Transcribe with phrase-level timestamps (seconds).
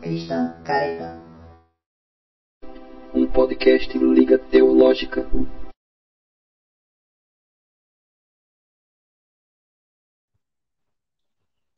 [0.00, 1.20] Cristão Caretão.
[3.14, 5.28] Um podcast Liga Teológica.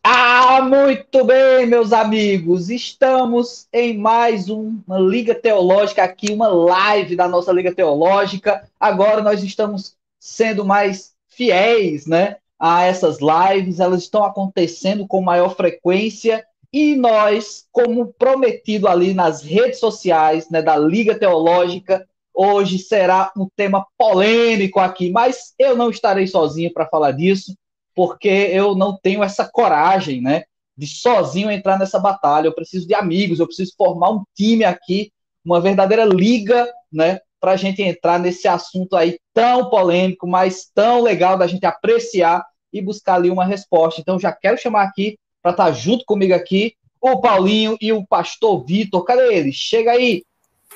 [0.04, 2.71] Ah, muito bem, meus amigos.
[2.71, 8.70] Estamos em mais uma Liga Teológica aqui, uma live da nossa Liga Teológica.
[8.79, 13.80] Agora nós estamos sendo mais fiéis, né, a essas lives.
[13.80, 20.62] Elas estão acontecendo com maior frequência e nós, como prometido ali nas redes sociais, né,
[20.62, 26.89] da Liga Teológica, hoje será um tema polêmico aqui, mas eu não estarei sozinho para
[26.89, 27.54] falar disso
[27.95, 32.47] porque eu não tenho essa coragem, né, de sozinho entrar nessa batalha.
[32.47, 35.12] Eu preciso de amigos, eu preciso formar um time aqui,
[35.45, 41.03] uma verdadeira liga, né, para a gente entrar nesse assunto aí tão polêmico, mas tão
[41.03, 42.42] legal da gente apreciar
[42.73, 44.00] e buscar ali uma resposta.
[44.00, 48.06] Então, já quero chamar aqui para estar tá junto comigo aqui o Paulinho e o
[48.06, 49.05] Pastor Vitor.
[49.05, 49.56] Cadê eles?
[49.56, 50.25] Chega aí,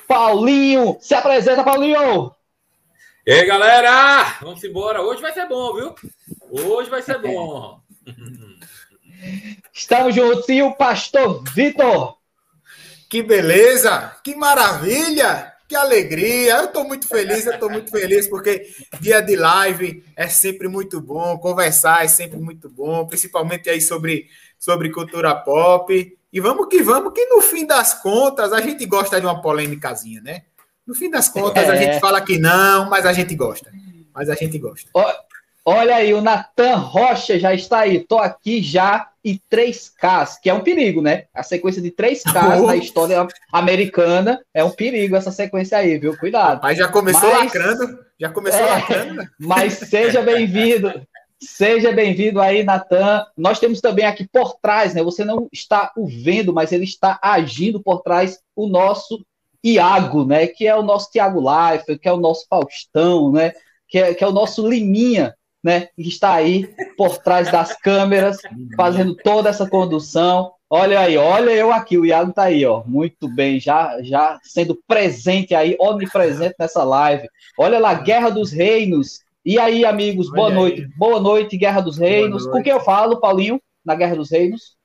[0.07, 2.31] Paulinho, se apresenta, Paulinho.
[3.25, 5.01] E aí, galera, vamos embora.
[5.01, 5.95] Hoje vai ser bom, viu?
[6.51, 7.79] Hoje vai ser bom.
[9.73, 10.47] Estamos juntos.
[10.49, 12.17] E o pastor Vitor?
[13.09, 14.17] Que beleza!
[14.23, 15.53] Que maravilha!
[15.67, 16.55] Que alegria!
[16.57, 18.69] Eu estou muito feliz, eu estou muito feliz, porque
[19.01, 24.29] dia de live é sempre muito bom, conversar é sempre muito bom, principalmente aí sobre,
[24.67, 26.17] sobre cultura pop.
[26.33, 30.21] E vamos que vamos, que no fim das contas a gente gosta de uma polêmicazinha,
[30.21, 30.41] né?
[30.85, 31.71] No fim das contas é.
[31.71, 33.71] a gente fala que não, mas a gente gosta.
[34.13, 34.89] Mas a gente gosta.
[35.63, 37.99] Olha aí, o Natan Rocha já está aí.
[37.99, 41.25] Tô aqui já e 3Ks, que é um perigo, né?
[41.33, 42.23] A sequência de 3Ks
[42.65, 46.17] na história americana é um perigo essa sequência aí, viu?
[46.17, 46.61] Cuidado.
[46.61, 47.99] Mas já começou mas, lacrando.
[48.19, 49.13] Já começou é, lacrando.
[49.15, 49.27] Né?
[49.39, 50.91] Mas seja bem-vindo.
[51.39, 53.25] Seja bem-vindo aí, Natan.
[53.37, 55.03] Nós temos também aqui por trás, né?
[55.03, 59.23] Você não está o vendo, mas ele está agindo por trás o nosso
[59.63, 60.47] Iago, né?
[60.47, 63.53] Que é o nosso Tiago Life, que é o nosso Faustão, né?
[63.87, 68.37] Que é, que é o nosso Liminha né, que está aí por trás das câmeras,
[68.77, 70.53] fazendo toda essa condução.
[70.69, 74.79] Olha aí, olha eu aqui, o Iago está aí, ó, muito bem, já, já sendo
[74.87, 77.27] presente aí, onipresente nessa live.
[77.57, 79.19] Olha lá, Guerra dos Reinos.
[79.47, 80.89] E aí, amigos, boa noite.
[80.97, 82.45] Boa noite, Guerra dos Reinos.
[82.45, 84.75] Com quem eu falo, Paulinho, na Guerra dos Reinos?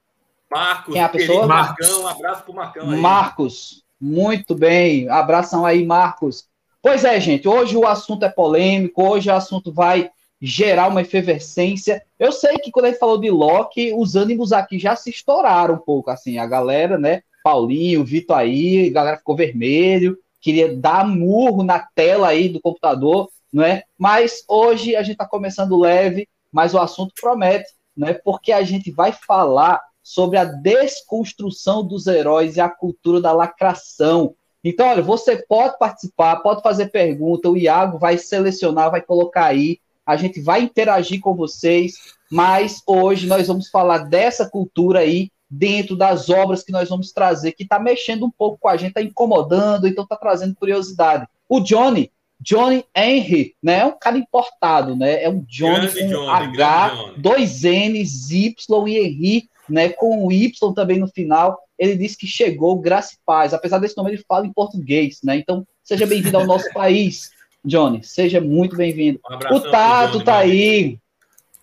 [0.48, 1.48] Marcos, quem é a pessoa?
[1.48, 3.00] Marcão, um abraço pro Marcão aí.
[3.00, 5.08] Marcos, muito bem.
[5.08, 6.46] Abração aí, Marcos.
[6.80, 10.08] Pois é, gente, hoje o assunto é polêmico, hoje o assunto vai
[10.40, 12.00] gerar uma efervescência.
[12.16, 15.74] Eu sei que quando a gente falou de Loki, os ânimos aqui já se estouraram
[15.74, 17.22] um pouco, assim, a galera, né?
[17.42, 23.28] Paulinho, Vitor aí, a galera ficou vermelho, queria dar murro na tela aí do computador,
[23.52, 23.84] não é?
[23.98, 28.14] Mas hoje a gente está começando leve, mas o assunto promete, né?
[28.14, 34.34] Porque a gente vai falar sobre a desconstrução dos heróis e a cultura da lacração.
[34.64, 39.78] Então, olha, você pode participar, pode fazer pergunta, o Iago vai selecionar, vai colocar aí
[40.04, 41.94] a gente vai interagir com vocês,
[42.30, 47.52] mas hoje nós vamos falar dessa cultura aí dentro das obras que nós vamos trazer,
[47.52, 51.26] que está mexendo um pouco com a gente, está incomodando, então está trazendo curiosidade.
[51.48, 52.10] O Johnny,
[52.42, 57.14] Johnny Henry, né, é um cara importado, né, é um Johnny grande com Johnny, H,
[57.16, 61.58] dois N's, Y e Henry, né, com o Y também no final.
[61.78, 63.54] Ele disse que chegou, graça e paz.
[63.54, 65.36] Apesar desse nome, ele fala em português, né?
[65.36, 67.30] Então, seja bem-vindo ao nosso país.
[67.64, 69.20] Johnny, seja muito bem-vindo.
[69.50, 70.98] Um o Tato Johnny, tá aí.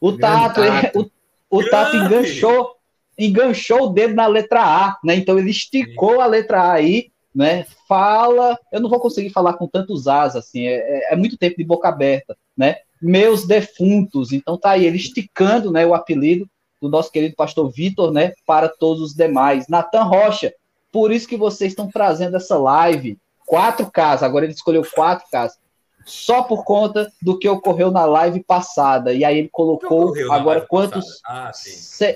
[0.01, 1.11] O Tato, tato.
[1.49, 2.75] o, o Tato enganchou,
[3.17, 5.15] enganchou o dedo na letra A, né?
[5.15, 6.21] Então ele esticou Sim.
[6.21, 7.65] a letra A aí, né?
[7.87, 11.57] Fala, eu não vou conseguir falar com tantos As assim, é, é, é muito tempo
[11.57, 12.77] de boca aberta, né?
[13.01, 14.31] Meus defuntos.
[14.31, 16.47] Então tá aí ele esticando, né, o apelido
[16.81, 19.67] do nosso querido pastor Vitor, né, para todos os demais.
[19.67, 20.53] Natan Rocha,
[20.91, 23.17] por isso que vocês estão trazendo essa live.
[23.45, 25.57] Quatro casas, agora ele escolheu quatro casas
[26.05, 29.13] só por conta do que ocorreu na live passada.
[29.13, 31.21] E aí ele colocou agora quantos?
[31.25, 31.51] Ah,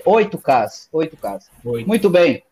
[0.06, 0.88] oito casos.
[0.91, 1.50] Oito casos.
[1.63, 2.44] Muito bem.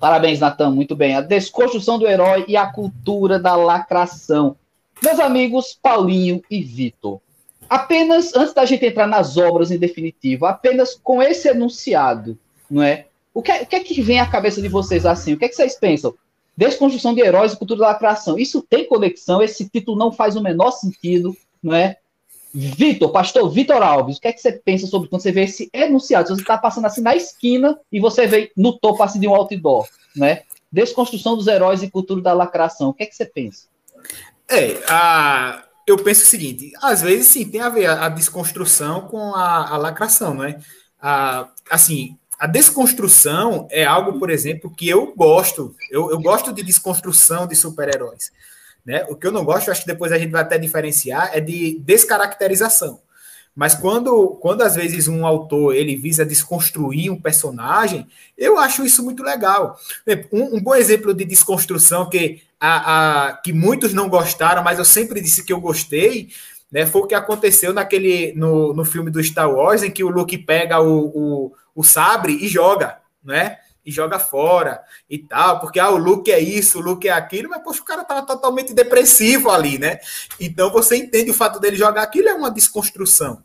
[0.00, 0.70] Parabéns, Natan.
[0.70, 1.14] Muito bem.
[1.14, 4.56] A desconstrução do herói e a cultura da lacração.
[5.02, 7.20] Meus amigos Paulinho e Vitor,
[7.68, 12.38] apenas antes da gente entrar nas obras em definitivo, apenas com esse enunciado,
[12.70, 13.06] não é?
[13.32, 15.32] O que, é, o que é que vem à cabeça de vocês assim?
[15.32, 16.14] O que é que vocês pensam?
[16.56, 18.38] Desconstrução de heróis e cultura da lacração.
[18.38, 21.96] Isso tem conexão, esse título não faz o menor sentido, não é?
[22.52, 25.70] Vitor, pastor Vitor Alves, o que é que você pensa sobre quando você vê esse
[25.72, 26.28] enunciado?
[26.28, 29.34] Se você está passando assim na esquina e você vê no topo assim de um
[29.34, 30.42] outdoor, né?
[30.72, 32.88] Desconstrução dos heróis e cultura da lacração.
[32.88, 33.66] O que é que você pensa?
[34.48, 39.02] É, a, eu penso o seguinte: às vezes sim, tem a ver a, a desconstrução
[39.02, 40.60] com a, a lacração, né?
[41.00, 45.74] A, assim, a desconstrução é algo, por exemplo, que eu gosto.
[45.90, 48.32] Eu, eu gosto de desconstrução de super-heróis.
[48.84, 49.04] Né?
[49.08, 51.78] O que eu não gosto, acho que depois a gente vai até diferenciar, é de
[51.80, 53.00] descaracterização.
[53.54, 58.06] Mas quando, quando às vezes um autor ele visa desconstruir um personagem,
[58.38, 59.78] eu acho isso muito legal.
[60.32, 64.84] Um, um bom exemplo de desconstrução que, a, a, que muitos não gostaram, mas eu
[64.84, 66.30] sempre disse que eu gostei,
[66.70, 70.08] né, foi o que aconteceu naquele no, no filme do Star Wars, em que o
[70.08, 73.58] Luke pega o, o, o sabre e joga, né?
[73.84, 77.48] E joga fora e tal, porque ah, o Luke é isso, o Luke é aquilo,
[77.48, 79.98] mas poxa, o cara tava totalmente depressivo ali, né?
[80.38, 83.42] Então você entende o fato dele jogar aquilo é uma desconstrução.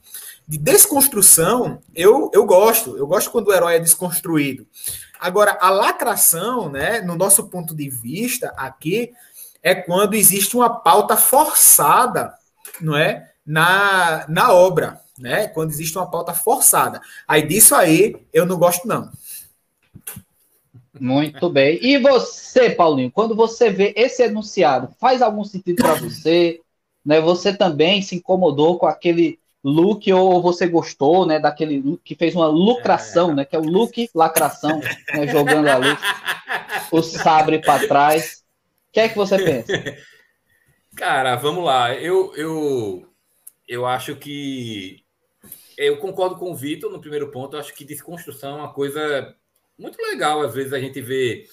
[0.48, 4.68] De desconstrução, eu, eu gosto, eu gosto quando o herói é desconstruído.
[5.20, 9.12] Agora, a lacração, né, no nosso ponto de vista aqui,
[9.64, 12.36] é quando existe uma pauta forçada
[12.82, 13.32] não é?
[13.46, 15.48] Na, na obra, né?
[15.48, 17.02] Quando existe uma pauta forçada.
[17.28, 19.10] Aí disso aí eu não gosto, não.
[21.00, 21.80] Muito bem.
[21.82, 26.62] E você, Paulinho, quando você vê esse enunciado, faz algum sentido para você?
[27.06, 27.20] Né?
[27.20, 32.36] Você também se incomodou com aquele look ou você gostou, né, daquele look que fez
[32.36, 34.80] uma lucração, né, que é o look lacração,
[35.12, 35.98] né, jogando ali
[36.92, 38.44] o sabre para trás.
[38.90, 39.74] O que é que você pensa?
[40.96, 41.94] Cara, vamos lá.
[41.96, 43.06] Eu, eu,
[43.68, 45.04] eu acho que.
[45.78, 47.56] Eu concordo com o Vitor no primeiro ponto.
[47.56, 49.36] Eu acho que desconstrução é uma coisa
[49.78, 50.42] muito legal.
[50.42, 51.46] Às vezes a gente vê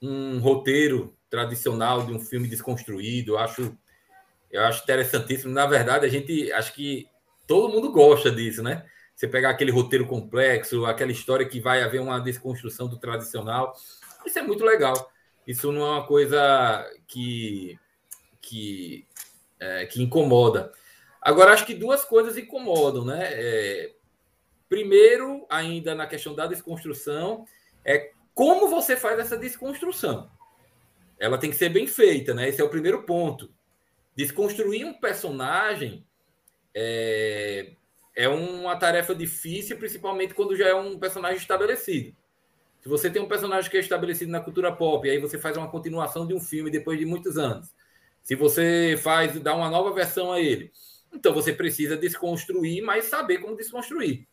[0.00, 3.32] um roteiro tradicional de um filme desconstruído.
[3.32, 3.76] Eu acho,
[4.50, 5.52] eu acho interessantíssimo.
[5.52, 7.08] Na verdade, a gente acho que
[7.46, 8.84] todo mundo gosta disso, né?
[9.14, 13.74] Você pegar aquele roteiro complexo, aquela história que vai haver uma desconstrução do tradicional.
[14.26, 15.12] Isso é muito legal.
[15.46, 17.78] Isso não é uma coisa que
[18.44, 19.06] que,
[19.58, 20.70] é, que incomoda.
[21.20, 23.20] Agora, acho que duas coisas incomodam, né?
[23.32, 23.92] É,
[24.74, 27.46] primeiro, ainda na questão da desconstrução,
[27.84, 30.28] é como você faz essa desconstrução.
[31.16, 32.48] Ela tem que ser bem feita, né?
[32.48, 33.54] Esse é o primeiro ponto.
[34.16, 36.04] Desconstruir um personagem
[36.74, 37.74] é,
[38.16, 42.16] é uma tarefa difícil, principalmente quando já é um personagem estabelecido.
[42.80, 45.56] Se você tem um personagem que é estabelecido na cultura pop, e aí você faz
[45.56, 47.72] uma continuação de um filme depois de muitos anos,
[48.24, 50.72] se você faz, dá uma nova versão a ele,
[51.12, 54.26] então você precisa desconstruir, mas saber como desconstruir.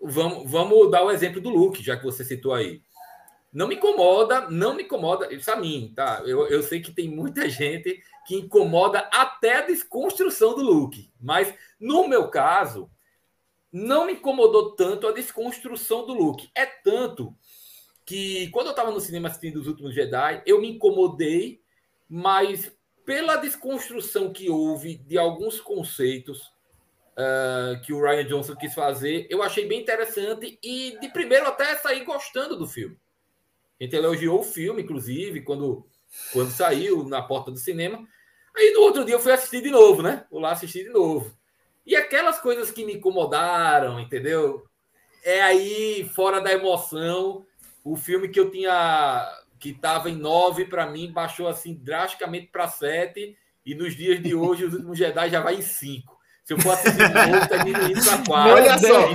[0.00, 2.82] Vamos, vamos dar o exemplo do Luke, já que você citou aí.
[3.52, 6.22] Não me incomoda, não me incomoda, isso a mim, tá?
[6.26, 11.54] Eu, eu sei que tem muita gente que incomoda até a desconstrução do Luke, mas
[11.80, 12.90] no meu caso,
[13.72, 16.50] não me incomodou tanto a desconstrução do Luke.
[16.54, 17.34] É tanto
[18.04, 21.60] que quando eu estava no cinema assistindo Os Últimos Jedi, eu me incomodei,
[22.08, 22.72] mas
[23.04, 26.52] pela desconstrução que houve de alguns conceitos
[27.16, 31.74] uh, que o Ryan Johnson quis fazer, eu achei bem interessante e de primeiro até
[31.76, 32.96] saí gostando do filme.
[33.80, 35.86] A gente elogiou o filme, inclusive, quando,
[36.32, 38.06] quando saiu na porta do cinema.
[38.56, 40.24] Aí no outro dia eu fui assistir de novo, né?
[40.30, 41.36] Vou lá assistir de novo.
[41.84, 44.66] E aquelas coisas que me incomodaram, entendeu?
[45.22, 47.46] É aí, fora da emoção,
[47.84, 52.68] o filme que eu tinha que estava em 9 para mim, baixou assim drasticamente para
[52.68, 53.36] 7.
[53.64, 56.15] E nos dias de hoje, os últimos Jedi já vai em 5.
[56.46, 58.52] Se eu for assistir de novo, tá diminuindo para 4.
[58.52, 59.10] Olha só,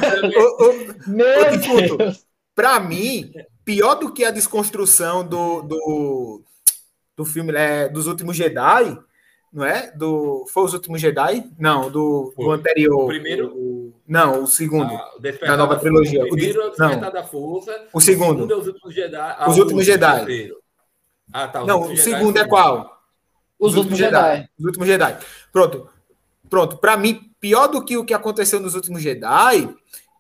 [1.56, 2.16] então,
[2.54, 3.31] para mim,
[3.63, 6.42] pior do que a desconstrução do, do,
[7.15, 9.00] do filme é, dos últimos Jedi,
[9.51, 9.91] não é?
[9.91, 11.50] Do, foi os últimos Jedi?
[11.58, 13.06] Não, do, do anterior.
[13.06, 13.48] O primeiro.
[13.56, 14.94] O, não, o segundo.
[14.94, 16.25] Ah, da nova trilogia.
[16.25, 17.88] O primeiro é o Despertar da Força.
[17.94, 18.29] O segundo.
[18.29, 19.36] O segundo é os Últimos Jedi.
[19.39, 20.53] Ah, os Últimos Jedi.
[21.32, 21.63] Ah, tá.
[21.63, 23.01] Não, o segundo é qual?
[23.58, 24.36] Os, os Últimos Jedi.
[24.36, 24.50] Jedi.
[24.60, 25.17] Os Últimos Jedi.
[25.50, 25.89] Pronto.
[26.51, 26.77] Pronto.
[26.77, 29.74] Para mim, pior do que o que aconteceu nos Últimos Jedi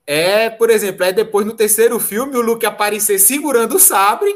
[0.07, 4.33] é, por exemplo, é depois no terceiro filme o Luke aparecer segurando o sabre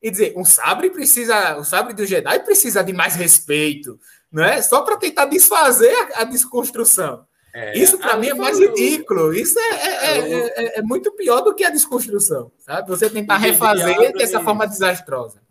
[0.00, 3.98] e dizer, um sabre precisa, o sabre do Jedi precisa de mais respeito,
[4.30, 4.62] não é?
[4.62, 7.26] Só para tentar desfazer a, a desconstrução.
[7.52, 9.34] É, isso para mim é mais ridículo.
[9.34, 12.88] Isso é, é, é, é, muito pior do que a desconstrução, sabe?
[12.88, 15.43] Você tentar refazer dessa forma desastrosa.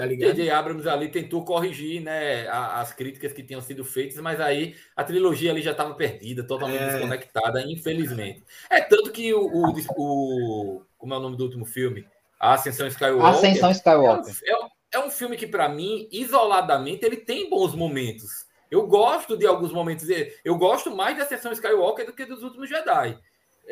[0.00, 0.34] Tá ligado?
[0.34, 0.50] J.J.
[0.50, 5.50] Abrams ali tentou corrigir né, as críticas que tinham sido feitas, mas aí a trilogia
[5.50, 8.42] ali já estava perdida, totalmente desconectada, infelizmente.
[8.70, 12.06] É tanto que o, o, o, Como é o nome do último filme?
[12.38, 13.26] A Ascensão Skywalker.
[13.26, 14.34] Ascensão Skywalker.
[14.46, 19.36] É um, é um filme que, para mim, isoladamente, ele tem bons momentos eu gosto
[19.36, 20.06] de alguns momentos.
[20.44, 23.18] Eu gosto mais da sessão Skywalker do que dos últimos Jedi.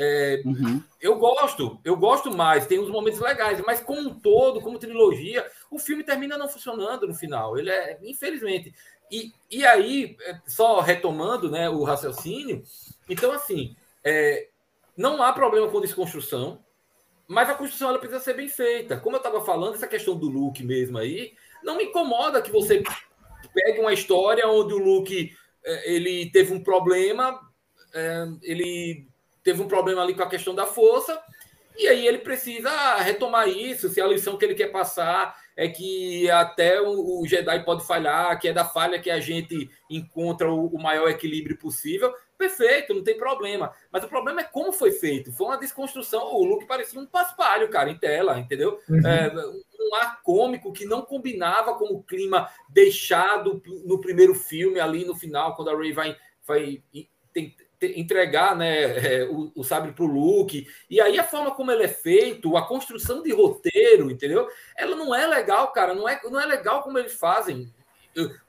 [0.00, 0.80] É, uhum.
[1.00, 5.44] Eu gosto, eu gosto mais, tem uns momentos legais, mas como um todo, como trilogia,
[5.68, 7.58] o filme termina não funcionando no final.
[7.58, 8.72] Ele é, infelizmente.
[9.10, 12.62] E, e aí, é, só retomando né, o raciocínio,
[13.08, 13.74] então assim,
[14.04, 14.48] é,
[14.96, 16.62] não há problema com desconstrução.
[17.26, 18.98] mas a construção ela precisa ser bem feita.
[18.98, 22.84] Como eu estava falando, essa questão do look mesmo aí, não me incomoda que você
[23.52, 27.40] pegue uma história onde o Luke é, ele teve um problema,
[27.92, 29.08] é, ele
[29.42, 31.20] teve um problema ali com a questão da força,
[31.78, 36.28] e aí ele precisa retomar isso, se a lição que ele quer passar é que
[36.28, 41.08] até o, Jedi pode falhar, que é da falha que a gente encontra o, maior
[41.08, 43.72] equilíbrio possível, perfeito, não tem problema.
[43.92, 45.32] Mas o problema é como foi feito.
[45.32, 46.32] Foi uma desconstrução.
[46.34, 48.80] O Luke parecia um paspalho, cara, em tela, entendeu?
[48.88, 49.06] Uhum.
[49.06, 49.32] É,
[49.80, 55.16] um ar cômico que não combinava com o clima deixado no primeiro filme, ali no
[55.16, 56.16] final, quando a Ray vai,
[56.46, 56.82] vai
[57.82, 60.66] entregar né, é, o, o sabre para o Luke.
[60.90, 64.48] E aí a forma como ele é feito, a construção de roteiro, entendeu?
[64.76, 65.94] Ela não é legal, cara.
[65.94, 67.72] Não é, não é legal como eles fazem.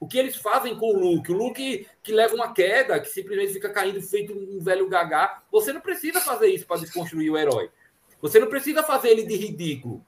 [0.00, 1.30] O que eles fazem com o Luke?
[1.30, 5.42] O Luke que leva uma queda, que simplesmente fica caindo feito um velho gagá.
[5.52, 7.70] Você não precisa fazer isso para desconstruir o herói.
[8.20, 10.04] Você não precisa fazer ele de ridículo.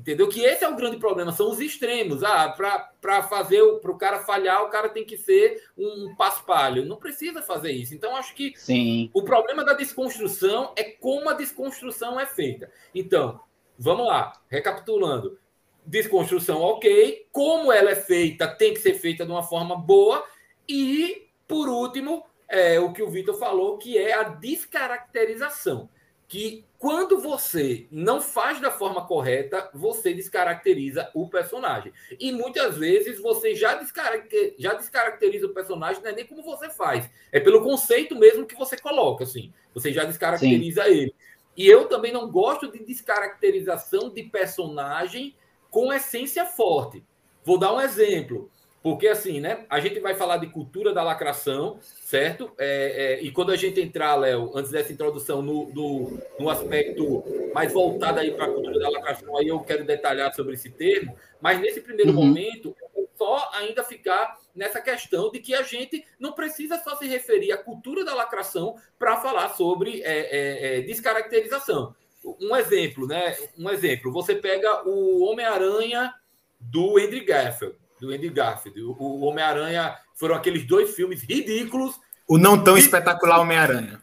[0.00, 0.28] Entendeu?
[0.30, 2.24] Que esse é o grande problema, são os extremos.
[2.24, 6.86] Ah, para fazer para o cara falhar, o cara tem que ser um paspalho.
[6.86, 7.94] Não precisa fazer isso.
[7.94, 9.10] Então, acho que Sim.
[9.12, 12.70] o problema da desconstrução é como a desconstrução é feita.
[12.94, 13.40] Então,
[13.78, 15.38] vamos lá, recapitulando.
[15.84, 17.26] Desconstrução, ok.
[17.30, 20.24] Como ela é feita, tem que ser feita de uma forma boa.
[20.66, 25.90] E, por último, é o que o Vitor falou, que é a descaracterização
[26.30, 31.92] que quando você não faz da forma correta, você descaracteriza o personagem.
[32.20, 36.70] E muitas vezes você já, descaracteriza, já descaracteriza o personagem, não é nem como você
[36.70, 39.52] faz, é pelo conceito mesmo que você coloca, assim.
[39.74, 40.90] Você já descaracteriza Sim.
[40.90, 41.14] ele.
[41.56, 45.34] E eu também não gosto de descaracterização de personagem
[45.68, 47.04] com essência forte.
[47.44, 48.48] Vou dar um exemplo.
[48.82, 49.66] Porque, assim, né?
[49.68, 52.50] A gente vai falar de cultura da lacração, certo?
[52.56, 57.22] É, é, e quando a gente entrar, Léo, antes dessa introdução, no, no, no aspecto
[57.54, 61.14] mais voltado aí para a cultura da lacração, aí eu quero detalhar sobre esse termo.
[61.42, 62.26] Mas nesse primeiro uhum.
[62.26, 62.74] momento,
[63.18, 67.58] só ainda ficar nessa questão de que a gente não precisa só se referir à
[67.58, 71.94] cultura da lacração para falar sobre é, é, é, descaracterização.
[72.40, 73.36] Um exemplo, né?
[73.58, 74.10] Um exemplo.
[74.12, 76.14] Você pega o Homem-Aranha
[76.58, 78.80] do Andrew Garfield do Andy Garfield.
[78.82, 82.00] O, Homem-Aranha foram aqueles dois filmes ridículos.
[82.26, 84.00] O não tão espetacular Homem-Aranha.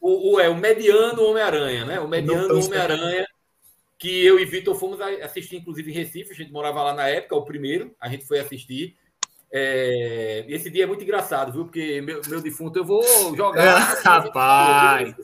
[0.00, 2.00] O, o, é, o mediano Homem-Aranha, né?
[2.00, 3.26] O mediano Homem-Aranha,
[3.98, 6.32] que eu e Vitor fomos assistir, inclusive, em Recife.
[6.32, 7.94] A gente morava lá na época, o primeiro.
[8.00, 8.96] A gente foi assistir.
[9.58, 11.64] É, esse dia é muito engraçado, viu?
[11.64, 13.02] Porque meu, meu defunto, eu vou
[13.34, 13.58] jogar.
[13.58, 13.70] É,
[14.04, 15.14] rapaz!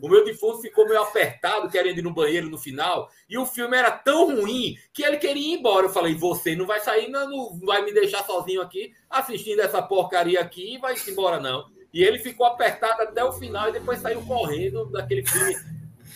[0.00, 3.76] O meu defunto ficou meio apertado, querendo ir no banheiro no final, e o filme
[3.76, 5.86] era tão ruim que ele queria ir embora.
[5.86, 9.82] Eu falei: você não vai sair, não, não vai me deixar sozinho aqui assistindo essa
[9.82, 11.66] porcaria aqui e vai embora, não.
[11.92, 15.56] E ele ficou apertado até o final e depois saiu correndo daquele filme.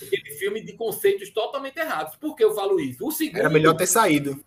[0.01, 2.15] Aquele filme de conceitos totalmente errados.
[2.15, 3.05] Por que eu falo isso?
[3.05, 4.41] O segundo, Era melhor ter saído.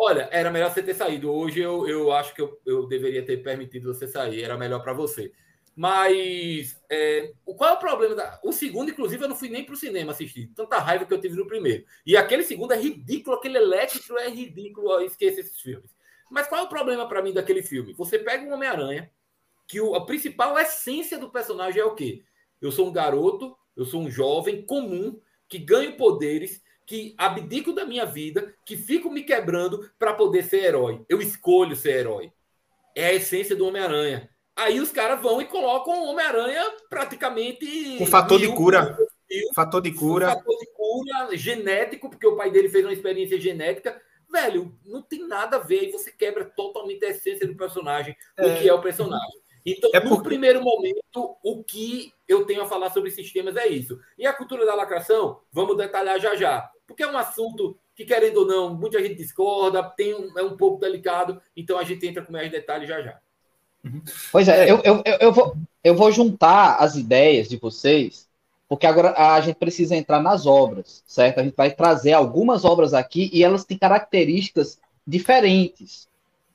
[0.00, 1.28] Olha, era melhor você ter saído.
[1.28, 4.44] Hoje eu, eu acho que eu, eu deveria ter permitido você sair.
[4.44, 5.32] Era melhor para você.
[5.74, 8.14] Mas é, qual é o problema?
[8.14, 8.40] Da...
[8.44, 10.52] O segundo, inclusive, eu não fui nem para o cinema assistir.
[10.54, 11.84] Tanta raiva que eu tive no primeiro.
[12.06, 14.92] E aquele segundo é ridículo, aquele elétrico é ridículo.
[14.92, 15.90] Eu esqueço esses filmes.
[16.30, 17.92] Mas qual é o problema para mim daquele filme?
[17.94, 19.10] Você pega um Homem-Aranha,
[19.66, 22.22] que o, a principal essência do personagem é o quê?
[22.60, 27.84] Eu sou um garoto, eu sou um jovem comum que ganho poderes que abdico da
[27.84, 31.04] minha vida, que fico me quebrando para poder ser herói.
[31.06, 32.32] Eu escolho ser herói.
[32.96, 34.30] É a essência do Homem-Aranha.
[34.56, 37.98] Aí os caras vão e colocam o Homem-Aranha praticamente.
[37.98, 38.96] Com fator de cura.
[39.30, 40.28] Mil, fator de cura.
[40.28, 44.00] Fator de cura genético, porque o pai dele fez uma experiência genética.
[44.32, 45.80] Velho, não tem nada a ver.
[45.80, 48.46] Aí você quebra totalmente a essência do personagem, é...
[48.46, 49.38] o que é o personagem.
[49.66, 54.00] Então, é no primeiro momento, o que eu tenho a falar sobre sistemas é isso.
[54.16, 58.38] E a cultura da lacração, vamos detalhar já já porque é um assunto que, querendo
[58.38, 62.24] ou não, muita gente discorda, tem um, é um pouco delicado, então a gente entra
[62.24, 63.18] com mais detalhes já já.
[63.84, 64.02] Uhum.
[64.32, 65.54] Pois é, eu, eu, eu, vou,
[65.84, 68.26] eu vou juntar as ideias de vocês,
[68.66, 71.38] porque agora a gente precisa entrar nas obras, certo?
[71.38, 76.08] A gente vai trazer algumas obras aqui e elas têm características diferentes.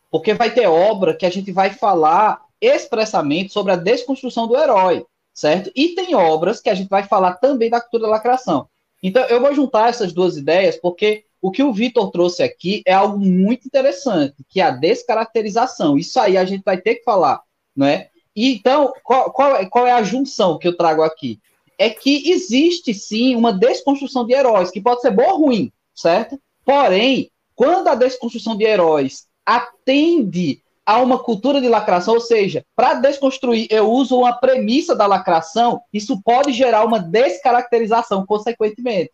[0.09, 5.05] Porque vai ter obra que a gente vai falar expressamente sobre a desconstrução do herói,
[5.33, 5.71] certo?
[5.75, 8.67] E tem obras que a gente vai falar também da cultura da lacração.
[9.03, 12.93] Então, eu vou juntar essas duas ideias, porque o que o Vitor trouxe aqui é
[12.93, 15.98] algo muito interessante, que é a descaracterização.
[15.98, 17.41] Isso aí a gente vai ter que falar,
[17.75, 18.10] não é?
[18.36, 21.39] então, qual, qual, é, qual é a junção que eu trago aqui?
[21.77, 26.39] É que existe sim uma desconstrução de heróis, que pode ser boa ou ruim, certo?
[26.65, 32.95] Porém, quando a desconstrução de heróis atende a uma cultura de lacração, ou seja, para
[32.95, 39.11] desconstruir, eu uso uma premissa da lacração, isso pode gerar uma descaracterização, consequentemente.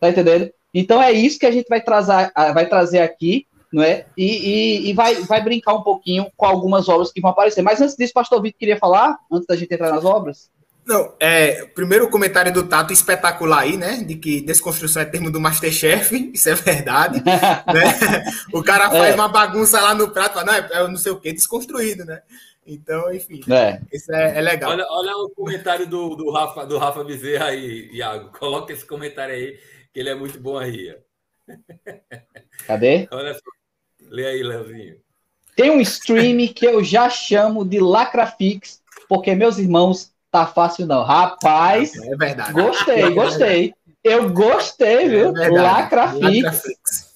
[0.00, 0.50] Tá entendendo?
[0.74, 4.04] Então é isso que a gente vai trazer, vai trazer aqui, não é?
[4.16, 7.62] E, e, e, vai, vai brincar um pouquinho com algumas obras que vão aparecer.
[7.62, 10.50] Mas antes disso, Pastor Vitor queria falar, antes da gente entrar nas obras?
[10.84, 14.02] Não, é, primeiro o comentário do Tato espetacular aí, né?
[14.02, 17.22] De que desconstrução é termo do Masterchef, isso é verdade.
[17.24, 18.24] né?
[18.52, 19.14] O cara faz é.
[19.14, 22.22] uma bagunça lá no prato, fala, não, é, é não sei o que, desconstruído, né?
[22.66, 23.80] Então, enfim, é.
[23.92, 24.70] isso é, é, legal.
[24.70, 28.30] Olha, olha o comentário do, do, Rafa, do Rafa Bezerra aí, Iago.
[28.38, 29.58] Coloca esse comentário aí,
[29.92, 30.96] que ele é muito bom aí.
[32.66, 33.08] Cadê?
[33.10, 33.40] Olha só.
[34.08, 34.96] Lê aí, Leozinho.
[35.56, 41.04] Tem um stream que eu já chamo de Lacrafix, porque meus irmãos tá fácil não.
[41.04, 42.52] Rapaz, é verdade.
[42.54, 43.74] Gostei, gostei.
[44.02, 45.36] Eu gostei, viu?
[45.36, 46.42] É Lacrafix.
[46.42, 47.12] Lacrafix.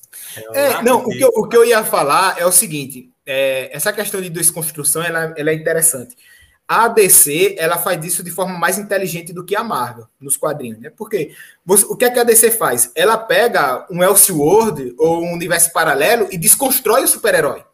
[0.52, 3.92] É, não, o que, eu, o que eu ia falar é o seguinte: é, essa
[3.92, 6.14] questão de desconstrução ela, ela é interessante.
[6.68, 10.80] A DC ela faz isso de forma mais inteligente do que a Marvel nos quadrinhos,
[10.80, 10.90] né?
[10.94, 11.32] Porque
[11.64, 12.90] você, o que, é que a DC faz?
[12.94, 17.64] Ela pega um Elseworld ou um universo paralelo e desconstrói o super-herói.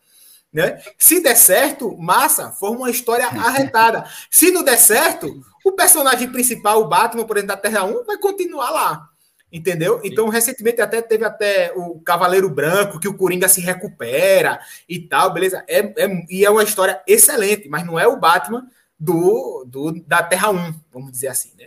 [0.53, 0.83] Né?
[0.99, 4.05] Se der certo, massa, forma uma história arretada.
[4.31, 8.19] Se não der certo, o personagem principal, o Batman, por exemplo, da Terra 1, vai
[8.19, 9.09] continuar lá.
[9.51, 10.01] Entendeu?
[10.03, 15.31] Então, recentemente até teve até o Cavaleiro Branco, que o Coringa se recupera e tal,
[15.31, 15.63] beleza?
[15.69, 18.67] É, é, e é uma história excelente, mas não é o Batman
[18.99, 21.67] do, do da Terra 1, vamos dizer assim, né?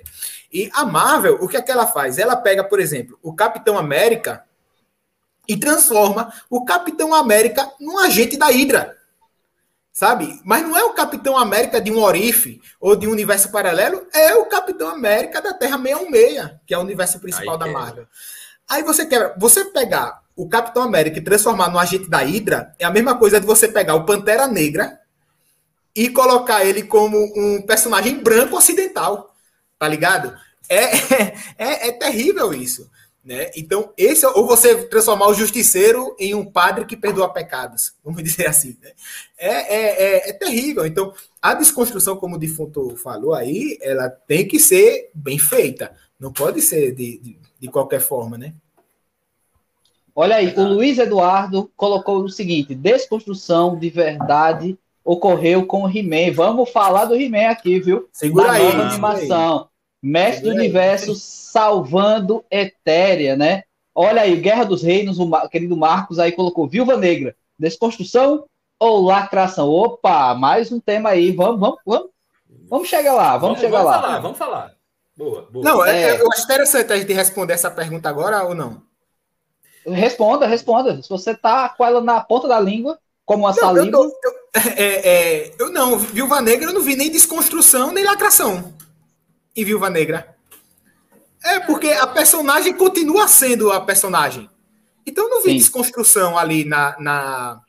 [0.52, 2.18] E a Marvel, o que é que ela faz?
[2.18, 4.44] Ela pega, por exemplo, o Capitão América
[5.48, 8.96] e transforma o Capitão América num agente da Hydra
[9.96, 10.42] sabe?
[10.44, 14.36] Mas não é o Capitão América de um Orife ou de um universo paralelo, é
[14.36, 18.06] o Capitão América da Terra 616, que é o universo principal Aí da Marvel.
[18.68, 22.84] Aí você quer, você pegar o Capitão América e transformar no agente da Hydra, é
[22.84, 25.00] a mesma coisa de você pegar o Pantera Negra
[25.96, 29.34] e colocar ele como um personagem branco ocidental,
[29.80, 30.38] tá ligado?
[30.68, 30.98] É,
[31.58, 32.92] é, é terrível isso.
[33.26, 33.50] Né?
[33.58, 38.22] Então, esse é, ou você transformar o justiceiro em um padre que perdoa pecados, vamos
[38.22, 38.78] dizer assim.
[38.80, 38.92] Né?
[39.36, 40.86] É, é, é, é, terrível.
[40.86, 45.92] Então, a desconstrução, como o defunto falou aí, ela tem que ser bem feita.
[46.20, 48.54] Não pode ser de, de, de qualquer forma, né?
[50.16, 56.32] Olha aí, o Luiz Eduardo colocou o seguinte: desconstrução de verdade ocorreu com o He-Man.
[56.34, 58.08] Vamos falar do He-Man aqui, viu?
[58.14, 58.64] Segura da aí.
[58.64, 59.70] Nova animação.
[60.06, 63.64] Mestre do Universo salvando Etéria, né?
[63.94, 68.46] Olha aí, Guerra dos Reinos, o querido Marcos aí colocou Viúva Negra, desconstrução
[68.80, 69.68] ou lacração?
[69.68, 72.10] Opa, mais um tema aí, vamos, vamos, vamos,
[72.70, 74.02] vamos chegar lá, vamos, vamos chegar vamos lá.
[74.02, 74.76] Falar, vamos falar,
[75.18, 75.66] boa, boa.
[75.66, 78.84] Não, é, é, eu acho interessante a gente responder essa pergunta agora ou não?
[79.88, 81.02] Responda, responda.
[81.02, 83.98] Se você tá com ela na ponta da língua, como a saliva...
[83.98, 84.34] Eu, eu,
[84.78, 85.10] é,
[85.48, 88.75] é, eu não, Viúva Negra eu não vi nem desconstrução, nem lacração
[89.56, 90.36] em Viúva Negra.
[91.44, 94.50] É, porque a personagem continua sendo a personagem.
[95.06, 95.58] Então não vi Sim.
[95.58, 97.62] desconstrução ali na, na,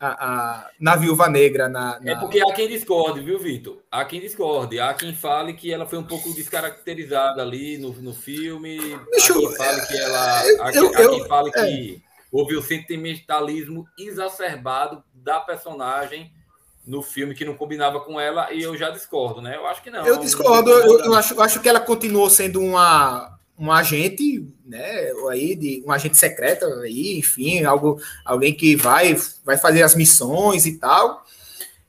[0.00, 1.68] a, a, na Viúva Negra.
[1.68, 3.78] Na, na, É porque há quem discorde, viu, Vitor?
[3.90, 4.80] Há quem discorde.
[4.80, 8.78] Há quem fale que ela foi um pouco descaracterizada ali no, no filme.
[9.12, 10.46] Bicho, há quem fale que ela.
[10.46, 11.52] Eu, há, eu, há quem fale é.
[11.52, 16.32] que houve o sentimentalismo exacerbado da personagem
[16.90, 19.56] no filme que não combinava com ela e eu já discordo, né?
[19.56, 20.04] Eu acho que não.
[20.04, 25.54] Eu discordo, eu, eu acho, acho que ela continuou sendo uma, um agente, né, aí
[25.54, 30.78] de um agente secreto aí, enfim, algo alguém que vai vai fazer as missões e
[30.78, 31.24] tal.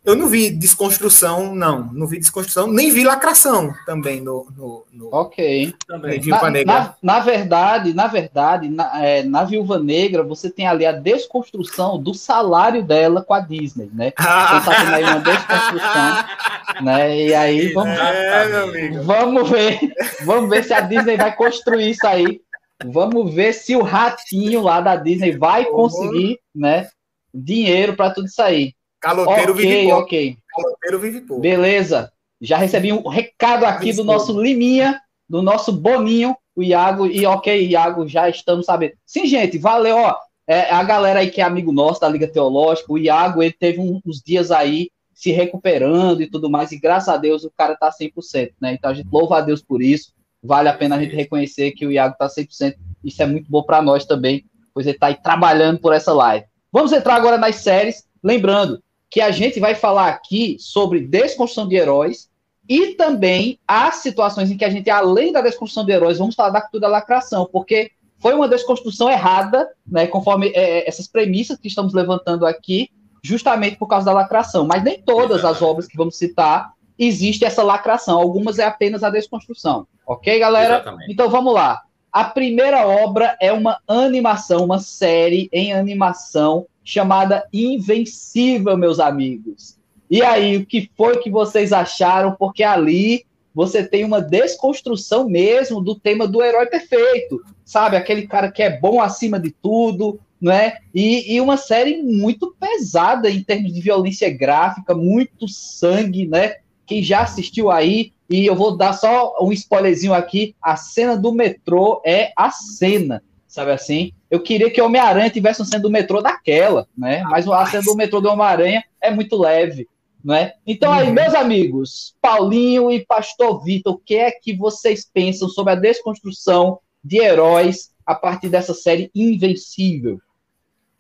[0.04, 1.92] Eu não vi desconstrução, não.
[1.94, 4.48] Não vi desconstrução, nem vi lacração também no.
[4.58, 5.76] no, no ok.
[5.88, 6.20] Também.
[6.26, 10.92] Na, na, na, verdade, na verdade, na, é, na Viúva Negra, você tem ali a
[10.92, 14.12] desconstrução do salário dela com a Disney, né?
[14.18, 16.84] Você tá tendo aí uma desconstrução.
[16.84, 17.18] né?
[17.18, 19.80] E aí vamos, é, vamos ver.
[20.26, 22.42] Vamos ver se a Disney vai construir isso aí.
[22.84, 26.90] Vamos ver se o ratinho lá da Disney vai conseguir, né?
[27.32, 28.74] Dinheiro para tudo isso aí.
[29.02, 30.02] Caloteiro okay, vive pouco.
[30.02, 31.42] Ok, Caloteiro vive pouco.
[31.42, 32.12] Beleza.
[32.40, 37.08] Já recebi um recado aqui do nosso Liminha, do nosso Boninho, o Iago.
[37.08, 38.94] E ok, Iago, já estamos sabendo.
[39.06, 39.98] Sim, gente, valeu.
[39.98, 40.16] Ó,
[40.48, 43.80] é, a galera aí que é amigo nosso da Liga Teológica, o Iago, ele teve
[43.80, 47.92] uns dias aí se recuperando e tudo mais, e graças a Deus o cara tá
[47.92, 48.74] 100%, né?
[48.74, 50.14] Então a gente louva a Deus por isso.
[50.44, 52.76] Vale a pena a gente reconhecer que o Iago tá 100%.
[53.04, 56.46] Isso é muito bom para nós também, pois ele tá aí trabalhando por essa live.
[56.72, 58.04] Vamos entrar agora nas séries.
[58.24, 62.30] Lembrando, que a gente vai falar aqui sobre desconstrução de heróis
[62.67, 66.52] e também as situações em que a gente, além da desconstrução de heróis, vamos falar
[66.52, 71.58] da cultura da lacração, porque foi uma desconstrução errada, né, conforme é, é, essas premissas
[71.58, 72.89] que estamos levantando aqui,
[73.21, 74.65] justamente por causa da lacração.
[74.65, 78.17] Mas nem todas as obras que vamos citar existe essa lacração.
[78.17, 79.86] Algumas é apenas a desconstrução.
[80.08, 80.76] Ok, galera?
[80.76, 81.12] Exatamente.
[81.12, 81.82] Então vamos lá.
[82.12, 89.78] A primeira obra é uma animação, uma série em animação chamada Invencível, meus amigos.
[90.10, 92.36] E aí, o que foi que vocês acharam?
[92.38, 97.96] Porque ali você tem uma desconstrução mesmo do tema do herói perfeito, sabe?
[97.96, 100.78] Aquele cara que é bom acima de tudo, né?
[100.94, 106.56] E, e uma série muito pesada em termos de violência gráfica, muito sangue, né?
[106.86, 111.32] Quem já assistiu aí, e eu vou dar só um spoilerzinho aqui: a cena do
[111.32, 114.14] metrô é a cena, sabe assim?
[114.30, 117.22] Eu queria que Homem-Aranha tivesse uma cena do metrô daquela, né?
[117.24, 119.88] Mas a cena do metrô do Homem-Aranha é muito leve.
[120.24, 120.54] Né?
[120.66, 121.14] Então, aí, uhum.
[121.14, 126.80] meus amigos, Paulinho e Pastor Vitor, o que é que vocês pensam sobre a desconstrução
[127.04, 130.22] de heróis a partir dessa série Invencível?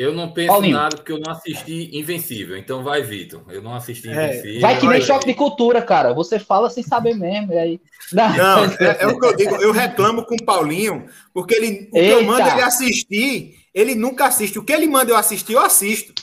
[0.01, 0.77] Eu não penso Paulinho.
[0.77, 2.57] nada porque eu não assisti Invencível.
[2.57, 3.43] Então vai, Vitor.
[3.49, 4.61] Eu não assisti é, Invencível.
[4.61, 6.11] Vai que nem choque de cultura, cara.
[6.11, 7.53] Você fala sem saber mesmo.
[7.53, 7.81] E aí...
[8.11, 9.55] Não, não é, é, o que eu digo.
[9.57, 14.25] Eu reclamo com o Paulinho, porque ele, o que eu mando ele assistir, ele nunca
[14.25, 14.57] assiste.
[14.57, 16.13] O que ele manda eu assistir, eu assisto.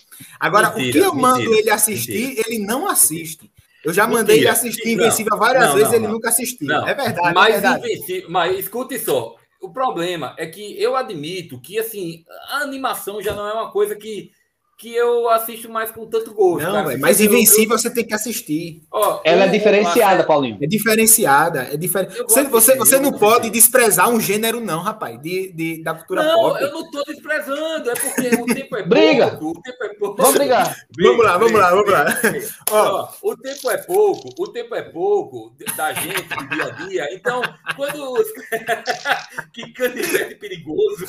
[0.40, 2.48] Agora, mentira, o que eu mando mentira, ele assistir, mentira.
[2.48, 3.48] ele não assiste.
[3.84, 6.14] Eu já mandei ele assistir Invencível várias não, vezes, não, ele não.
[6.14, 6.72] nunca assistiu.
[6.84, 7.34] É verdade.
[7.34, 7.86] Mas, é verdade.
[7.86, 9.37] Invencível, mas escute só.
[9.60, 13.96] O problema é que eu admito que assim, a animação já não é uma coisa
[13.96, 14.30] que
[14.78, 16.64] que eu assisto mais com tanto gosto.
[16.64, 17.78] Não, cara, mas Invencível eu...
[17.78, 18.80] você tem que assistir.
[18.92, 20.56] Oh, Ela é diferenciada, Paulinho.
[20.62, 21.68] É diferenciada.
[21.72, 22.16] É diferente.
[22.22, 26.34] Você, você, você não pode desprezar um gênero, não, rapaz, de, de, da cultura não,
[26.34, 26.60] pop.
[26.60, 27.90] Não, eu não estou desprezando.
[27.90, 29.30] É porque o tempo é Briga.
[29.30, 29.58] pouco.
[29.58, 30.16] O tempo é pouco.
[30.22, 30.76] Vamos brigar.
[30.96, 32.06] vamos lá, vamos lá, vamos lá.
[32.70, 34.28] Ó, o tempo é pouco.
[34.38, 37.08] O tempo é pouco da gente, do dia a dia.
[37.14, 37.42] Então,
[37.74, 38.14] quando...
[39.52, 41.04] que canivete perigoso.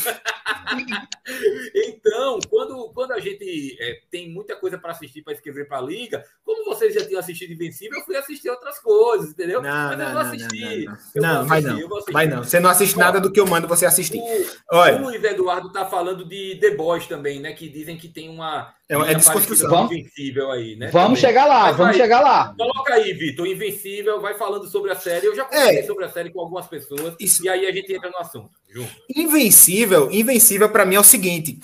[1.75, 5.81] então, quando, quando a gente é, tem muita coisa para assistir para escrever para a
[5.81, 6.23] liga.
[6.43, 9.61] Como vocês já tinham assistido Invencível, eu fui assistir outras coisas, entendeu?
[9.61, 10.85] Não, Mas não, eu vou assistir.
[10.85, 11.47] Não, não, não.
[11.47, 11.89] vai não.
[12.11, 12.43] Vai não.
[12.43, 14.19] Você não assiste nada do que eu mando você assistir.
[14.19, 14.97] O, Olha.
[14.97, 17.53] o Luiz Eduardo tá falando de The Boys também, né?
[17.53, 18.73] Que dizem que tem uma.
[18.87, 19.69] É, é desconstrução.
[19.69, 20.89] Vamos, Invencível aí, né?
[20.91, 21.21] Vamos também.
[21.21, 22.53] chegar lá, Mas vamos vai, chegar lá.
[22.57, 25.27] Coloca aí, Vitor, Invencível, vai falando sobre a série.
[25.27, 27.15] Eu já conversei é, sobre a série com algumas pessoas.
[27.19, 27.43] Isso.
[27.45, 28.51] E aí a gente entra no assunto.
[28.67, 28.91] Junto.
[29.15, 31.59] Invencível, Invencível para mim é o seguinte.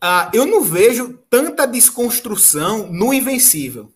[0.00, 3.92] Ah, eu não vejo tanta desconstrução no Invencível.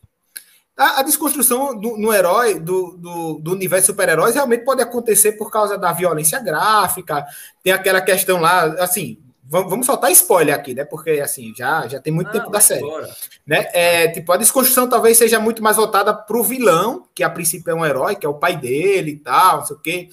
[0.77, 5.51] A, a desconstrução do, no herói, do, do, do universo super-heróis, realmente pode acontecer por
[5.51, 7.27] causa da violência gráfica,
[7.63, 9.19] tem aquela questão lá, assim,
[9.51, 10.85] vamos, soltar spoiler aqui, né?
[10.85, 12.87] Porque assim, já, já tem muito ah, tempo da série.
[13.45, 13.69] Né?
[13.73, 17.71] É, tipo, a desconstrução talvez seja muito mais voltada para o vilão, que a princípio
[17.71, 20.09] é um herói, que é o pai dele e tal, não sei o quê.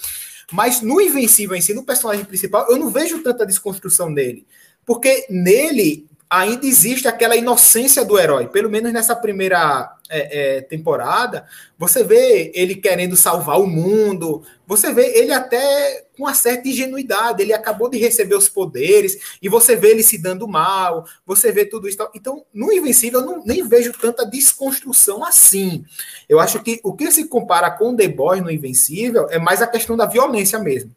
[0.51, 4.47] Mas no Invencível em si, no personagem principal, eu não vejo tanta desconstrução dele.
[4.87, 8.47] Porque nele ainda existe aquela inocência do herói.
[8.47, 11.45] Pelo menos nessa primeira é, é, temporada,
[11.77, 17.41] você vê ele querendo salvar o mundo, você vê ele até com uma certa ingenuidade.
[17.41, 21.65] Ele acabou de receber os poderes e você vê ele se dando mal, você vê
[21.65, 21.97] tudo isso.
[22.13, 25.85] Então, no Invencível, eu não, nem vejo tanta desconstrução assim.
[26.27, 29.67] Eu acho que o que se compara com The Boy no Invencível é mais a
[29.67, 30.91] questão da violência mesmo.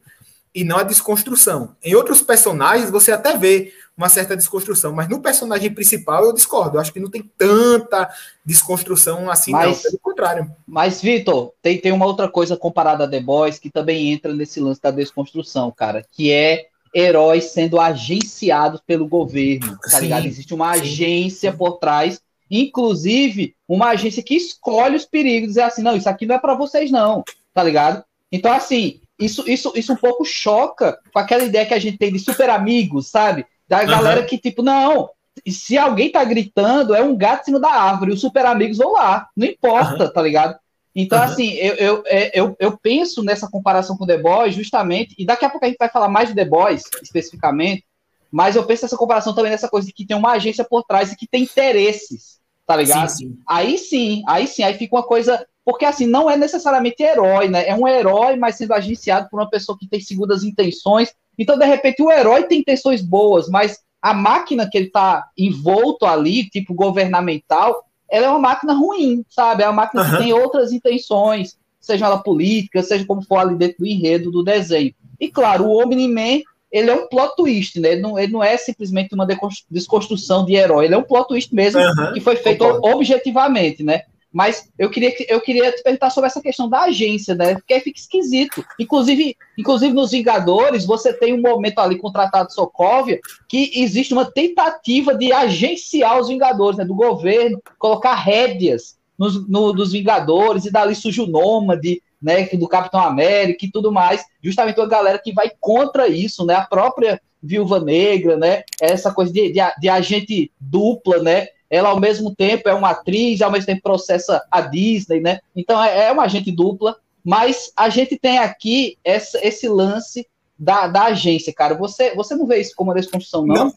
[0.55, 1.77] E não a desconstrução.
[1.83, 4.93] Em outros personagens, você até vê uma certa desconstrução.
[4.93, 6.77] Mas no personagem principal eu discordo.
[6.77, 8.11] Eu acho que não tem tanta
[8.45, 9.83] desconstrução assim, mas, não.
[9.83, 10.51] Pelo contrário.
[10.67, 14.59] Mas, Vitor, tem, tem uma outra coisa comparada a The Boys que também entra nesse
[14.59, 20.27] lance da desconstrução, cara, que é heróis sendo agenciados pelo governo, tá sim, ligado?
[20.27, 20.81] Existe uma sim.
[20.81, 26.27] agência por trás, inclusive uma agência que escolhe os perigos, dizer assim, não, isso aqui
[26.27, 27.23] não é para vocês não,
[27.55, 28.03] tá ligado?
[28.33, 32.13] Então, assim, isso, isso, isso um pouco choca com aquela ideia que a gente tem
[32.13, 33.47] de super amigos, sabe?
[33.69, 35.11] Da galera que, tipo, não,
[35.47, 38.93] se alguém tá gritando, é um gato em cima da árvore, os super amigos vão
[38.93, 40.13] lá, não importa, uhum.
[40.13, 40.59] tá ligado?
[40.95, 41.25] Então, uhum.
[41.25, 45.45] assim, eu, eu, é, eu, eu penso nessa comparação com The Boys, justamente, e daqui
[45.45, 47.85] a pouco a gente vai falar mais de The Boys, especificamente,
[48.31, 51.13] mas eu penso nessa comparação também nessa coisa de que tem uma agência por trás
[51.13, 53.09] e que tem interesses, tá ligado?
[53.09, 53.39] Sim, sim.
[53.47, 55.45] Aí sim, aí sim, aí fica uma coisa.
[55.71, 57.67] Porque assim, não é necessariamente herói, né?
[57.67, 61.65] É um herói, mas sendo agenciado por uma pessoa que tem segundas intenções então, de
[61.65, 66.75] repente, o herói tem intenções boas, mas a máquina que ele está envolto ali, tipo
[66.75, 69.63] governamental, ela é uma máquina ruim, sabe?
[69.63, 70.11] É uma máquina uhum.
[70.11, 74.45] que tem outras intenções, seja ela política, seja como for ali dentro do enredo do
[74.45, 74.93] desenho.
[75.19, 77.93] E claro, o Omni-Man, ele é um plot twist, né?
[77.93, 79.27] Ele não, ele não é simplesmente uma
[79.71, 82.13] desconstrução de herói, ele é um plot twist mesmo, uhum.
[82.13, 82.87] que foi feito Concordo.
[82.87, 84.03] objetivamente, né?
[84.33, 87.55] Mas eu queria, eu queria te perguntar sobre essa questão da agência, né?
[87.55, 88.65] Porque aí fica esquisito.
[88.79, 94.13] Inclusive, inclusive nos Vingadores, você tem um momento ali com o Tratado Sokovia que existe
[94.13, 96.85] uma tentativa de agenciar os Vingadores, né?
[96.85, 102.69] Do governo, colocar rédeas nos, no, dos Vingadores, e dali surge o Nômade, né, do
[102.69, 107.21] Capitão América e tudo mais, justamente uma galera que vai contra isso, né, a própria
[107.43, 112.69] Viúva Negra, né, essa coisa de, de, de agente dupla, né, ela ao mesmo tempo
[112.69, 116.51] é uma atriz, ao mesmo tempo processa a Disney, né, então é, é uma agente
[116.51, 120.27] dupla, mas a gente tem aqui essa, esse lance
[120.59, 121.75] da, da agência, cara.
[121.75, 123.55] Você, você não vê isso como uma desconstrução, não?
[123.55, 123.75] não?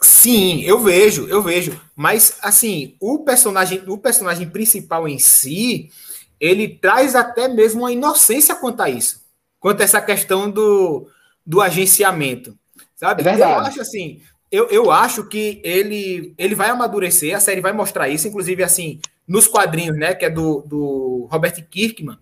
[0.00, 1.80] Sim, eu vejo, eu vejo.
[1.94, 5.90] Mas, assim, o personagem, o personagem principal em si,
[6.38, 9.24] ele traz até mesmo uma inocência quanto a isso.
[9.58, 11.08] Quanto a essa questão do,
[11.44, 12.56] do agenciamento.
[12.94, 13.22] Sabe?
[13.22, 13.52] É verdade.
[13.52, 18.08] Eu acho assim, eu, eu acho que ele, ele vai amadurecer, a série vai mostrar
[18.08, 20.14] isso, inclusive, assim, nos quadrinhos, né?
[20.14, 22.18] Que é do, do Robert Kirkman.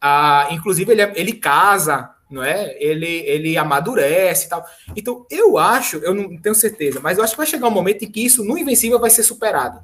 [0.00, 2.74] Ah, inclusive, ele, é, ele casa não é?
[2.80, 4.64] Ele, ele amadurece e tal.
[4.96, 8.04] Então, eu acho, eu não tenho certeza, mas eu acho que vai chegar um momento
[8.04, 9.80] em que isso no Invencível vai ser superado,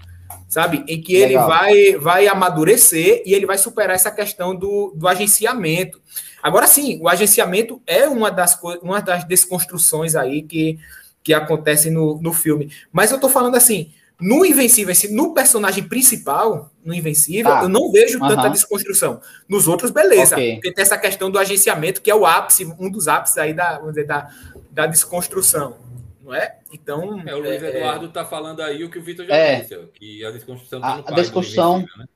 [0.49, 0.83] sabe?
[0.89, 6.01] Em que ele vai, vai amadurecer e ele vai superar essa questão do, do agenciamento.
[6.43, 10.79] Agora sim, o agenciamento é uma das, uma das desconstruções aí que,
[11.23, 12.73] que acontecem no, no filme.
[12.93, 17.63] Mas eu tô falando assim, no Invencível, no personagem principal, no Invencível, tá.
[17.63, 19.21] eu não vejo tanta desconstrução.
[19.49, 20.35] Nos outros, beleza.
[20.35, 20.55] Okay.
[20.55, 23.79] Porque tem essa questão do agenciamento, que é o ápice, um dos ápices aí da,
[23.79, 24.29] vamos dizer, da,
[24.71, 25.77] da desconstrução.
[26.21, 26.59] Não é?
[26.73, 27.23] Então.
[27.27, 29.79] É, o Luiz é, Eduardo está falando aí o que o Vitor já é, disse,
[29.95, 31.79] que a desconstrução tá a, a desconstrução.
[31.79, 32.07] Né?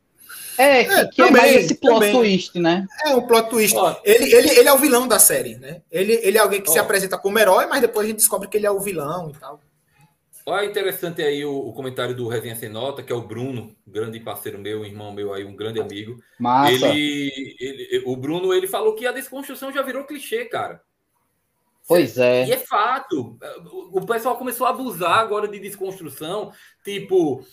[0.62, 2.12] É, que, é, que também, é mais esse plot também.
[2.12, 2.87] twist, né?
[3.05, 3.77] É um plot twist.
[3.77, 5.83] Ó, ele, ele, ele é o vilão da série, né?
[5.90, 8.48] Ele, ele é alguém que ó, se apresenta como herói, mas depois a gente descobre
[8.48, 9.61] que ele é o vilão e tal.
[10.44, 14.18] Olha interessante aí o, o, comentário do Resenha Sem Nota, que é o Bruno, grande
[14.18, 16.16] parceiro meu, irmão meu aí, um grande amigo.
[16.38, 16.72] Massa.
[16.72, 20.83] Ele, ele, o Bruno, ele falou que a desconstrução já virou clichê, cara.
[21.87, 22.46] Pois é.
[22.46, 23.38] E é fato.
[23.92, 26.53] O pessoal começou a abusar agora de desconstrução.
[26.85, 27.44] Tipo,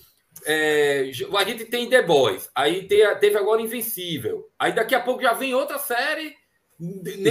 [0.45, 4.47] é, a gente tem The Boys, aí teve agora Invencível.
[4.57, 6.33] Aí daqui a pouco já vem outra série.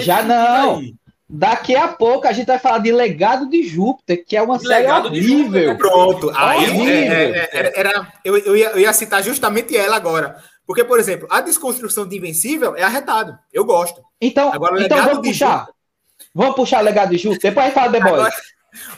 [0.01, 0.79] Já não.
[0.79, 0.95] Aí.
[1.31, 4.91] Daqui a pouco a gente vai falar de Legado de Júpiter, que é uma série
[4.91, 5.77] horrível.
[5.77, 6.33] Pronto.
[6.35, 10.43] Aí é, é, é, era, eu, eu, ia, eu ia citar justamente ela agora.
[10.67, 13.39] Porque, por exemplo, a desconstrução de Invencível é arretado.
[13.53, 14.03] Eu gosto.
[14.21, 15.61] Então, agora, então vamos puxar.
[15.61, 15.75] Júpiter,
[16.35, 17.51] vamos puxar o Legado de Júpiter.
[17.51, 18.13] Depois a gente fala The Boys.
[18.15, 18.35] Agora,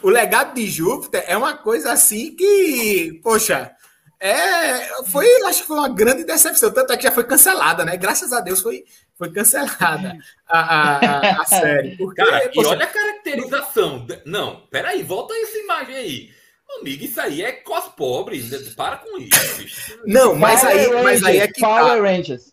[0.02, 3.72] o Legado de Júpiter é uma coisa assim que, poxa,
[4.20, 6.70] é, foi, acho que foi uma grande decepção.
[6.70, 7.96] Tanto é que já foi cancelada, né?
[7.96, 8.84] Graças a Deus foi,
[9.16, 11.96] foi cancelada a, a, a série.
[11.96, 14.06] Porque, Cara, poxa, e olha a caracterização.
[14.26, 16.30] Não, peraí, volta essa imagem aí.
[16.78, 18.38] Amigo, isso aí é cos pobre.
[18.76, 19.98] Para com isso.
[20.04, 21.60] Não, mas aí, mas aí é que.
[21.60, 22.08] Power tá.
[22.08, 22.52] Rangers.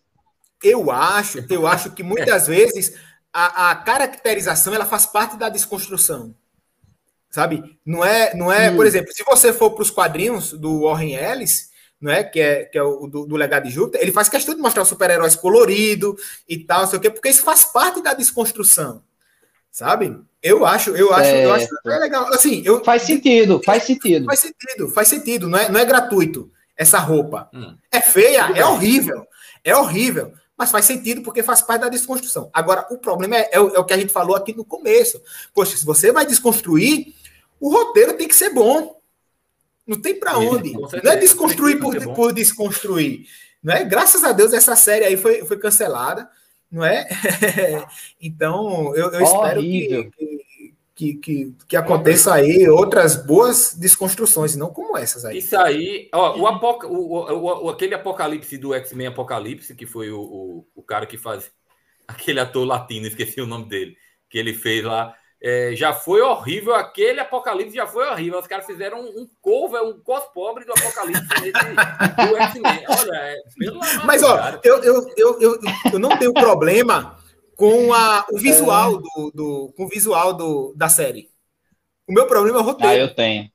[0.62, 2.98] Eu acho, eu acho que muitas vezes
[3.32, 6.34] a, a caracterização ela faz parte da desconstrução
[7.30, 7.78] sabe?
[7.84, 8.76] Não é, não é, hum.
[8.76, 12.22] por exemplo, se você for para os quadrinhos do Warren Ellis, não é?
[12.22, 14.82] Que é, que é o do, do legado de Júpiter, ele faz questão de mostrar
[14.82, 16.16] os super-heróis colorido
[16.48, 19.02] e tal, não sei o quê, porque isso faz parte da desconstrução,
[19.70, 20.16] sabe?
[20.42, 22.32] Eu acho, eu acho, eu acho é legal.
[22.32, 24.24] Assim, eu, faz sentido, faz sentido.
[24.24, 27.50] Faz sentido, faz sentido, não é, não é gratuito essa roupa.
[27.52, 27.76] Hum.
[27.90, 29.26] É feia, é horrível,
[29.64, 32.50] é horrível mas faz sentido porque faz parte da desconstrução.
[32.52, 35.22] Agora, o problema é, é, o, é, o, que a gente falou aqui no começo.
[35.54, 37.14] Poxa, se você vai desconstruir,
[37.60, 38.98] o roteiro tem que ser bom.
[39.86, 40.72] Não tem para onde.
[40.72, 43.26] Não é desconstruir por, por desconstruir.
[43.62, 43.84] Não é?
[43.84, 46.28] Graças a Deus essa série aí foi, foi cancelada,
[46.70, 47.08] não é?
[48.20, 50.10] então, eu, eu espero que,
[50.94, 55.38] que, que, que, aconteça aí outras boas desconstruções, não como essas aí.
[55.38, 60.20] Isso aí, ó, o, apoca, o, o aquele apocalipse do X-Men Apocalipse, que foi o,
[60.20, 61.50] o, o cara que faz
[62.06, 63.96] aquele ator latino, esqueci o nome dele,
[64.28, 68.38] que ele fez lá é, já foi horrível, aquele Apocalipse já foi horrível.
[68.38, 71.52] Os caras fizeram um, um cover, um cos pobre do Apocalipse nesse,
[72.28, 72.84] do X-Men.
[72.88, 73.36] Olha, é,
[74.04, 75.60] Mas, ó, eu, eu, eu, eu,
[75.92, 77.16] eu não tenho problema
[77.56, 78.98] com a, o visual é.
[78.98, 81.30] do, do, com o visual do, da série.
[82.08, 82.92] O meu problema é o roteiro.
[82.92, 83.50] Ah, eu tenho.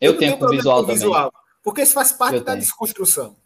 [0.00, 0.96] Eu, eu tenho com o visual com também.
[0.96, 2.58] Visual, porque isso faz parte eu da tenho.
[2.58, 3.36] desconstrução.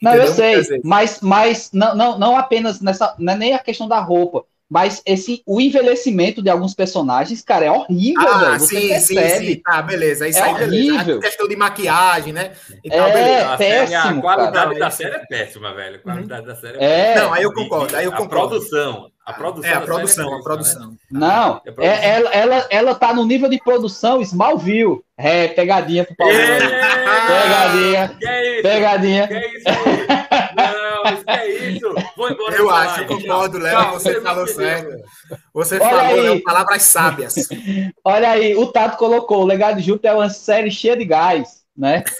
[0.00, 0.28] Não, Entendeu?
[0.28, 4.00] eu sei, mas, mas não, não, não apenas nessa, não é nem a questão da
[4.00, 8.58] roupa, mas esse, o envelhecimento de alguns personagens, cara, é horrível, ah, velho.
[8.58, 9.46] Você sim, percebe.
[9.46, 9.62] Sim, sim.
[9.66, 10.26] Ah, beleza.
[10.26, 10.96] Isso é aí, horrível.
[10.96, 11.18] Beleza.
[11.18, 12.52] A questão de maquiagem, né?
[12.82, 13.56] E é, tal, beleza.
[13.58, 14.18] péssimo.
[14.18, 14.78] A qualidade cara.
[14.78, 15.96] da série é péssima, velho.
[15.96, 17.94] A qualidade da série é, é Não, aí eu concordo.
[17.94, 18.46] Aí eu concordo.
[18.46, 19.10] A produção.
[19.26, 19.70] A produção.
[19.70, 20.90] É, a produção, é a produção.
[20.90, 20.96] Né?
[21.10, 21.94] Não, é produção.
[21.94, 25.02] É, ela, ela, ela tá no nível de produção Smallville.
[25.18, 26.32] É, pegadinha pro Paulo.
[26.32, 28.16] Pegadinha.
[28.18, 28.62] Que é isso?
[28.62, 29.28] Pegadinha.
[29.28, 30.81] Que é isso
[31.26, 31.94] É isso.
[32.16, 32.56] Vou embora.
[32.56, 33.92] Eu acho, concordo, Léo.
[33.92, 35.02] Você falou certo.
[35.54, 36.42] Você Olha falou aí.
[36.42, 37.34] palavras sábias.
[38.04, 41.62] Olha aí, o Tato colocou: o Legado de Júpiter é uma série cheia de gás,
[41.76, 42.04] né?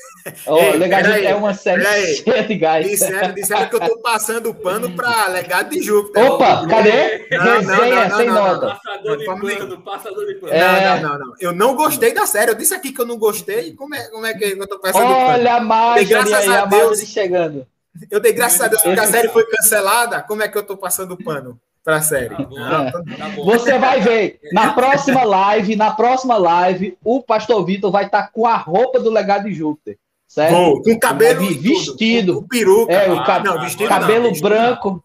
[0.47, 1.83] Oh, Legado de é uma série
[2.17, 2.89] cheia de gás.
[2.89, 6.31] Disseram, disseram que eu tô passando pano para Legado de Júpiter.
[6.31, 7.27] Opa, cadê?
[7.31, 8.67] Não, não, não, não, sem não, nota.
[8.85, 10.53] Passador de pano, passador de pano.
[10.53, 10.61] É.
[10.61, 11.35] Não, não, não, não.
[11.41, 12.53] Eu não gostei da série.
[12.53, 13.75] Eu disse aqui que eu não gostei.
[13.75, 15.27] Como é, como é que eu tô passando pano?
[15.27, 17.01] Olha a Graças aí, a a Deus.
[17.01, 17.67] Chegando.
[18.11, 20.23] Eu dei graças a Deus porque a série foi cancelada.
[20.23, 22.35] Como é que eu tô passando pano pra série?
[22.37, 23.45] Tá bom, Não, tá bom.
[23.45, 28.47] Você vai ver, na próxima live, na próxima live, o pastor Vitor vai estar com
[28.47, 29.99] a roupa do legado de Júpiter.
[30.27, 30.53] Certo?
[30.55, 32.35] Vou, com cabelo vestido.
[32.37, 32.93] com, com peruca.
[32.93, 35.05] É, o Ah, cab- não, vestido cabelo não, branco.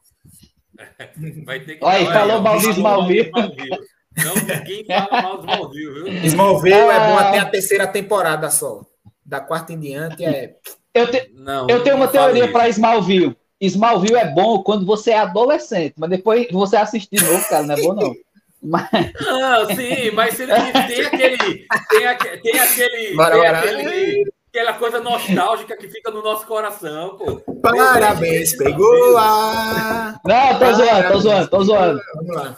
[1.46, 3.32] Vai ter que Olha falar falou ó, mal de falou Smallville.
[3.32, 3.88] mal de Smallville.
[4.18, 6.26] Não, ninguém fala mal de Smallville, viu?
[6.26, 7.22] Smallville é bom Ah.
[7.30, 8.82] até a terceira temporada só.
[9.26, 10.56] Da quarta em diante é.
[10.98, 13.36] Eu, te- Não, eu tenho uma teoria para Smallville.
[13.60, 17.76] Smallville é bom quando você é adolescente, mas depois você assistir de novo, cara, não
[17.76, 18.14] é bom não.
[18.62, 18.88] Mas,
[19.22, 21.66] Não, sim, mas tem aquele.
[21.90, 23.16] Tem, aque- tem aquele.
[23.16, 27.40] Tem aquele aquela coisa nostálgica que fica no nosso coração, pô.
[27.62, 30.20] Parabéns, pegou a.
[30.26, 32.02] não, tô zoando, tô zoando, tô zoando.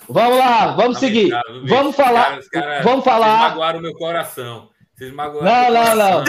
[0.08, 0.66] Vamos lá.
[0.68, 1.30] Vamos vamos seguir.
[1.68, 2.24] Vamos falar.
[2.26, 3.40] Cara, os caras- Vamos falar.
[3.50, 4.70] magoaram o meu coração.
[5.00, 6.24] Vocês magoaram Não, não, não.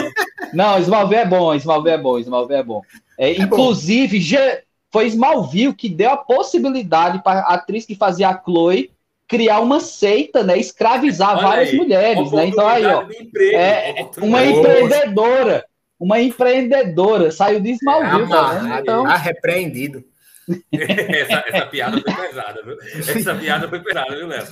[0.53, 2.81] Não, Smallville é bom, Smallville é bom, Smallville é bom.
[3.17, 8.41] É, inclusive, ge- foi Smallville que deu a possibilidade para a atriz que fazia a
[8.43, 8.91] Chloe
[9.27, 10.57] criar uma seita, né?
[10.57, 12.45] Escravizar Olha várias aí, mulheres, né?
[12.47, 13.03] Então aí, ó.
[13.03, 15.65] emprego, É, uma de- empreendedora.
[15.99, 17.31] Uma empreendedora.
[17.31, 18.73] Saiu de Smallville, tá vendo?
[18.79, 20.03] Então, ah, repreendido.
[20.73, 22.77] essa, essa piada foi pesada, viu?
[23.15, 24.43] Essa piada foi pesada, viu, Léo?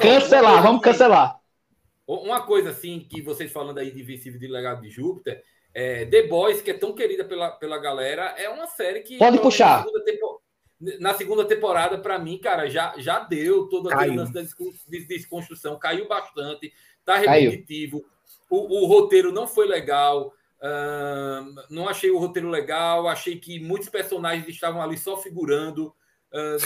[0.00, 1.36] Cancelar, vamos cancelar.
[2.20, 5.42] Uma coisa assim que vocês falando aí de Invencível de Legado de Júpiter,
[5.74, 9.18] é, The Boys, que é tão querida pela, pela galera, é uma série que.
[9.18, 9.78] Pode puxar.
[9.78, 10.42] Na segunda, tempo-
[11.00, 14.16] na segunda temporada, para mim, cara, já, já deu todo aquele Caiu.
[14.16, 16.72] lance da descon- de desconstrução, caiu bastante,
[17.04, 18.04] tá repetitivo.
[18.50, 20.34] O, o roteiro não foi legal.
[21.70, 25.94] não achei o roteiro legal, achei que muitos personagens estavam ali só figurando.
[26.34, 26.56] é,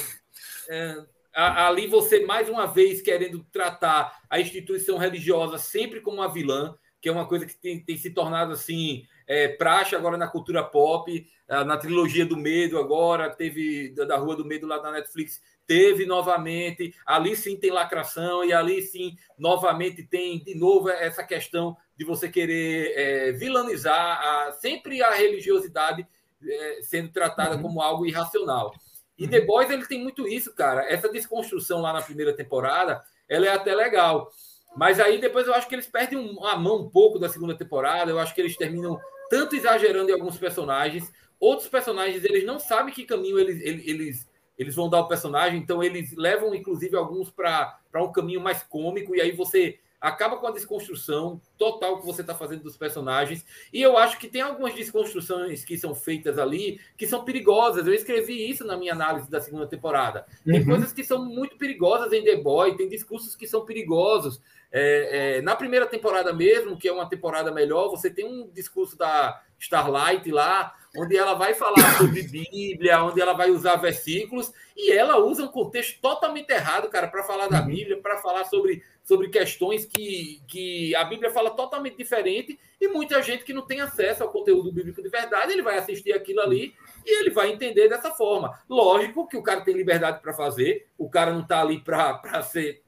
[0.70, 1.06] a-
[1.42, 7.08] ali você, mais uma vez, querendo tratar a instituição religiosa sempre como uma vilã, que
[7.08, 11.26] é uma coisa que tem, tem se tornado assim, é, praxe agora na cultura pop,
[11.48, 16.06] ah, na trilogia do medo agora, teve da, Rua do Medo lá na Netflix, teve
[16.06, 22.04] novamente, ali sim tem lacração, e ali sim, novamente, tem de novo essa questão de
[22.04, 26.06] você querer é, vilanizar a- sempre a religiosidade
[26.42, 28.72] é, sendo tratada como algo irracional.
[29.18, 30.84] E The Boys ele tem muito isso, cara.
[30.90, 34.30] Essa desconstrução lá na primeira temporada, ela é até legal.
[34.76, 38.10] Mas aí depois eu acho que eles perdem a mão um pouco da segunda temporada.
[38.10, 39.00] Eu acho que eles terminam
[39.30, 41.10] tanto exagerando em alguns personagens.
[41.40, 45.58] Outros personagens, eles não sabem que caminho eles, eles, eles, eles vão dar ao personagem.
[45.58, 49.16] Então eles levam, inclusive, alguns para um caminho mais cômico.
[49.16, 53.44] E aí você acaba com a desconstrução total que você está fazendo dos personagens.
[53.72, 57.86] E eu acho que tem algumas desconstruções que são feitas ali que são perigosas.
[57.86, 60.26] Eu escrevi isso na minha análise da segunda temporada.
[60.44, 60.66] Tem Uhum.
[60.66, 64.40] coisas que são muito perigosas em The Boy, tem discursos que são perigosos.
[64.72, 68.96] É, é, na primeira temporada mesmo, que é uma temporada melhor, você tem um discurso
[68.98, 74.92] da Starlight lá, onde ela vai falar sobre Bíblia, onde ela vai usar versículos, e
[74.92, 77.66] ela usa um contexto totalmente errado, cara, para falar da Uhum.
[77.66, 83.22] Bíblia, para falar sobre, sobre questões que, que a Bíblia fala totalmente diferente, e muita
[83.22, 86.74] gente que não tem acesso ao conteúdo bíblico de verdade, ele vai assistir aquilo ali
[87.06, 88.60] e ele vai entender dessa forma.
[88.68, 92.82] Lógico que o cara tem liberdade para fazer, o cara não está ali para ser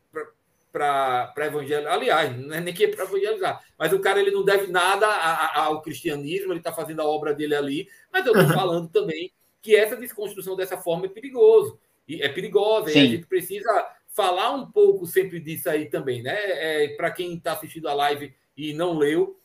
[0.70, 1.92] para evangelizar.
[1.92, 5.46] Aliás, não é nem que para evangelizar, mas o cara ele não deve nada a-
[5.46, 7.88] a- ao cristianismo, ele está fazendo a obra dele ali.
[8.12, 11.78] Mas eu estou falando também que essa desconstrução dessa forma é perigoso.
[12.06, 13.86] E é perigosa, e a gente precisa
[14.18, 16.34] falar um pouco sempre disso aí também, né?
[16.34, 19.40] É, para quem está assistindo a live e não leu,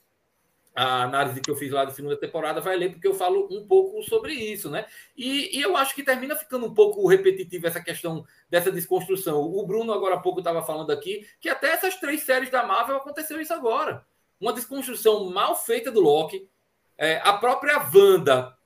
[0.76, 3.68] a análise que eu fiz lá da segunda temporada vai ler, porque eu falo um
[3.68, 4.88] pouco sobre isso, né?
[5.16, 9.42] E, e eu acho que termina ficando um pouco repetitivo essa questão dessa desconstrução.
[9.42, 12.98] O Bruno, agora há pouco, estava falando aqui que até essas três séries da Marvel
[12.98, 14.04] aconteceu isso agora.
[14.42, 16.50] Uma desconstrução mal feita do Loki.
[16.98, 18.58] É, a própria Wanda,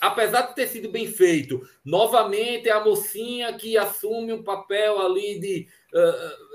[0.00, 5.38] apesar de ter sido bem feito, novamente é a mocinha que assume um papel ali
[5.38, 5.68] de.
[5.94, 6.52] ah,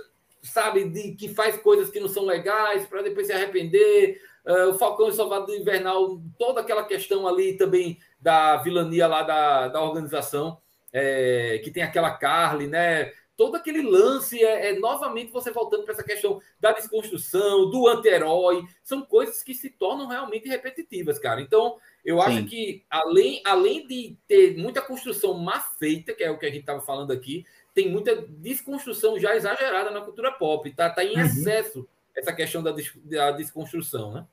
[0.47, 4.21] sabe, de que faz coisas que não são legais para depois se arrepender.
[4.45, 9.67] Uh, o Falcão e Salvador Invernal, toda aquela questão ali também da vilania lá da,
[9.67, 10.57] da organização,
[10.93, 13.11] é, que tem aquela Carly, né?
[13.35, 18.63] Todo aquele lance é, é novamente você voltando para essa questão da desconstrução, do anti-herói,
[18.81, 21.41] são coisas que se tornam realmente repetitivas, cara.
[21.41, 21.75] Então,
[22.07, 22.45] eu acho Sim.
[22.45, 26.61] que além, além de ter muita construção má feita, que é o que a gente
[26.61, 27.45] estava falando aqui,
[27.75, 30.71] tem muita desconstrução já exagerada na cultura pop.
[30.71, 31.21] Tá, tá em Uhum.
[31.25, 31.85] excesso
[32.15, 34.25] essa questão da, des- da desconstrução, né?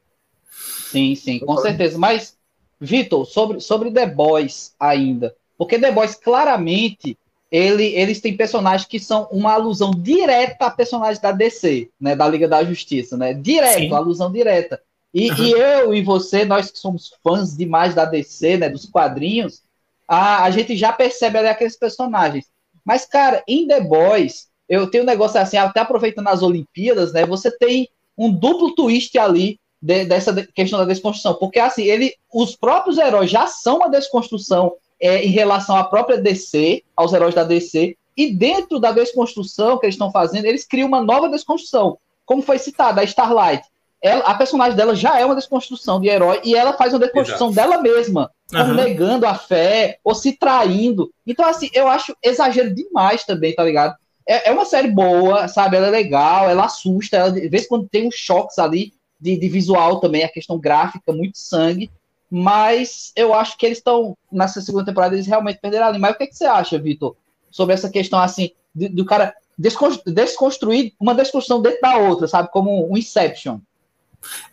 [0.48, 1.98] Sim, sim, com certeza.
[1.98, 2.38] Mas,
[2.80, 5.34] Vitor, sobre, sobre The Boys ainda.
[5.58, 7.18] Porque The Boys, claramente,
[7.50, 12.14] ele, eles têm personagens que são uma alusão direta a personagens da DC, né?
[12.14, 13.34] Da Liga da Justiça, né?
[13.34, 13.92] Direto, sim.
[13.94, 14.80] alusão direta.
[15.14, 15.36] E, uhum.
[15.38, 18.68] e, eu e você, nós que somos fãs demais da DC, né?
[18.68, 19.62] Dos quadrinhos,
[20.08, 22.46] a, a gente já percebe ali aqueles personagens.
[22.84, 27.24] Mas, cara, em The Boys, eu tenho um negócio assim, até aproveitando as Olimpíadas, né?
[27.24, 27.88] Você tem
[28.18, 33.30] um duplo twist ali de, dessa questão da desconstrução, porque assim, ele, os próprios heróis
[33.30, 38.32] já são uma desconstrução é, em relação à própria DC, aos heróis da DC, e
[38.32, 43.00] dentro da desconstrução que eles estão fazendo, eles criam uma nova desconstrução, como foi citado,
[43.00, 43.64] a Starlight.
[44.04, 47.48] Ela, a personagem dela já é uma desconstrução de herói e ela faz uma desconstrução
[47.48, 47.70] Exato.
[47.70, 48.74] dela mesma, uhum.
[48.74, 51.10] negando a fé ou se traindo.
[51.26, 53.96] Então, assim, eu acho exagero demais também, tá ligado?
[54.28, 55.78] É, é uma série boa, sabe?
[55.78, 59.38] Ela é legal, ela assusta, ela, de vez em quando tem uns choques ali de,
[59.38, 61.90] de visual também, a questão gráfica, muito sangue,
[62.30, 66.00] mas eu acho que eles estão, nessa segunda temporada, eles realmente perderam a linha.
[66.00, 67.16] Mas o que, é que você acha, Vitor,
[67.50, 72.50] sobre essa questão, assim, do cara desconstruir uma desconstrução dentro da outra, sabe?
[72.50, 73.60] Como um Inception.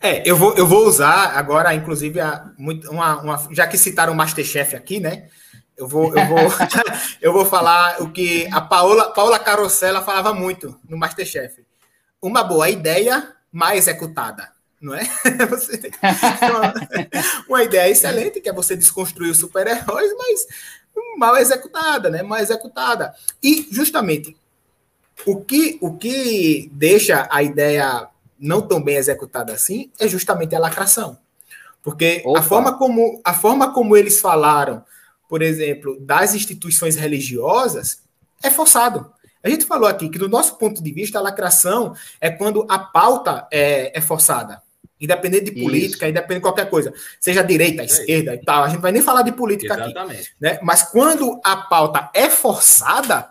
[0.00, 4.16] É, eu vou, eu vou usar agora, inclusive, a, uma, uma, já que citaram o
[4.16, 5.28] Masterchef aqui, né?
[5.76, 6.38] Eu vou, eu vou,
[7.20, 11.64] eu vou falar o que a Paola, Paola Carosella falava muito no Masterchef.
[12.20, 14.50] Uma boa ideia mal executada
[14.82, 15.02] não é?
[16.42, 16.74] Uma,
[17.48, 20.46] uma, ideia excelente, que é você desconstruir os super-heróis, mas
[21.16, 22.20] mal executada, né?
[22.22, 23.14] Mal executada.
[23.40, 24.36] E justamente
[25.24, 28.08] o que, o que deixa a ideia
[28.42, 31.16] não tão bem executada assim é justamente a lacração.
[31.82, 34.84] Porque a forma, como, a forma como eles falaram,
[35.28, 38.02] por exemplo, das instituições religiosas,
[38.42, 39.12] é forçado.
[39.42, 42.78] A gente falou aqui que, do nosso ponto de vista, a lacração é quando a
[42.78, 44.62] pauta é, é forçada.
[45.00, 46.10] Independente de política, Isso.
[46.10, 49.32] independente de qualquer coisa, seja direita, esquerda e tal, a gente vai nem falar de
[49.32, 50.20] política Exatamente.
[50.20, 50.28] aqui.
[50.40, 50.60] Né?
[50.62, 53.30] Mas quando a pauta é forçada,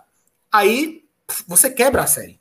[0.52, 1.06] aí
[1.48, 2.41] você quebra a série.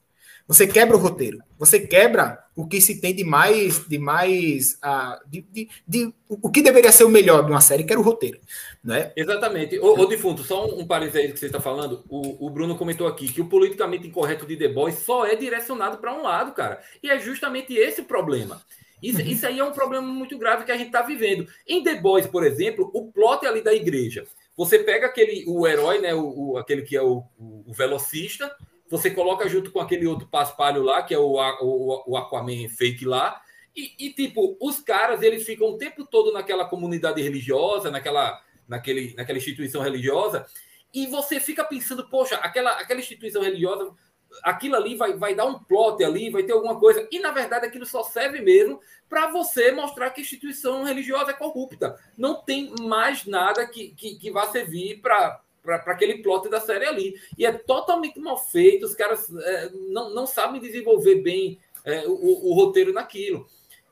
[0.51, 1.39] Você quebra o roteiro.
[1.61, 3.87] Você quebra o que se tem de mais.
[3.87, 4.73] de mais.
[4.85, 8.01] Uh, de, de, de, o que deveria ser o melhor de uma série, que era
[8.01, 8.41] o roteiro.
[8.83, 9.13] Né?
[9.15, 9.79] Exatamente.
[9.79, 12.05] Ô, ô Defunto, só um, um parênteses aí que você está falando.
[12.09, 15.99] O, o Bruno comentou aqui que o politicamente incorreto de The Boys só é direcionado
[15.99, 16.81] para um lado, cara.
[17.01, 18.61] E é justamente esse o problema.
[19.01, 21.47] Isso, isso aí é um problema muito grave que a gente está vivendo.
[21.65, 24.27] Em The Boys, por exemplo, o plot ali da igreja.
[24.57, 28.55] Você pega aquele o herói, né, o, o aquele que é o, o, o, velocista,
[28.91, 33.05] você coloca junto com aquele outro paspalho lá, que é o, o, o Aquaman fake
[33.05, 33.41] lá,
[33.75, 39.15] e, e, tipo, os caras eles ficam o tempo todo naquela comunidade religiosa, naquela, naquele,
[39.15, 40.45] naquela instituição religiosa,
[40.93, 43.95] e você fica pensando, poxa, aquela, aquela instituição religiosa
[44.43, 47.07] aquilo ali vai, vai dar um plot ali, vai ter alguma coisa.
[47.11, 51.35] E, na verdade, aquilo só serve mesmo para você mostrar que a instituição religiosa é
[51.35, 51.99] corrupta.
[52.17, 56.87] Não tem mais nada que, que, que vá servir para para aquele plot da série
[56.87, 57.15] ali.
[57.37, 62.13] E é totalmente mal feito, os caras é, não, não sabem desenvolver bem é, o,
[62.13, 63.47] o, roteiro naquilo.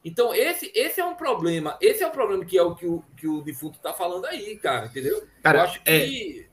[0.05, 1.77] Então, esse, esse é um problema.
[1.81, 4.57] Esse é o problema que é o que o, que o defunto está falando aí,
[4.57, 5.27] cara, entendeu?
[5.43, 5.91] Cara, Eu acho que.
[5.91, 6.49] É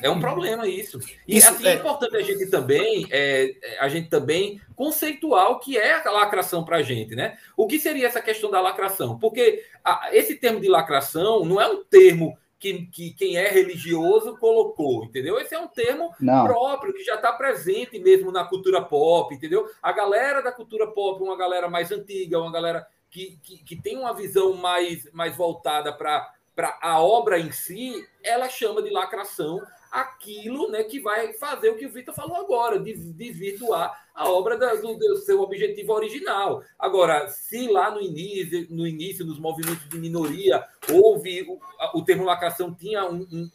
[0.00, 0.98] é um problema isso.
[1.26, 1.70] E isso assim, é...
[1.70, 6.10] é importante a gente também, é, é, a gente também conceituar o que é a
[6.10, 7.38] lacração para a gente, né?
[7.56, 9.18] O que seria essa questão da lacração?
[9.18, 14.38] Porque a, esse termo de lacração não é um termo que, que quem é religioso
[14.38, 15.36] colocou, entendeu?
[15.40, 16.46] Esse é um termo não.
[16.46, 19.68] próprio que já está presente mesmo na cultura pop, entendeu?
[19.82, 23.98] A galera da cultura pop, uma galera mais antiga, uma galera que, que, que tem
[23.98, 29.58] uma visão mais, mais voltada para para a obra em si, ela chama de lacração
[29.92, 34.56] aquilo né, que vai fazer o que o Vitor falou agora, de desvirtuar a obra
[34.56, 36.62] da, do, do, seu objetivo original.
[36.78, 41.58] Agora, se lá no início, no início, nos movimentos de minoria, houve o,
[41.98, 43.50] o termo lacração tinha um,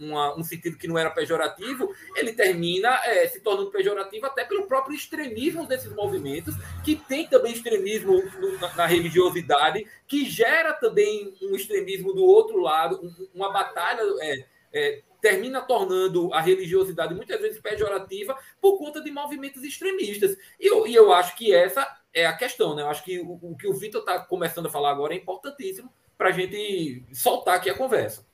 [0.00, 4.66] um, um, sentido que não era pejorativo, ele termina é, se tornando pejorativo até pelo
[4.66, 8.22] próprio extremismo desses movimentos, que tem também extremismo
[8.60, 14.02] na, na, religiosidade, que gera também um extremismo do outro lado, uma batalha.
[14.20, 20.36] É, é, termina tornando a religiosidade muitas vezes pejorativa por conta de movimentos extremistas.
[20.60, 22.82] E eu, e eu acho que essa é a questão, né?
[22.82, 25.90] Eu acho que o, o que o Vitor está começando a falar agora é importantíssimo
[26.18, 28.26] para a gente soltar aqui a conversa.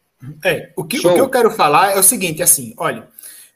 [0.43, 3.07] É, o que, o que eu quero falar é o seguinte, assim, olha,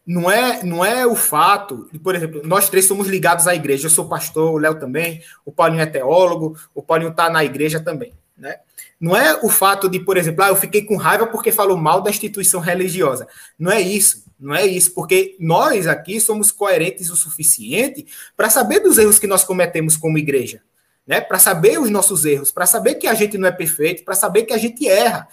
[0.07, 3.87] não é, não é o fato, de, por exemplo, nós três somos ligados à igreja,
[3.87, 7.81] eu sou pastor, o Léo também, o Paulinho é teólogo, o Paulinho está na igreja
[7.81, 8.61] também, né?
[9.03, 12.01] Não é o fato de, por exemplo, ah, eu fiquei com raiva porque falou mal
[12.01, 13.27] da instituição religiosa.
[13.59, 14.23] Não é isso.
[14.39, 19.27] Não é isso, porque nós aqui somos coerentes o suficiente para saber dos erros que
[19.27, 20.63] nós cometemos como igreja.
[21.05, 21.21] né?
[21.21, 24.45] Para saber os nossos erros, para saber que a gente não é perfeito, para saber
[24.45, 25.27] que a gente erra.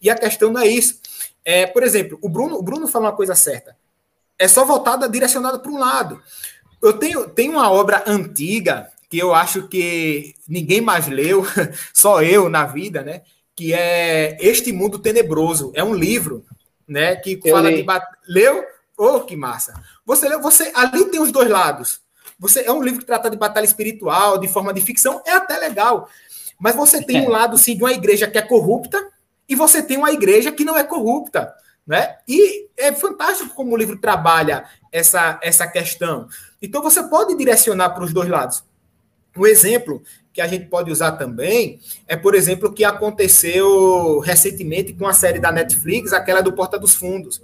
[0.00, 1.00] E a questão não é isso.
[1.44, 3.76] É, por exemplo, o Bruno, o Bruno fala uma coisa certa.
[4.38, 6.22] É só voltada, direcionada para um lado.
[6.80, 11.44] Eu tenho, tenho uma obra antiga que eu acho que ninguém mais leu,
[11.94, 13.22] só eu na vida, né?
[13.56, 15.72] Que é Este Mundo Tenebroso.
[15.74, 16.44] É um livro,
[16.86, 17.16] né?
[17.16, 17.82] Que eu fala li.
[17.82, 17.86] de.
[18.28, 18.64] Leu?
[18.96, 19.74] Oh, que massa!
[20.04, 20.70] Você leu, você.
[20.74, 22.00] Ali tem os dois lados.
[22.38, 25.58] Você é um livro que trata de batalha espiritual, de forma de ficção, é até
[25.58, 26.08] legal.
[26.58, 29.08] Mas você tem um lado, sim, de uma igreja que é corrupta,
[29.48, 31.52] e você tem uma igreja que não é corrupta.
[31.86, 32.16] Né?
[32.28, 36.28] E é fantástico como o livro trabalha essa, essa questão.
[36.60, 38.62] Então você pode direcionar para os dois lados.
[39.38, 44.92] Um exemplo que a gente pode usar também é, por exemplo, o que aconteceu recentemente
[44.92, 47.42] com a série da Netflix, aquela do Porta dos Fundos,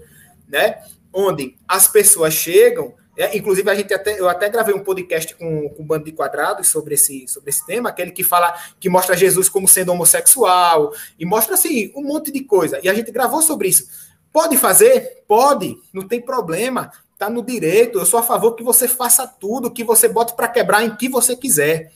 [0.49, 0.79] né?
[1.13, 5.69] Onde as pessoas chegam, é, inclusive a gente até, eu até gravei um podcast com,
[5.69, 9.17] com o Bando de Quadrados sobre esse, sobre esse tema, aquele que fala, que mostra
[9.17, 12.81] Jesus como sendo homossexual, e mostra assim, um monte de coisa.
[12.83, 13.89] E a gente gravou sobre isso.
[14.33, 15.23] Pode fazer?
[15.29, 17.99] Pode, não tem problema está no direito.
[17.99, 21.09] Eu sou a favor que você faça tudo, que você bote para quebrar em que
[21.09, 21.91] você quiser.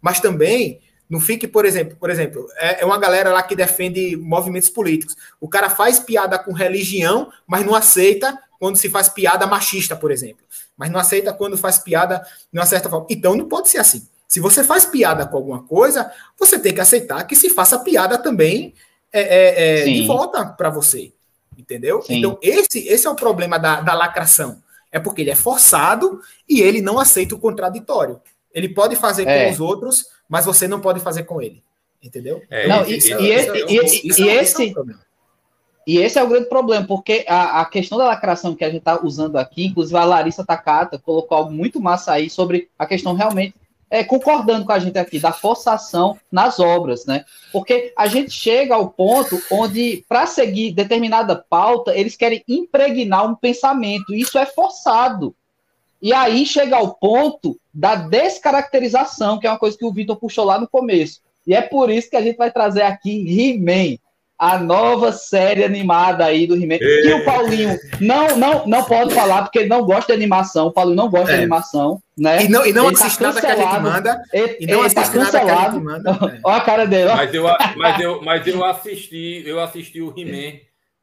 [0.00, 4.16] Mas também não fique, por exemplo, por exemplo, é, é uma galera lá que defende
[4.16, 5.16] movimentos políticos.
[5.40, 10.10] O cara faz piada com religião, mas não aceita quando se faz piada machista, por
[10.10, 10.44] exemplo.
[10.76, 13.06] Mas não aceita quando faz piada de uma certa forma.
[13.08, 14.06] Então não pode ser assim.
[14.26, 18.18] Se você faz piada com alguma coisa, você tem que aceitar que se faça piada
[18.18, 18.74] também
[19.10, 21.12] é, é, é de volta para você.
[21.68, 22.00] Entendeu?
[22.00, 22.16] Sim.
[22.16, 24.62] Então, esse, esse é o problema da, da lacração.
[24.90, 28.22] É porque ele é forçado e ele não aceita o contraditório.
[28.54, 29.44] Ele pode fazer é.
[29.44, 31.62] com os outros, mas você não pode fazer com ele.
[32.02, 32.42] Entendeu?
[32.48, 34.74] É, não, e, esse, e, esse, e, esse,
[35.86, 38.78] e esse é o grande problema, porque a, a questão da lacração que a gente
[38.78, 43.14] está usando aqui, inclusive a Larissa Takata colocou algo muito massa aí sobre a questão
[43.14, 43.54] realmente
[43.90, 47.24] é, concordando com a gente aqui, da forçação nas obras, né?
[47.52, 53.34] Porque a gente chega ao ponto onde, para seguir determinada pauta, eles querem impregnar um
[53.34, 54.14] pensamento.
[54.14, 55.34] Isso é forçado.
[56.00, 60.44] E aí chega ao ponto da descaracterização, que é uma coisa que o Vitor puxou
[60.44, 61.20] lá no começo.
[61.46, 63.98] E é por isso que a gente vai trazer aqui He-Man
[64.38, 66.78] a nova série animada aí do He-Man.
[66.78, 70.68] Que o Paulinho não, não, não pode falar, porque ele não gosta de animação.
[70.68, 71.34] O Paulinho não gosta é.
[71.34, 72.44] de animação, né?
[72.44, 74.22] E não, e não ele tá assiste tá nada que a gente manda.
[74.32, 75.80] Ele, e não ele tá cancelado.
[75.82, 76.40] Manda, é.
[76.44, 77.10] Olha a cara dele.
[77.10, 77.16] Ó.
[77.16, 77.44] Mas, eu,
[77.76, 80.58] mas, eu, mas eu assisti, eu assisti o He-Man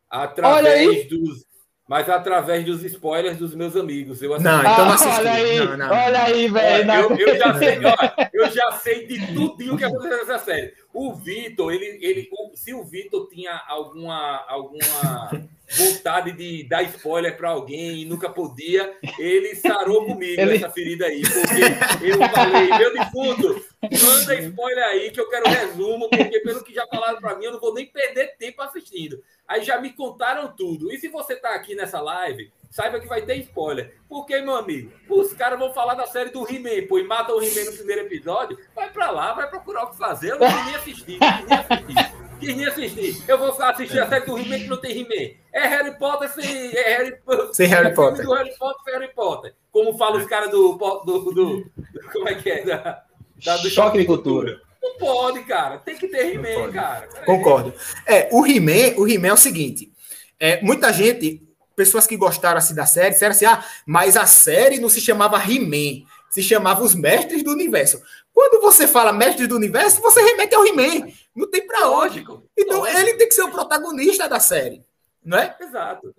[0.09, 1.45] através dos
[1.87, 4.21] mas através dos spoilers dos meus amigos.
[4.21, 4.51] Eu assisti.
[4.51, 5.19] Não, então não assisti.
[5.19, 5.91] olha aí, não, não.
[5.91, 6.91] olha aí, velho.
[6.91, 10.73] Eu, eu, já sei, olha, eu já sei de tudo que aconteceu nessa série.
[10.91, 15.29] O Vitor, ele, ele, se o Vitor tinha alguma, alguma
[15.77, 20.55] vontade de dar spoiler para alguém e nunca podia, ele sarou comigo ele...
[20.55, 21.21] essa ferida aí.
[21.21, 26.73] Porque eu falei, meu defunto, manda spoiler aí que eu quero resumo, porque pelo que
[26.73, 29.21] já falaram para mim, eu não vou nem perder tempo assistindo.
[29.47, 30.91] Aí já me contaram tudo.
[30.91, 33.95] E se você está aqui nessa live, saiba que vai ter spoiler.
[34.09, 37.43] Porque, meu amigo, os caras vão falar da série do He-Man, pô, e matam o
[37.43, 40.31] He-Man no primeiro episódio, vai para lá, vai procurar o que fazer.
[40.31, 42.15] Eu não quis nem assistir, não quis nem assistir.
[42.39, 43.23] Quis nem assistir.
[43.29, 45.35] Eu vou assistir a série do He-Man que não tem He-Man.
[45.53, 46.75] É Harry Potter sem.
[46.75, 47.17] É Harry,
[47.53, 48.25] sem Harry é Potter.
[48.25, 49.55] do Harry Potter sem Harry Potter.
[49.71, 51.71] Como falam os caras do, do, do, do,
[52.11, 52.63] Como é que é?
[52.65, 53.03] Da,
[53.43, 54.64] da do Choque de Cultura.
[54.99, 55.77] Não pode, cara.
[55.77, 57.07] Tem que ter He-Man, cara.
[57.25, 57.73] Concordo.
[58.05, 59.91] É, o He-Man, o He-Man é o seguinte.
[60.39, 61.41] É, muita gente,
[61.75, 65.37] pessoas que gostaram assim da série, disseram assim: ah, mas a série não se chamava
[65.37, 68.01] He-Man, se chamava Os Mestres do Universo.
[68.33, 71.11] Quando você fala Mestres do Universo, você remete ao He-Man.
[71.35, 72.19] Não tem pra onde.
[72.57, 72.99] Então Lógico.
[72.99, 74.83] ele tem que ser o protagonista da série,
[75.23, 75.55] não é?
[75.59, 76.13] Exato.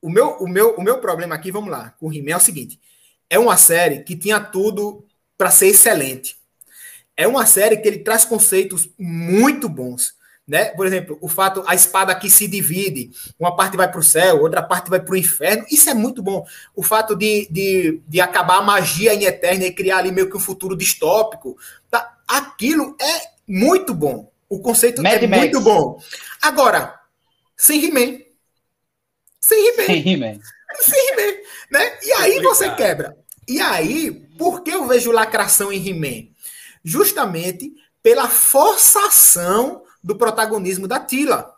[0.00, 2.40] O meu, o meu, o meu problema aqui, vamos lá, com o He-Man é o
[2.40, 2.80] seguinte:
[3.28, 5.04] é uma série que tinha tudo
[5.36, 6.36] para ser excelente
[7.16, 10.14] é uma série que ele traz conceitos muito bons.
[10.46, 10.66] Né?
[10.66, 14.42] Por exemplo, o fato, a espada que se divide, uma parte vai para o céu,
[14.42, 16.46] outra parte vai para o inferno, isso é muito bom.
[16.74, 20.36] O fato de, de, de acabar a magia em Eterna e criar ali meio que
[20.36, 21.58] um futuro distópico,
[21.90, 22.16] tá?
[22.28, 24.30] aquilo é muito bom.
[24.48, 25.42] O conceito Mad é Max.
[25.42, 26.00] muito bom.
[26.40, 26.94] Agora,
[27.56, 28.18] sem He-Man.
[29.40, 29.86] Sem He-Man.
[29.86, 30.40] Sem He-Man.
[30.78, 31.36] Sem He-Man.
[31.72, 31.98] Né?
[32.04, 33.16] E aí você quebra.
[33.48, 36.28] E aí, por que eu vejo lacração em He-Man?
[36.86, 41.52] Justamente pela forçação do protagonismo da Tila.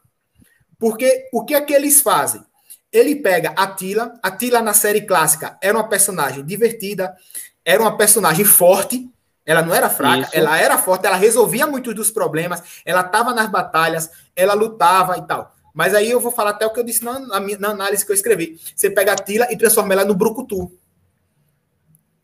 [0.79, 2.43] Porque o que é que eles fazem?
[2.91, 7.15] Ele pega a Tila, a Tila na série clássica era uma personagem divertida,
[7.63, 9.07] era uma personagem forte,
[9.45, 10.31] ela não era fraca, Isso.
[10.33, 15.23] ela era forte, ela resolvia muitos dos problemas, ela estava nas batalhas, ela lutava e
[15.27, 15.55] tal.
[15.75, 18.11] Mas aí eu vou falar até o que eu disse na, na, na análise que
[18.11, 18.59] eu escrevi.
[18.75, 20.73] Você pega a Tila e transforma ela no Brucutu.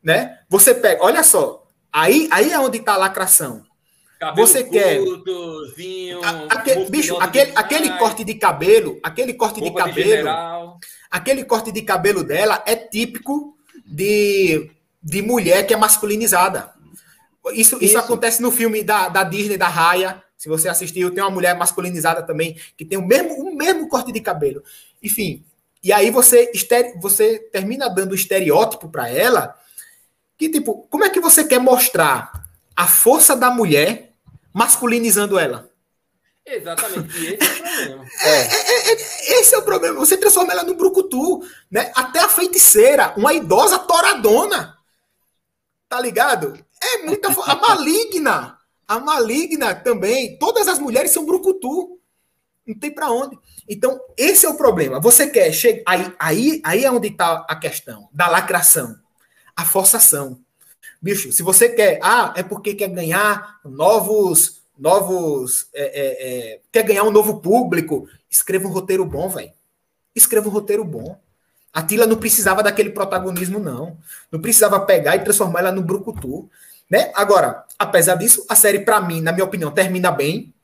[0.02, 0.38] Né?
[0.48, 1.63] Você pega, olha só,
[1.94, 3.62] Aí, aí é onde está a lacração.
[4.18, 9.60] Cabelo Você quer- curtozinho, A- aque- mufinoso bicho, aquele, aquele corte de cabelo, aquele corte
[9.60, 10.78] de de cabelo, general.
[11.10, 14.70] aquele corte de cabelo dela é típico de,
[15.02, 16.72] de mulher que é masculinizada.
[17.52, 17.98] Isso, isso, Isso.
[17.98, 20.22] acontece no filme da, da Disney, da Raya.
[20.36, 24.10] Se você assistiu, tem uma mulher masculinizada também, que tem o mesmo, o mesmo corte
[24.10, 24.62] de cabelo.
[25.02, 25.44] Enfim,
[25.82, 29.54] e aí você, estere- você termina dando o estereótipo para ela,
[30.44, 32.30] que tipo, como é que você quer mostrar
[32.76, 34.12] a força da mulher
[34.52, 35.70] masculinizando ela?
[36.46, 38.04] Exatamente, e esse é o problema.
[39.26, 39.98] Esse é o problema.
[39.98, 41.90] Você transforma ela no brucutu, né?
[41.94, 44.76] Até a feiticeira, uma idosa toradona.
[45.88, 46.58] Tá ligado?
[46.82, 50.38] É muita a maligna, a maligna também.
[50.38, 51.98] Todas as mulheres são brucutu.
[52.66, 53.38] Não tem pra onde.
[53.68, 55.00] Então, esse é o problema.
[55.00, 58.96] Você quer chegar aí, aí, aí é onde tá a questão da lacração,
[59.56, 60.38] a forçação.
[61.00, 66.82] Bicho, se você quer, ah, é porque quer ganhar novos, novos, é, é, é, quer
[66.82, 69.52] ganhar um novo público, escreva um roteiro bom, velho.
[70.14, 71.18] Escreva um roteiro bom.
[71.72, 73.98] A Tila não precisava daquele protagonismo, não.
[74.30, 76.48] Não precisava pegar e transformar ela no brucutu.
[76.88, 77.10] Né?
[77.14, 80.54] Agora, apesar disso, a série, pra mim, na minha opinião, termina bem.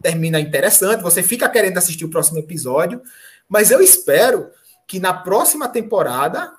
[0.00, 1.02] Termina interessante.
[1.02, 3.02] Você fica querendo assistir o próximo episódio.
[3.48, 4.50] Mas eu espero
[4.86, 6.52] que na próxima temporada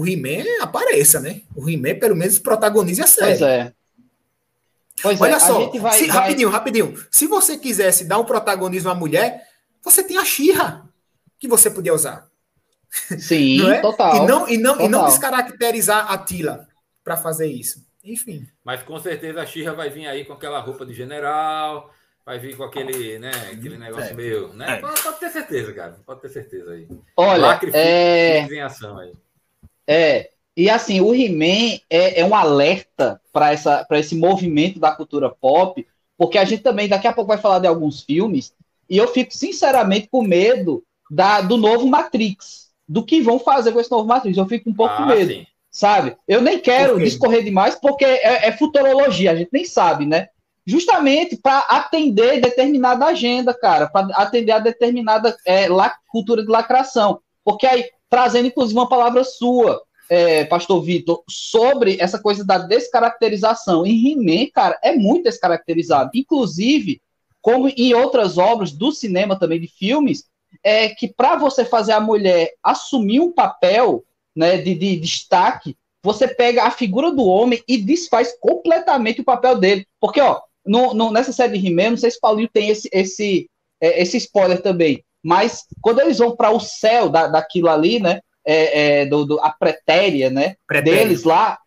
[0.00, 1.42] o He-Man apareça, né?
[1.56, 3.38] O He-Man, pelo menos, protagonize a série.
[3.38, 3.72] Pois é.
[5.02, 7.06] Pois Olha é, só, a gente vai, se- vai- rapidinho, rapidinho.
[7.10, 9.46] Se você quisesse dar um protagonismo à mulher,
[9.82, 10.88] você tem a Xirra
[11.38, 12.26] que você podia usar.
[13.18, 13.80] Sim, não é?
[13.80, 14.16] total.
[14.16, 15.06] E não, e não, e não Total.
[15.06, 16.66] descaracterizar a Tila
[17.04, 17.86] para fazer isso.
[18.02, 18.46] Enfim.
[18.64, 21.92] Mas com certeza a Xirra vai vir aí com aquela roupa de general,
[22.24, 24.14] vai vir com aquele, né, aquele negócio É.
[24.14, 24.78] meio, né?
[24.78, 24.80] É.
[24.80, 26.00] Pode, pode ter certeza, cara.
[26.04, 26.88] Pode ter certeza aí.
[27.16, 29.12] Olha, Lacre é, em ação aí.
[29.88, 33.52] É, e assim, o He-Man é, é um alerta para
[33.98, 35.86] esse movimento da cultura pop,
[36.16, 38.52] porque a gente também daqui a pouco vai falar de alguns filmes,
[38.90, 43.80] e eu fico sinceramente com medo da, do novo Matrix, do que vão fazer com
[43.80, 44.36] esse novo Matrix.
[44.36, 45.30] Eu fico um pouco com Ah, medo.
[45.32, 45.46] sim.
[45.70, 46.16] sabe?
[46.26, 50.28] Eu nem quero discorrer demais porque é, é futurologia, a gente nem sabe, né?
[50.66, 57.20] Justamente para atender determinada agenda, cara, para atender a determinada é, la- cultura de lacração.
[57.44, 63.86] Porque aí, trazendo inclusive uma palavra sua, é, Pastor Vitor, sobre essa coisa da descaracterização.
[63.86, 66.10] Em He-Man, cara, é muito descaracterizado.
[66.14, 67.00] Inclusive,
[67.40, 70.24] como em outras obras do cinema também, de filmes,
[70.62, 74.04] é que para você fazer a mulher assumir um papel
[74.34, 79.58] né, de, de destaque, você pega a figura do homem e desfaz completamente o papel
[79.58, 79.86] dele.
[80.00, 82.88] Porque, ó, no, no- nessa série de He-Man, não sei se o Paulinho tem esse,
[82.92, 83.50] esse,
[83.80, 88.20] é, esse spoiler também, mas quando eles vão para o céu da, daquilo ali, né,
[88.46, 91.04] é, é, do, do- a pretéria, né, Pretérito.
[91.04, 91.58] deles lá,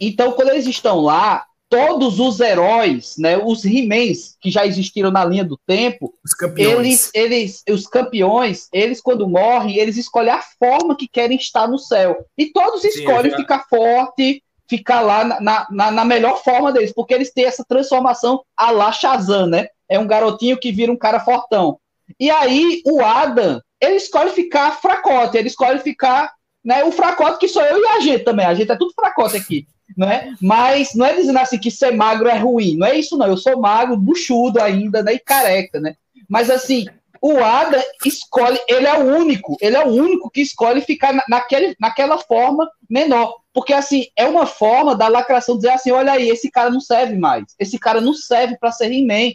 [0.00, 5.24] então quando eles estão lá, todos os heróis, né, os He-Mans que já existiram na
[5.24, 6.76] linha do tempo, Os campeões.
[6.76, 11.78] eles, eles, os campeões, eles quando morrem, eles escolhem a forma que querem estar no
[11.78, 12.24] céu.
[12.36, 17.14] E todos escolhem já- ficar forte, ficar lá na, na- na, melhor forma deles, porque
[17.14, 19.66] eles têm essa transformação a lá Shazam, né?
[19.88, 21.78] É um garotinho que vira um cara fortão.
[22.18, 26.32] E aí o Adam, ele escolhe ficar fracote, ele escolhe ficar,
[26.64, 29.36] né, o fracote que sou eu e a gente também, a gente é tudo fracote
[29.36, 30.34] aqui, né?
[30.40, 33.36] Mas não é dizendo assim que ser magro é ruim, não é isso não, eu
[33.36, 35.94] sou magro, buchudo ainda, né, e careca, né?
[36.28, 36.86] Mas assim,
[37.20, 41.22] o Adam escolhe, ele é o único, ele é o único que escolhe ficar na,
[41.28, 43.36] naquele, naquela forma menor.
[43.52, 47.16] Porque assim, é uma forma da lacração dizer assim: olha aí, esse cara não serve
[47.16, 49.32] mais, esse cara não serve para ser He-Man.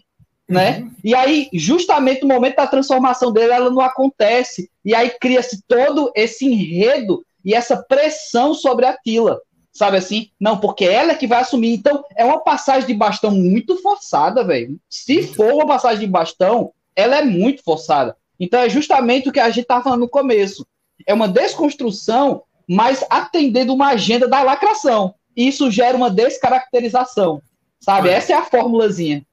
[0.48, 0.88] Né?
[1.04, 4.70] E aí, justamente no momento da transformação dele, ela não acontece.
[4.84, 9.40] E aí cria-se todo esse enredo e essa pressão sobre a Tila.
[9.74, 10.30] Sabe assim?
[10.40, 11.74] Não, porque ela é que vai assumir.
[11.74, 14.80] Então, é uma passagem de bastão muito forçada, velho.
[14.90, 18.16] Se for uma passagem de bastão, ela é muito forçada.
[18.40, 20.66] Então é justamente o que a gente estava falando no começo.
[21.06, 25.14] É uma desconstrução, mas atendendo uma agenda da lacração.
[25.36, 27.42] E isso gera uma descaracterização.
[27.80, 28.10] Sabe?
[28.10, 29.26] Essa é a formulazinha.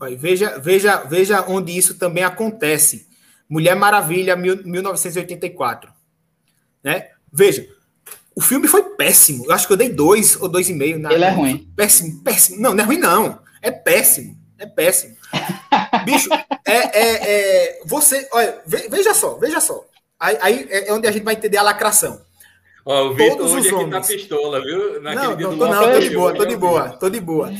[0.00, 3.06] Olha, Veja, veja, veja onde isso também acontece.
[3.48, 5.92] Mulher Maravilha, mil- 1984.
[6.82, 7.08] Né?
[7.32, 7.66] Veja,
[8.34, 9.44] o filme foi péssimo.
[9.46, 10.98] Eu acho que eu dei dois ou dois e meio.
[10.98, 11.70] na- Ele é ruim.
[11.76, 12.60] Péssimo, péssimo.
[12.60, 13.38] Não, não é ruim, não.
[13.60, 14.36] É péssimo.
[14.58, 15.16] É péssimo.
[16.04, 16.28] Bicho,
[16.66, 18.28] é, é, é, você.
[18.32, 19.84] Olha, ve- veja só, veja só.
[20.18, 22.20] Aí, aí é onde a gente vai entender a lacração.
[22.84, 24.06] Ó, o Vitor Todos hoje os aqui tá homens.
[24.08, 25.00] pistola, viu?
[25.02, 27.52] Não, tô, não, tô de boa, tô de boa, tô de boa.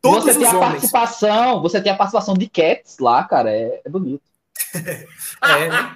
[0.00, 0.70] Todos você os tem a homens.
[0.70, 3.50] participação, você tem a participação de Cats lá, cara.
[3.50, 4.22] É, é bonito.
[5.40, 5.94] É, né?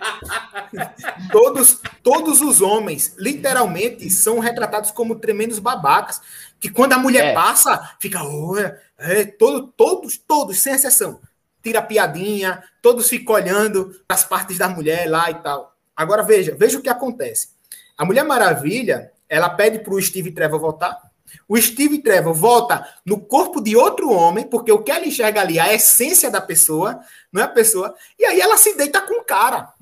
[1.32, 6.20] todos, todos os homens, literalmente, são retratados como tremendos babacas.
[6.60, 7.34] Que quando a mulher É.
[7.34, 8.22] passa, fica.
[8.22, 11.20] "Oh, é, é", todo, todos, todos, sem exceção.
[11.60, 15.74] Tira piadinha, todos ficam olhando as partes da mulher lá e tal.
[15.96, 17.48] Agora veja, veja o que acontece.
[17.96, 21.00] A Mulher Maravilha, ela pede pro Steve Trevor voltar.
[21.48, 25.58] O Steve Trevor volta no corpo de outro homem, porque o que ela enxerga ali
[25.58, 27.00] é a essência da pessoa,
[27.32, 27.94] não é a pessoa.
[28.18, 29.72] E aí ela se deita com o cara.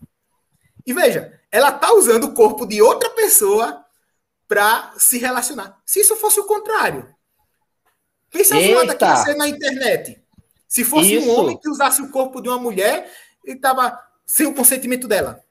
[0.86, 3.84] E veja, ela tá usando o corpo de outra pessoa
[4.46, 5.80] para se relacionar.
[5.84, 7.14] Se isso fosse o contrário.
[8.30, 9.24] Pensa a zoada que ia Eita!
[9.24, 10.22] ser na internet.
[10.68, 11.28] Se fosse Isso.
[11.28, 13.12] um homem que usasse o corpo de uma mulher
[13.44, 15.44] e tava sem o consentimento dela.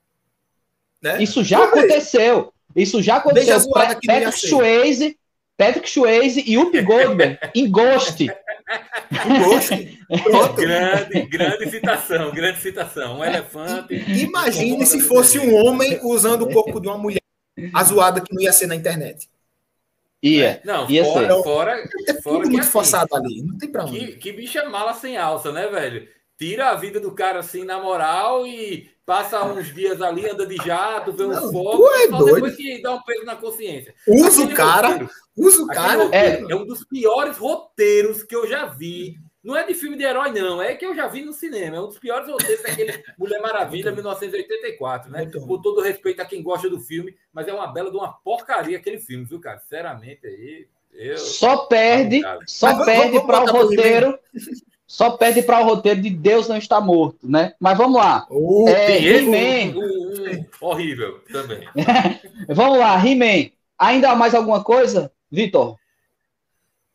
[1.02, 1.22] Né?
[1.22, 2.54] Isso já aconteceu.
[2.76, 3.58] Isso já aconteceu.
[3.58, 4.48] ia Patrick ser.
[4.48, 5.18] Swayze,
[5.58, 8.28] Patrick Swayze e Whoopi Goldberg em Ghost.
[10.24, 10.56] Pronto.
[10.56, 13.20] Grande, grande citação, grande citação.
[13.20, 13.94] Um elefante.
[13.96, 17.22] Imagine se fosse um homem usando o corpo de uma mulher.
[17.74, 19.30] A zoada que não ia ser na internet.
[20.22, 20.62] Ia.
[20.66, 21.44] Não, Ia fora, ser.
[21.44, 23.42] fora, É fora tudo que muito assim, forçado ali.
[23.42, 24.00] Não tem pra onde.
[24.00, 26.08] Que, que bicha mala sem alça, né, velho?
[26.38, 30.56] Tira a vida do cara assim na moral e passa uns dias ali, anda de
[30.58, 32.36] jato, vê um Não, fogo, é só doido.
[32.36, 33.96] depois que dá um peso na consciência.
[34.08, 36.04] Usa o cara, roteiro, usa o cara.
[36.04, 39.18] roteiro é um dos piores roteiros que eu já vi.
[39.44, 40.62] Não é de filme de herói, não.
[40.62, 41.78] É que eu já vi no cinema.
[41.78, 45.26] É um dos piores roteiros daquele Mulher Maravilha, 1984, né?
[45.26, 45.48] Bom.
[45.48, 48.78] Com todo respeito a quem gosta do filme, mas é uma bela de uma porcaria
[48.78, 49.58] aquele filme, viu, cara?
[49.58, 50.68] Sinceramente, aí.
[50.94, 51.18] Eu...
[51.18, 54.20] Só perde, só Mas perde para o roteiro.
[54.90, 57.54] Só perde para o roteiro de Deus não está morto, né?
[57.60, 58.26] Mas vamos lá.
[58.28, 59.78] Oh, É, He-Man.
[59.78, 61.68] um, um- um horrível também.
[62.50, 63.52] Vamos lá, He-Man.
[63.78, 65.78] Ainda há mais alguma coisa, Vitor?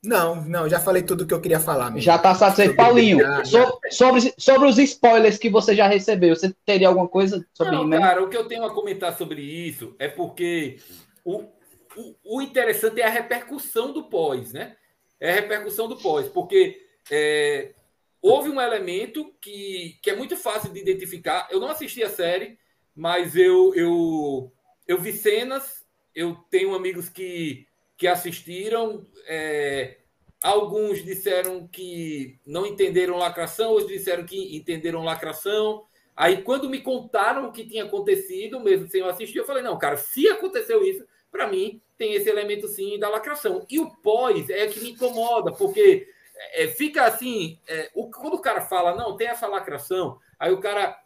[0.03, 1.87] Não, não, já falei tudo que eu queria falar.
[1.87, 2.01] amigo.
[2.01, 2.75] Já está satisfeito.
[2.75, 7.77] Paulinho, so- sobre, sobre os spoilers que você já recebeu, você teria alguma coisa sobre
[7.77, 10.79] Não, cara, o que eu tenho a comentar sobre isso é porque
[11.25, 11.45] o,
[11.97, 14.75] o, o interessante é a repercussão do pós, né?
[15.21, 16.77] É a repercussão do pós, porque
[17.11, 17.71] é,
[18.25, 21.47] houve um elemento que, que é muito fácil de identificar.
[21.51, 22.59] Eu não assisti a série,
[22.97, 24.51] mas eu, eu,
[24.89, 27.67] eu vi cenas, eu tenho amigos que,
[27.99, 29.07] que assistiram.
[29.27, 29.99] é,
[30.43, 35.85] alguns disseram que não entenderam lacração, outros disseram que entenderam lacração.
[36.17, 39.77] Aí, quando me contaram o que tinha acontecido, mesmo sem eu assistir, eu falei: não,
[39.77, 43.67] cara, se aconteceu isso, para mim tem esse elemento sim da lacração.
[43.69, 48.41] E o pós é que me incomoda, porque é, fica assim: é, o, quando o
[48.41, 51.01] cara fala, não, tem essa lacração, aí o cara.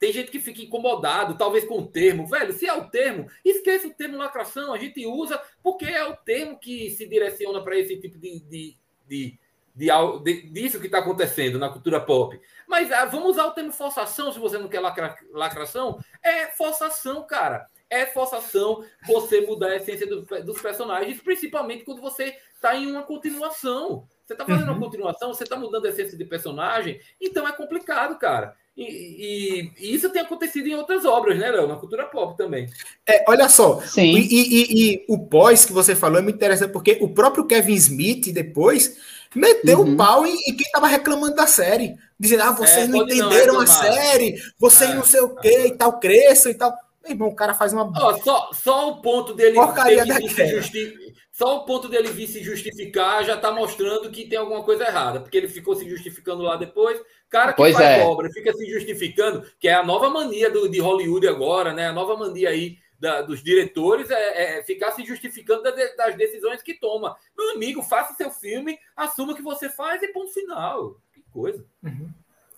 [0.00, 2.24] Tem gente que fica incomodado, talvez com o termo.
[2.24, 4.72] Velho, se é o termo, esqueça o termo lacração.
[4.72, 8.76] A gente usa porque é o termo que se direciona para esse tipo de, de,
[9.08, 9.38] de,
[9.74, 9.88] de,
[10.22, 12.40] de- disso que está acontecendo na cultura pop.
[12.68, 15.98] Mas ah, vamos usar o termo forçação se você não quer lacra, lacração.
[16.22, 17.66] É forçação, cara.
[17.90, 23.02] É forçação você mudar a essência do- dos personagens, principalmente quando você está em uma
[23.02, 24.08] continuação.
[24.28, 28.18] Você está fazendo uma continuação, você está mudando a essência de personagem, então é complicado,
[28.18, 28.54] cara.
[28.76, 31.66] E, e- e isso tem acontecido em outras obras, né, Léo?
[31.66, 32.68] Na cultura pop também.
[33.08, 34.02] É, olha só, Sim.
[34.14, 37.46] E, e- e- e o pós que você falou é muito interessante, porque o próprio
[37.46, 38.98] Kevin Smith depois
[39.34, 39.94] meteu Uhum.
[39.94, 41.96] o pau em, em quem estava reclamando da série.
[42.20, 44.94] Dizendo, ah, vocês É, não pode não entenderam a série, vocês É.
[44.94, 46.76] não sei o que e tal, cresçam e tal.
[47.08, 47.90] Meu irmão, o cara faz uma.
[47.96, 52.26] Ó, só, só o ponto dele Porcaria ter se justi- Só o ponto dele vir
[52.26, 56.42] se justificar já está mostrando que tem alguma coisa errada, porque ele ficou se justificando
[56.42, 57.00] lá depois.
[57.30, 58.04] Cara que Pois faz é.
[58.04, 61.86] obra fica se justificando, que é a nova mania do, de Hollywood agora, né?
[61.88, 66.62] A nova mania aí da- dos diretores é, é ficar se justificando da- das decisões
[66.62, 67.16] que toma.
[67.36, 70.96] Meu amigo, faça seu filme, assuma o que você faz e ponto final.
[71.14, 71.64] Que coisa.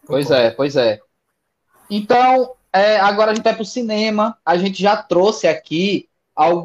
[0.07, 0.99] Pois é, pois é.
[1.91, 4.37] Então, é, agora a gente vai para o cinema.
[4.45, 6.09] A gente já trouxe aqui,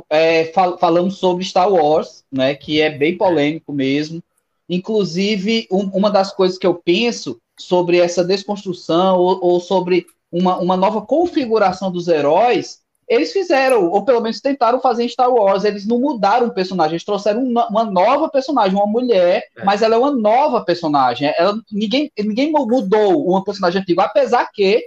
[0.10, 4.22] é, fal- falamos sobre Star Wars, né, que é bem polêmico mesmo.
[4.70, 10.58] Inclusive, um- uma das coisas que eu penso sobre essa desconstrução ou, ou sobre uma,
[10.58, 15.64] uma nova configuração dos heróis, eles fizeram, ou pelo menos tentaram fazer em Star Wars.
[15.64, 19.64] Eles não mudaram o personagem, eles trouxeram uma, uma nova personagem, uma mulher, É.
[19.64, 21.32] mas ela é uma nova personagem.
[21.38, 24.84] Ela, ninguém, ninguém mudou uma personagem antiga, apesar que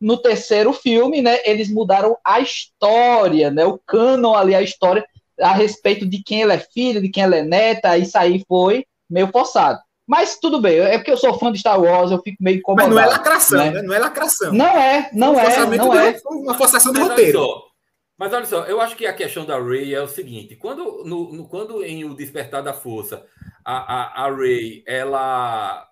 [0.00, 5.04] no terceiro filme, né, eles mudaram a história, né, o canon ali, a história
[5.40, 8.84] a respeito de quem ela é filha, de quem ela é neta, isso aí foi
[9.08, 9.78] meio forçado.
[10.06, 12.60] Mas tudo bem, é porque eu sou fã de Star Wars, eu fico meio Mas
[12.60, 12.94] incomodado.
[12.94, 13.70] não é lacração, né?
[13.70, 13.82] né?
[13.82, 14.52] Não é lacração.
[14.52, 16.14] Não é, não um é, forçamento não é.
[16.14, 17.38] foi Uma forçação do Mas olha roteiro.
[17.38, 17.62] só,
[18.16, 21.32] mas olha só, eu acho que a questão da Ray é o seguinte: quando, no,
[21.32, 23.24] no- quando em O Despertar da Força,
[23.64, 25.86] a, a, a Ray ela,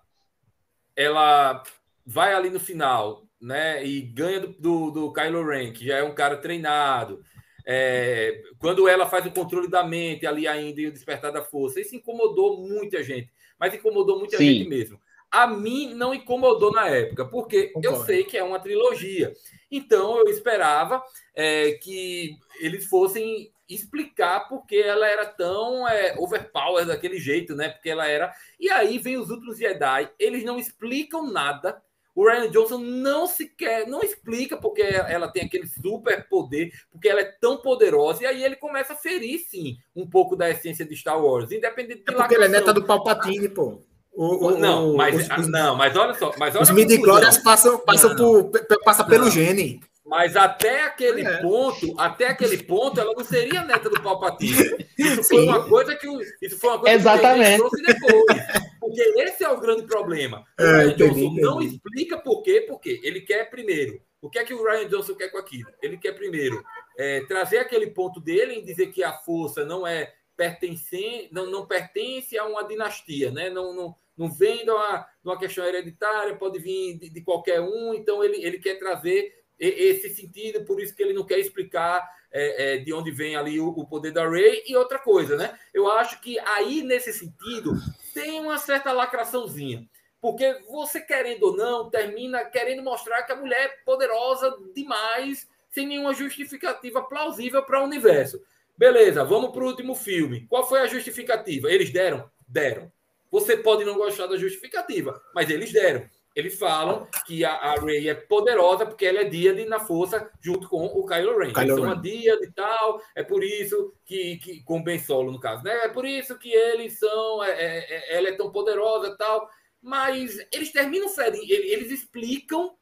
[0.95, 1.63] ela
[2.05, 3.85] vai ali no final né?
[3.85, 7.21] E ganha do, do, do Kylo Ren, que já é um cara treinado.
[7.65, 11.81] É, quando ela faz o controle da mente ali ainda e o despertar da força,
[11.81, 13.29] isso incomodou muita gente,
[13.59, 14.45] mas incomodou muita Sim.
[14.45, 14.99] gente mesmo.
[15.29, 17.99] A mim não incomodou na época, porque Concordo.
[17.99, 19.33] eu sei que é uma trilogia.
[19.69, 21.03] Então eu esperava
[21.35, 27.67] é, que eles fossem explicar porque ela era tão é, overpower daquele jeito, né?
[27.67, 28.33] Porque ela era.
[28.57, 31.83] E aí vem os outros Jedi, eles não explicam nada
[32.17, 37.21] o Ryan Johnson não sequer, não explica porque ela tem aquele super poder, porque ela
[37.21, 40.95] é tão poderosa, e aí ele começa a ferir, sim, um pouco da essência de
[40.95, 43.83] Star Wars, independente de é porque ele é neta do Palpatine, pô.
[44.11, 46.33] O, o, não, mas, os, não, mas olha só.
[46.39, 49.79] Mas olha os midi-glórias passam, passam não, por, passa pelo gene.
[50.07, 51.41] Mas até aquele é.
[51.41, 54.87] ponto, até aquele ponto, ela não seria neta do Palpatine.
[54.97, 55.49] Isso foi Sim.
[55.49, 56.07] uma coisa que
[56.41, 57.51] isso foi uma coisa Exatamente.
[57.51, 58.56] que trouxe depois.
[58.97, 60.43] Porque esse é o grande problema.
[60.59, 61.41] O é, Ryan entendi, Johnson entendi.
[61.41, 64.01] não explica por quê, porque ele quer primeiro.
[64.19, 65.69] O que é que o Ryan Johnson quer com aquilo?
[65.81, 66.63] Ele quer primeiro
[66.97, 71.67] é, trazer aquele ponto dele em dizer que a força não é pertencente, não, não
[71.67, 73.49] pertence a uma dinastia, né?
[73.49, 77.61] Não, não, não vem de uma, de uma questão hereditária, pode vir de, de qualquer
[77.61, 82.07] um, então ele, ele quer trazer esse sentido, por isso que ele não quer explicar
[82.31, 84.63] é, é, de onde vem ali o, o, poder da Ray.
[84.67, 85.57] E outra coisa, né?
[85.73, 87.73] Eu acho que aí, nesse sentido,
[88.13, 89.87] tem uma certa lacraçãozinha.
[90.19, 95.87] Porque você, querendo ou não, termina querendo mostrar que a mulher é poderosa demais, sem
[95.87, 98.41] nenhuma justificativa plausível para o universo.
[98.77, 100.45] Beleza, vamos para o último filme.
[100.47, 101.71] Qual foi a justificativa?
[101.71, 102.29] Eles deram?
[102.47, 102.91] Deram.
[103.31, 106.07] Você pode não gostar da justificativa, mas eles deram.
[106.37, 110.69] Eles falam que a, a Rey é poderosa porque ela é Díade na força junto
[110.69, 111.51] com o Kylo Ren.
[111.51, 115.31] Kylo eles são uma Díade e tal, é por isso que, que com Ben Solo
[115.31, 115.85] no caso, né?
[115.85, 119.49] É por isso que eles são, é, é, é ela é tão poderosa e tal.
[119.81, 122.77] Mas eles terminam ferindo, eles explicam,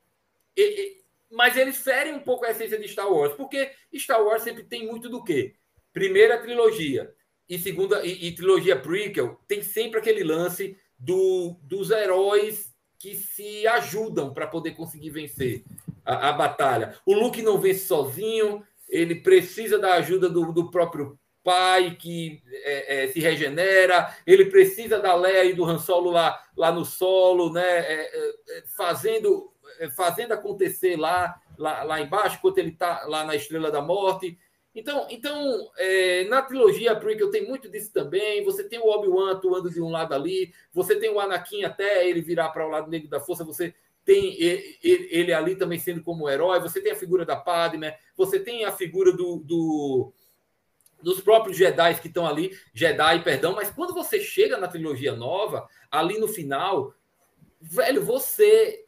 [1.31, 4.85] mas eles ferem um pouco a essência de Star Wars, porque Star Wars sempre tem
[4.85, 5.55] muito do quê?
[5.93, 7.09] Primeira trilogia
[7.47, 12.74] e segunda e, e trilogia prequel tem sempre aquele lance do, dos heróis
[13.05, 15.63] que se ajudam para poder conseguir vencer
[16.03, 16.95] a, a, batalha.
[17.05, 23.03] O Luke não vence sozinho, ele precisa da ajuda do, do próprio pai que é,
[23.03, 27.53] é, se regenera, ele precisa da Leia e do Han Solo lá, lá no solo,
[27.53, 28.09] né, é,
[28.57, 33.69] é, fazendo, é, fazendo acontecer lá, lá, lá embaixo, enquanto ele está lá na Estrela
[33.69, 34.35] da Morte.
[34.75, 38.43] Então, então é, na trilogia prequel tem muito disso também.
[38.43, 42.21] Você tem o Obi-Wan atuando de um lado ali, você tem o Anakin até ele
[42.21, 43.73] virar para o lado negro da força, você
[44.03, 48.39] tem ele, ele, ali também sendo como herói, você tem a figura da Padme, você
[48.39, 50.13] tem a figura do, do
[51.01, 55.67] dos próprios Jedi que estão ali, Jedi, perdão, mas quando você chega na trilogia nova,
[55.89, 56.93] ali no final,
[57.61, 58.85] velho, você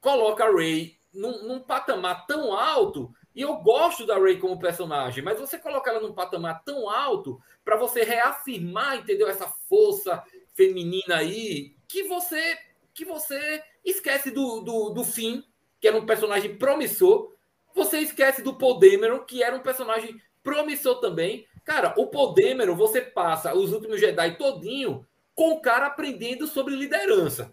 [0.00, 5.22] coloca a Rey num, num patamar tão alto e eu gosto da Ray como personagem,
[5.22, 9.28] mas você coloca ela num patamar tão alto para você reafirmar, entendeu?
[9.28, 10.22] Essa força
[10.54, 12.58] feminina aí, que você
[12.94, 15.42] que você esquece do, do, do Finn,
[15.80, 17.34] que era um personagem promissor.
[17.74, 21.44] Você esquece do Podêmero, que era um personagem promissor também.
[21.64, 25.04] Cara, o Podêmero, você passa os últimos Jedi todinho
[25.34, 27.52] com o cara aprendendo sobre liderança.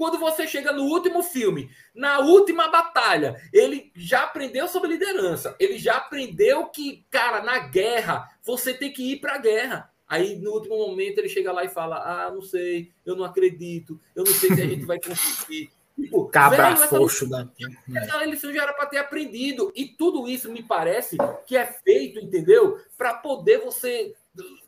[0.00, 5.54] Quando você chega no último filme, na última batalha, ele já aprendeu sobre liderança.
[5.60, 9.92] Ele já aprendeu que, cara, na guerra, você tem que ir para a guerra.
[10.08, 14.00] Aí, no último momento, ele chega lá e fala: Ah, não sei, eu não acredito,
[14.16, 15.70] eu não sei se a gente vai conseguir.
[15.94, 17.46] Tipo, Cabra foxo da.
[17.94, 19.70] Essa lição já era para ter aprendido.
[19.76, 22.80] E tudo isso me parece que é feito, entendeu?
[22.96, 24.14] Para poder você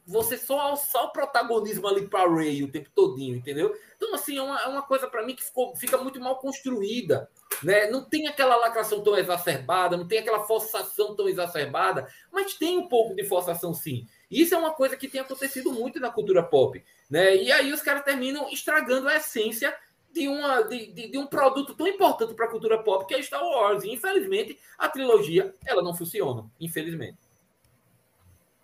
[0.05, 3.75] você só alçar o protagonismo ali para Ray o tempo todinho, entendeu?
[3.97, 7.31] Então, assim, é uma, é uma coisa para mim que ficou, fica muito mal construída.
[7.63, 7.89] Né?
[7.89, 12.89] Não tem aquela lacração tão exacerbada, não tem aquela forçação tão exacerbada, mas tem um
[12.89, 14.07] pouco de forçação sim.
[14.31, 16.83] Isso é uma coisa que tem acontecido muito na cultura pop.
[17.09, 17.37] Né?
[17.37, 19.75] E aí os caras terminam estragando a essência
[20.13, 23.23] de, uma, de, de, de um produto tão importante para a cultura pop que é
[23.23, 23.85] Star Wars.
[23.85, 26.51] E, infelizmente, a trilogia ela não funciona.
[26.61, 27.19] Infelizmente.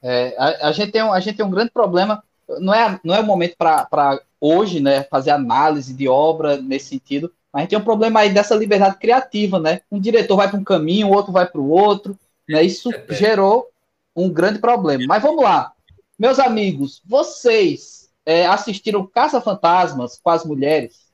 [0.03, 2.23] É, a, a, gente tem um, a gente tem um grande problema.
[2.61, 7.33] Não é, não é o momento para hoje né, fazer análise de obra nesse sentido,
[7.53, 9.81] mas a gente tem um problema aí dessa liberdade criativa, né?
[9.91, 12.19] Um diretor vai para um caminho, o outro vai para o outro,
[12.49, 12.63] né?
[12.63, 13.15] Isso é, é.
[13.15, 13.67] gerou
[14.15, 15.05] um grande problema.
[15.07, 15.73] Mas vamos lá,
[16.19, 21.09] meus amigos, vocês é, assistiram Caça Fantasmas com as mulheres?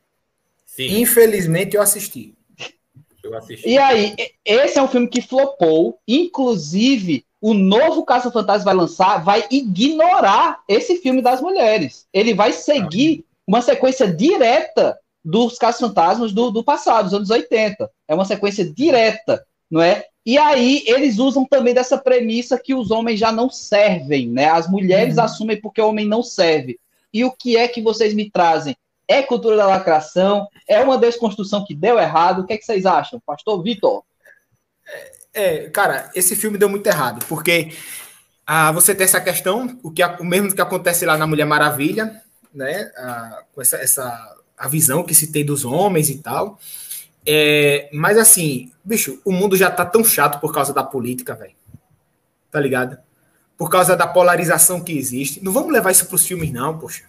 [0.65, 1.01] Sim.
[1.01, 2.35] Infelizmente eu assisti.
[3.23, 3.69] Eu assisti.
[3.69, 4.15] E aí,
[4.45, 10.63] esse é um filme que flopou, inclusive o novo Caça Fantasma vai lançar, vai ignorar
[10.67, 12.07] esse filme das mulheres.
[12.11, 17.91] Ele vai seguir uma sequência direta dos Caça-Fantasmas do, do passado, dos anos 80.
[18.09, 20.07] É uma sequência direta, não é?
[20.25, 24.47] E aí eles usam também dessa premissa que os homens já não servem, né?
[24.47, 25.25] As mulheres uhum.
[25.25, 26.81] assumem porque o homem não serve.
[27.13, 28.75] E o que é que vocês me trazem?
[29.07, 30.49] É cultura da lacração?
[30.67, 32.41] É uma desconstrução que deu errado?
[32.41, 33.21] O que, é que vocês acham?
[33.27, 34.03] Pastor Vitor?
[35.35, 37.73] É, cara, esse filme deu muito errado, porque
[38.47, 42.23] ah, você tem essa questão, o, que, o mesmo que acontece lá na Mulher Maravilha,
[42.55, 42.91] né?
[42.97, 46.59] Ah, com essa, essa a visão que se tem dos homens e tal.
[47.27, 51.55] É, mas assim, bicho, o mundo já tá tão chato por causa da política, velho.
[52.51, 52.99] Tá ligado?
[53.57, 55.43] Por causa da polarização que existe.
[55.43, 57.05] Não vamos levar isso pros filmes, não, poxa.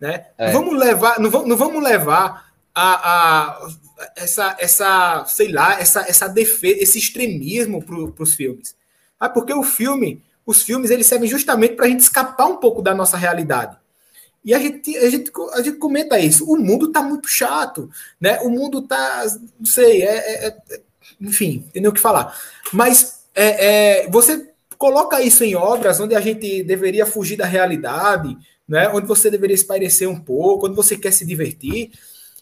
[0.00, 0.26] Né?
[0.38, 0.46] É.
[0.46, 3.68] Não vamos levar, não vamos, não vamos levar a, a,
[4.16, 8.74] essa, essa, sei lá, essa, essa defesa, esse extremismo para os filmes.
[9.18, 12.82] Ah, porque o filme, os filmes, eles servem justamente para a gente escapar um pouco
[12.82, 13.76] da nossa realidade.
[14.44, 16.44] E a gente, a gente, a gente comenta isso.
[16.50, 17.88] O mundo está muito chato,
[18.20, 18.40] né?
[18.40, 19.24] O mundo está,
[19.58, 20.80] não sei, é, é, é,
[21.20, 22.36] enfim, tem nem o que falar.
[22.72, 28.36] Mas é, é, você coloca isso em obras onde a gente deveria fugir da realidade,
[28.66, 28.88] né?
[28.88, 31.92] Onde você deveria espairecer um pouco, onde você quer se divertir.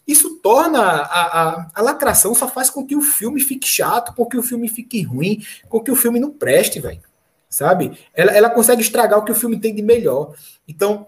[0.07, 4.25] Isso torna a, a, a, lacração, só faz com que o filme fique chato, com
[4.25, 7.01] que o filme fique ruim, com que o filme não preste, velho.
[7.49, 7.97] Sabe?
[8.13, 10.33] Ela, ela consegue estragar o que o filme tem de melhor.
[10.67, 11.07] Então,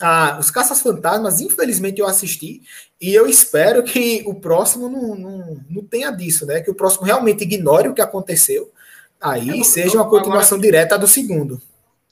[0.00, 2.62] a, os Caças Fantasmas, infelizmente, eu assisti,
[3.00, 6.60] e eu espero que o próximo não, não, não tenha disso, né?
[6.60, 8.70] Que o próximo realmente ignore o que aconteceu,
[9.20, 10.70] aí é, seja uma continuação agora...
[10.70, 11.60] direta do segundo.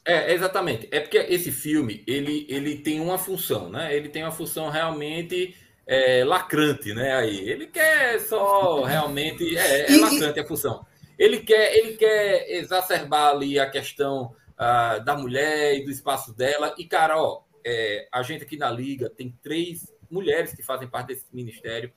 [0.04, 0.86] É, exatamente.
[0.90, 3.94] É porque esse filme, ele, ele tem uma função, né?
[3.96, 5.54] Ele tem uma função realmente
[5.86, 7.14] é, lacrante, né?
[7.14, 10.86] Aí ele quer só realmente é, é lacrante a função.
[11.18, 16.74] Ele quer ele quer exacerbar ali a questão uh, da mulher e do espaço dela.
[16.78, 21.08] E cara, ó, é, a gente aqui na liga tem três mulheres que fazem parte
[21.08, 21.92] desse ministério.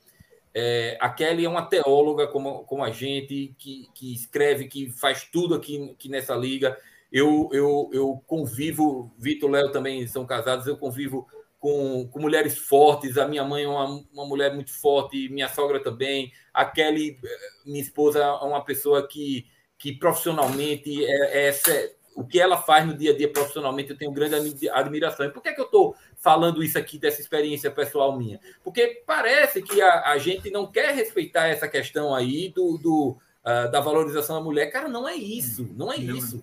[0.53, 5.23] É, a Kelly é uma teóloga como, como a gente, que, que escreve, que faz
[5.31, 6.75] tudo aqui, aqui nessa liga.
[7.11, 11.27] Eu, eu, eu convivo, Vitor e Léo também são casados, eu convivo
[11.67, 13.17] com, com mulheres fortes.
[13.17, 16.31] A minha mãe é uma, uma mulher muito forte, minha sogra também.
[16.53, 19.45] A Kelly, eh, minha esposa, é uma pessoa que,
[19.77, 24.13] que profissionalmente é, é, o que ela faz no dia a dia profissionalmente, eu tenho
[24.13, 25.25] grande admiração.
[25.25, 28.39] E por que, é que eu estou falando isso aqui dessa experiência pessoal minha?
[28.63, 33.69] Porque parece que a, a gente não quer respeitar essa questão aí do, do uh,
[33.69, 34.67] da valorização da mulher.
[34.67, 36.41] Cara, não é isso, não é isso.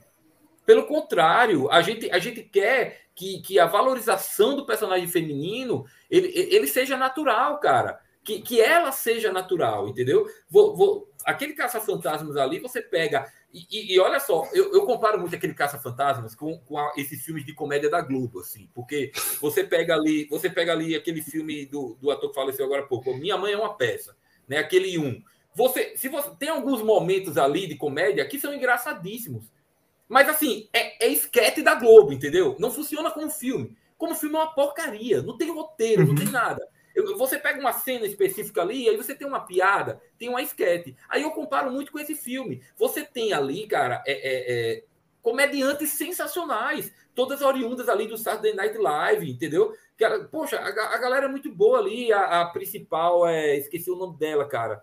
[0.67, 6.33] Pelo contrário, a gente, a gente quer que, que a valorização do personagem feminino ele,
[6.35, 8.01] ele seja natural, cara.
[8.23, 10.27] Que, que ela seja natural, entendeu?
[10.49, 13.31] Vou, vou, aquele caça-fantasmas ali, você pega.
[13.53, 17.23] E, e, e olha só, eu, eu, comparo muito aquele caça-fantasmas com, com a, esses
[17.23, 19.13] filmes de comédia da Globo, assim, porque
[19.43, 22.87] você pega ali, você pega ali aquele filme do, do ator que faleceu agora há
[22.87, 24.17] pouco, Minha Mãe é uma peça,
[24.49, 24.57] né?
[24.57, 25.23] Aquele um.
[25.55, 29.53] Você, se você tem alguns momentos ali de comédia que são engraçadíssimos.
[30.09, 32.57] Mas assim, é, é esquete da Globo, entendeu?
[32.59, 33.77] Não funciona como filme.
[33.97, 36.09] Como filme é uma porcaria, não tem roteiro, uhum.
[36.09, 36.67] não tem nada.
[36.95, 40.97] Eu, você pega uma cena específica ali, aí você tem uma piada, tem uma esquete.
[41.09, 42.63] Aí eu comparo muito com esse filme.
[42.77, 44.85] Você tem ali, cara, é, é, é,
[45.23, 49.75] comediantes sensacionais, todas oriundas ali do Saturday Night Live, entendeu?
[49.97, 52.13] Cara, poxa, a, a galera é muito boa ali.
[52.13, 54.83] A, a principal, é, esqueci o nome dela, cara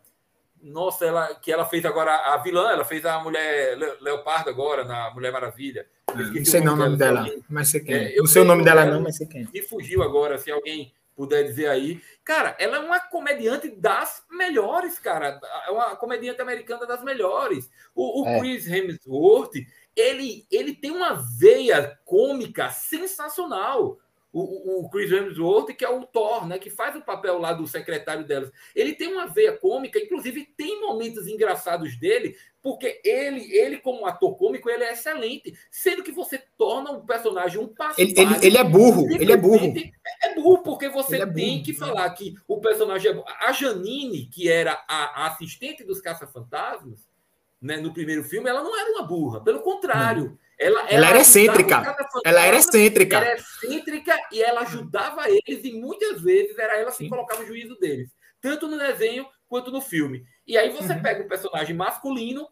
[0.62, 5.12] nossa, ela que ela fez agora a vilã, ela fez a mulher Leopardo agora na
[5.12, 5.88] Mulher Maravilha.
[6.14, 7.96] Não sei o nome dela, alguém, mas você quem?
[7.96, 9.48] É, eu não sei o nome dela não, mas você quem?
[9.54, 12.02] Me fugiu agora, se alguém puder dizer aí.
[12.24, 15.40] Cara, ela é uma comediante das melhores, cara.
[15.68, 17.70] É uma comediante americana das melhores.
[17.94, 18.40] O, o é.
[18.40, 19.54] Chris Hemsworth,
[19.96, 24.00] ele, ele tem uma veia cômica sensacional
[24.34, 27.68] o, o Chris Hemsworth, que é o Thor, né, que faz o papel lá do
[27.68, 28.52] secretário delas.
[28.74, 34.38] Ele tem uma veia cômica, inclusive tem momentos engraçados dele, porque ele, ele como ator
[34.38, 38.00] cômico, ele é excelente, sendo que você torna o personagem um passo.
[38.00, 39.74] Ele, ele, ele, é burro, ele é burro.
[40.24, 43.28] É burro, porque você é tem burro, que falar que o personagem é burro.
[43.40, 47.10] A Janine, que era a, a assistente dos Caça-Fantasmas,
[47.62, 50.26] né, no primeiro filme, ela não era uma burra, pelo contrário.
[50.26, 51.96] Não ela, ela, ela era excêntrica.
[52.24, 53.18] Ela era excêntrica.
[53.18, 57.76] Era excêntrica e ela ajudava eles, e muitas vezes era ela que colocava o juízo
[57.80, 60.24] deles, tanto no desenho quanto no filme.
[60.46, 61.02] E aí você uhum.
[61.02, 62.48] pega um personagem masculino,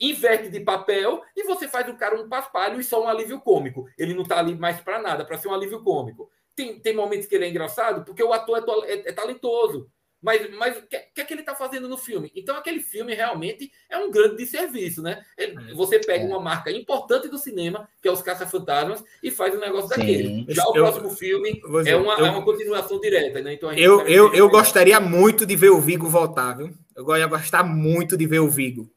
[0.00, 3.86] inverte de papel e você faz o cara um paspalho e só um alívio cômico.
[3.98, 6.30] Ele não tá ali mais para nada, para ser um alívio cômico.
[6.56, 9.90] Tem, tem momentos que ele é engraçado porque o ator é, é, é talentoso.
[10.22, 12.30] Mas, mas o que, que, é que ele está fazendo no filme?
[12.36, 15.20] Então, aquele filme realmente é um grande desserviço, né?
[15.36, 15.74] Ele, é.
[15.74, 16.28] você pega é.
[16.28, 20.00] uma marca importante do cinema, que é os Caça-Fantasmas, e faz um negócio Sim.
[20.00, 20.46] daquele.
[20.48, 23.54] Já o eu, próximo filme dizer, é, uma, eu, é uma continuação direta, né?
[23.54, 26.72] Então, eu eu, eu gostaria muito de ver o Vigo voltar, viu?
[26.94, 28.88] Eu ia gostar muito de ver o Vigo.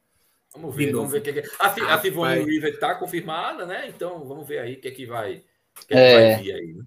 [0.54, 1.50] Vamos ver, vamos ver o que, é que...
[1.60, 3.90] A, a Sigourney Weaver está confirmada, né?
[3.90, 5.42] Então, vamos ver aí o que é que vai,
[5.88, 6.84] que é que vai vir aí, né?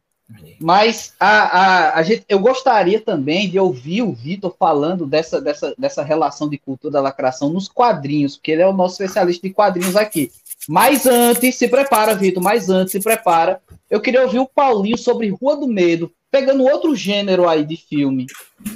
[0.61, 5.74] Mas a, a, a gente, eu gostaria também de ouvir o Vitor falando dessa, dessa,
[5.79, 9.55] dessa relação de cultura da lacração nos quadrinhos, porque ele é o nosso especialista de
[9.55, 10.31] quadrinhos aqui.
[10.68, 13.61] Mas antes, se prepara, Vitor, mas antes, se prepara.
[13.89, 18.26] Eu queria ouvir o Paulinho sobre Rua do Medo, pegando outro gênero aí de filme,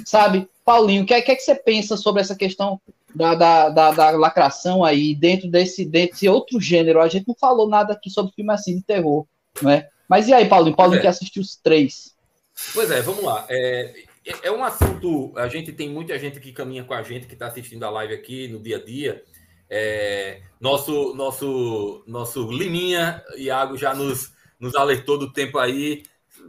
[0.05, 0.47] sabe?
[0.65, 2.81] Paulinho, o que, é, que, é que você pensa sobre essa questão
[3.13, 6.99] da, da, da, da, lacração aí dentro desse, desse outro gênero?
[6.99, 9.27] A gente não falou nada aqui sobre filme assim de terror,
[9.61, 9.87] não é?
[10.07, 10.75] Mas e aí, Paulinho?
[10.75, 11.01] Paulinho é.
[11.01, 12.15] que assistiu os três.
[12.73, 13.45] Pois é, vamos lá.
[13.49, 13.93] É,
[14.43, 15.33] é um assunto.
[15.35, 18.13] A gente tem muita gente que caminha com a gente, que está assistindo a live
[18.13, 19.23] aqui no dia a dia.
[19.69, 26.03] É, nosso, nosso, nosso Liminha, Iago, já nos, nos alertou do tempo aí.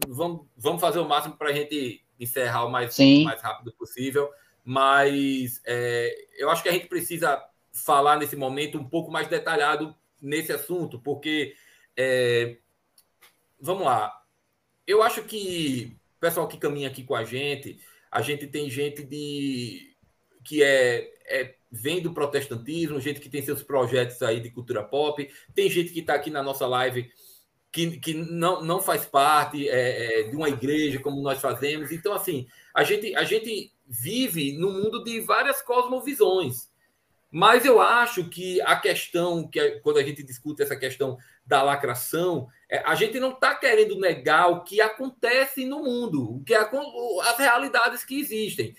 [0.08, 4.30] Vamos, vamos fazer o máximo para a gente encerrar o mais, mais rápido possível.
[4.64, 7.42] Mas é, eu acho que a gente precisa
[7.72, 11.54] falar nesse momento um pouco mais detalhado nesse assunto, porque
[11.96, 12.56] é,
[13.64, 14.12] vamos lá.
[14.86, 19.02] Eu acho que o pessoal que caminha aqui com a gente, a gente tem gente
[19.02, 19.96] de
[20.44, 25.28] que é, é vem do protestantismo, gente que tem seus projetos aí de cultura pop,
[25.54, 27.10] tem gente que está aqui na nossa live
[27.72, 31.90] que, que não, não faz parte é, é, de uma igreja como nós fazemos.
[31.90, 36.68] Então, assim, a gente, a gente vive no mundo de várias cosmovisões.
[37.36, 41.64] Mas eu acho que a questão, que é, quando a gente discute essa questão da
[41.64, 46.54] lacração, é, a gente não está querendo negar o que acontece no mundo, o que
[46.54, 48.76] é, as realidades que existem.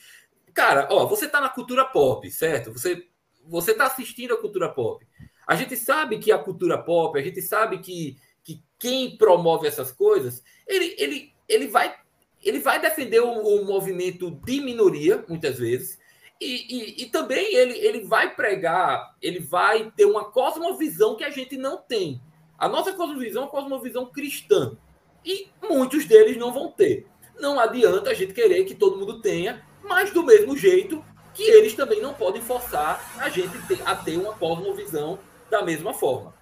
[0.54, 2.72] Cara, ó, você está na cultura pop, certo?
[2.72, 3.06] Você
[3.46, 5.06] você está assistindo a cultura pop.
[5.46, 9.92] A gente sabe que a cultura pop, a gente sabe que, que quem promove essas
[9.92, 11.94] coisas, ele, ele, ele, vai,
[12.42, 16.00] ele vai defender o, o movimento de minoria, muitas vezes,
[16.40, 21.30] e, e, e, também ele, ele vai pregar, ele vai ter uma cosmovisão que a
[21.30, 22.22] gente não tem.
[22.58, 24.78] A nossa cosmovisão é uma cosmovisão cristã.
[25.24, 27.08] E muitos deles não vão ter.
[27.40, 31.74] Não adianta a gente querer que todo mundo tenha, mas do mesmo jeito que eles
[31.74, 33.52] também não podem forçar a gente
[33.86, 35.20] a ter uma cosmovisão
[35.50, 36.34] da mesma forma.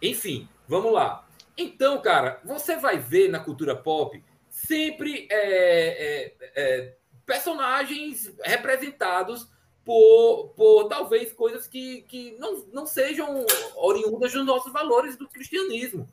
[0.00, 1.26] Enfim, vamos lá.
[1.56, 6.94] Então, cara, você vai ver na cultura pop sempre é, é, é,
[7.32, 9.48] personagens representados
[9.82, 16.06] por, por talvez coisas que, que não, não sejam oriundas dos nossos valores do cristianismo.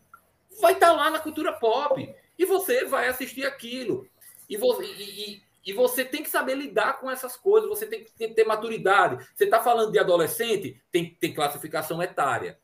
[0.61, 4.07] Vai estar tá lá na cultura pop e você vai assistir aquilo.
[4.49, 8.29] E, você, e, e você tem que saber lidar com essas coisas, você tem que
[8.29, 9.27] ter maturidade.
[9.35, 12.57] Você está falando de adolescente, tem, tem classificação etária.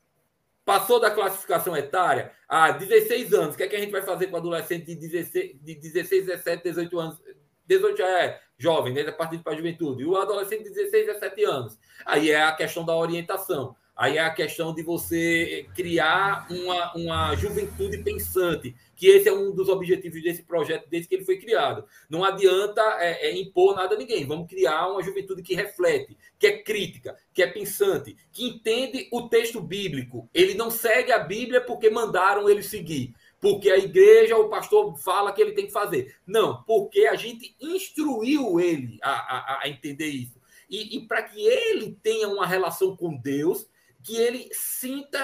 [0.64, 4.28] Passou da classificação etária, ah, 16 anos, o que, é que a gente vai fazer
[4.28, 7.22] com adolescente de 16, de 16 17, 18 anos?
[7.68, 9.04] 18 já é jovem, né?
[9.12, 10.04] Partido para a juventude.
[10.04, 11.80] E o adolescente de 16, 17 anos.
[12.06, 13.76] Aí é a questão da orientação.
[13.96, 19.54] Aí é a questão de você criar uma, uma juventude pensante, que esse é um
[19.54, 21.86] dos objetivos desse projeto desde que ele foi criado.
[22.10, 24.26] Não adianta é, é impor nada a ninguém.
[24.26, 29.30] Vamos criar uma juventude que reflete, que é crítica, que é pensante, que entende o
[29.30, 30.30] texto bíblico.
[30.34, 33.16] Ele não segue a Bíblia porque mandaram ele seguir
[33.46, 36.18] porque a igreja, o pastor fala que ele tem que fazer.
[36.26, 40.42] Não, porque a gente instruiu ele a, a, a entender isso.
[40.68, 43.70] E, e para que ele tenha uma relação com Deus,
[44.02, 45.24] que ele sinta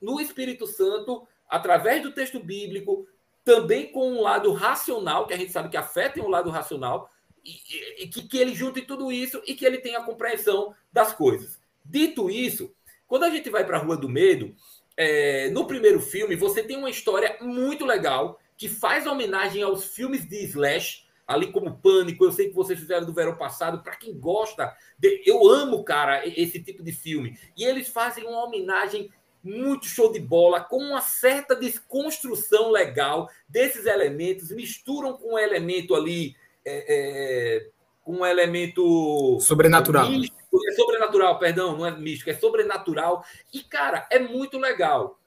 [0.00, 3.06] no Espírito Santo, através do texto bíblico,
[3.44, 6.50] também com um lado racional, que a gente sabe que a fé tem um lado
[6.50, 7.08] racional,
[7.44, 11.12] e, e que, que ele junte tudo isso e que ele tenha a compreensão das
[11.12, 11.60] coisas.
[11.84, 12.74] Dito isso,
[13.06, 14.52] quando a gente vai para a Rua do Medo,
[14.96, 20.28] é, no primeiro filme, você tem uma história muito legal que faz homenagem aos filmes
[20.28, 22.24] de Slash, ali como Pânico.
[22.24, 23.82] Eu sei que vocês fizeram do verão passado.
[23.82, 27.38] Para quem gosta, de, eu amo, cara, esse tipo de filme.
[27.56, 29.10] E eles fazem uma homenagem
[29.42, 35.94] muito show de bola, com uma certa desconstrução legal desses elementos, misturam com um elemento
[35.94, 36.36] ali.
[36.64, 37.70] É, é,
[38.02, 40.10] com um elemento sobrenatural.
[40.10, 43.24] Místico, é sobrenatural, perdão, não é místico, é sobrenatural.
[43.52, 45.18] E, cara, é muito legal.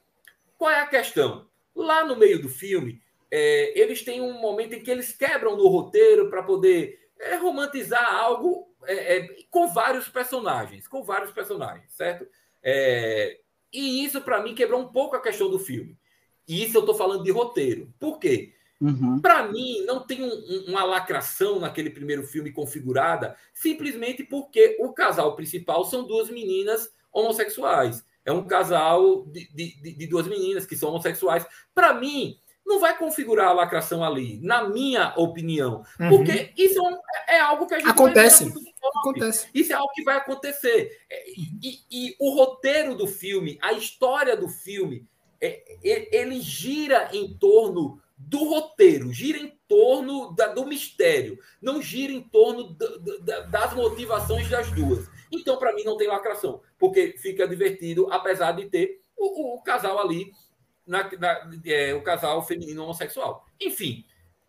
[0.58, 1.46] Qual é a questão?
[1.74, 3.00] Lá no meio do filme,
[3.30, 8.14] é, eles têm um momento em que eles quebram no roteiro para poder é, romantizar
[8.14, 12.26] algo é, é, com vários personagens, com vários personagens, certo?
[12.62, 13.38] É,
[13.72, 15.98] e isso, para mim, quebrou um pouco a questão do filme.
[16.46, 17.92] E isso eu estou falando de roteiro.
[17.98, 18.54] Por quê?
[18.80, 19.20] Uhum.
[19.20, 24.92] Para mim, não tem um, um, uma lacração naquele primeiro filme configurada, simplesmente porque o
[24.92, 28.04] casal principal são duas meninas homossexuais.
[28.24, 31.46] É um casal de, de, de duas meninas que são homossexuais.
[31.74, 35.84] Para mim, não vai configurar a lacração ali, na minha opinião.
[36.00, 36.08] Uhum.
[36.08, 36.80] Porque isso
[37.28, 38.52] é, é, algo que a gente acontece.
[39.00, 39.48] acontece.
[39.54, 40.90] Isso é algo que vai acontecer.
[41.08, 45.06] É, e, e, o roteiro do filme, a história do filme,
[45.40, 52.12] é, ele gira em torno do roteiro, gira em torno da, do mistério, não gira
[52.12, 52.74] em torno
[53.48, 55.08] das motivações das duas.
[55.30, 59.98] Então, para mim, não tem lacração, porque fica divertido, apesar de ter o, o casal
[59.98, 60.32] ali
[60.86, 63.44] na, na é, o casal feminino homossexual.
[63.60, 64.04] Enfim,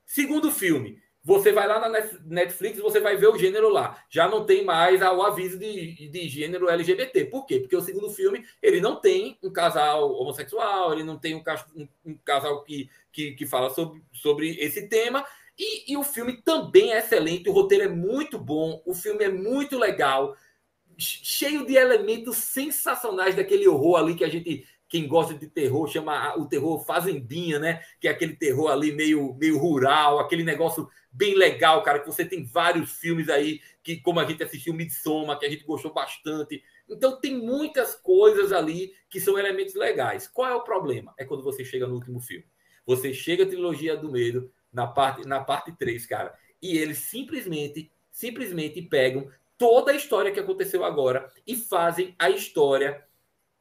[0.05, 1.89] segundo filme, você vai lá na
[2.23, 4.01] Netflix, você vai ver o gênero lá.
[4.09, 7.25] Já não tem mais o aviso de, de gênero LGBT.
[7.25, 7.59] Por quê?
[7.59, 11.43] Porque o segundo filme ele não tem um casal homossexual, ele não tem um,
[11.75, 15.25] um, um casal que, que, que fala sobre, sobre esse tema.
[15.57, 19.29] E, e, o filme também é excelente, o roteiro é muito bom, o filme é
[19.29, 20.35] muito legal,
[20.99, 26.37] cheio de elementos sensacionais daquele horror ali que a gente quem gosta de terror chama
[26.37, 27.81] o terror fazendinha, né?
[27.99, 32.23] Que é aquele terror ali meio, meio rural, aquele negócio bem legal, cara, que você
[32.23, 36.63] tem vários filmes aí, que como a gente assistiu Midsommar, que a gente gostou bastante.
[36.87, 40.25] Então tem muitas coisas ali que são elementos legais.
[40.25, 41.13] Qual é o problema?
[41.17, 42.45] É quando você chega no último filme.
[42.87, 47.91] Você chega a trilogia do medo na parte na parte 3, cara, e eles simplesmente
[48.11, 53.03] simplesmente pegam toda a história que aconteceu agora e fazem a história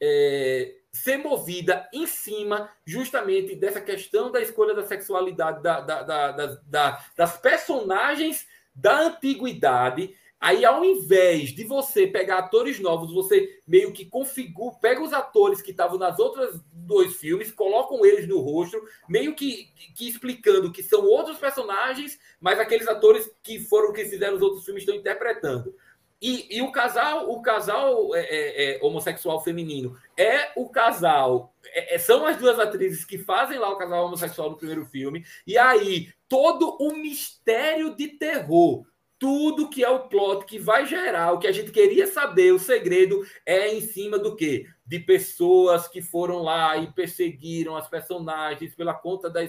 [0.00, 6.46] é, ser movida em cima justamente dessa questão da escolha da sexualidade da, da, da,
[6.66, 10.14] da, das personagens da antiguidade.
[10.38, 15.62] Aí, ao invés de você pegar atores novos, você meio que configura, pega os atores
[15.62, 20.82] que estavam nas outras dois filmes, colocam eles no rosto, meio que, que explicando que
[20.82, 25.74] são outros personagens, mas aqueles atores que foram que fizeram os outros filmes estão interpretando.
[26.20, 31.54] E, e, o casal, o casal é, é, é, homossexual feminino é o casal.
[31.66, 35.24] É, é, são as duas atrizes que fazem lá o casal homossexual no primeiro filme.
[35.46, 38.86] E aí, todo o mistério de terror,
[39.18, 42.58] tudo que é o plot que vai gerar, o que a gente queria saber, o
[42.58, 44.66] segredo é em cima do quê?
[44.84, 49.40] De pessoas que foram lá e perseguiram as personagens pela conta da,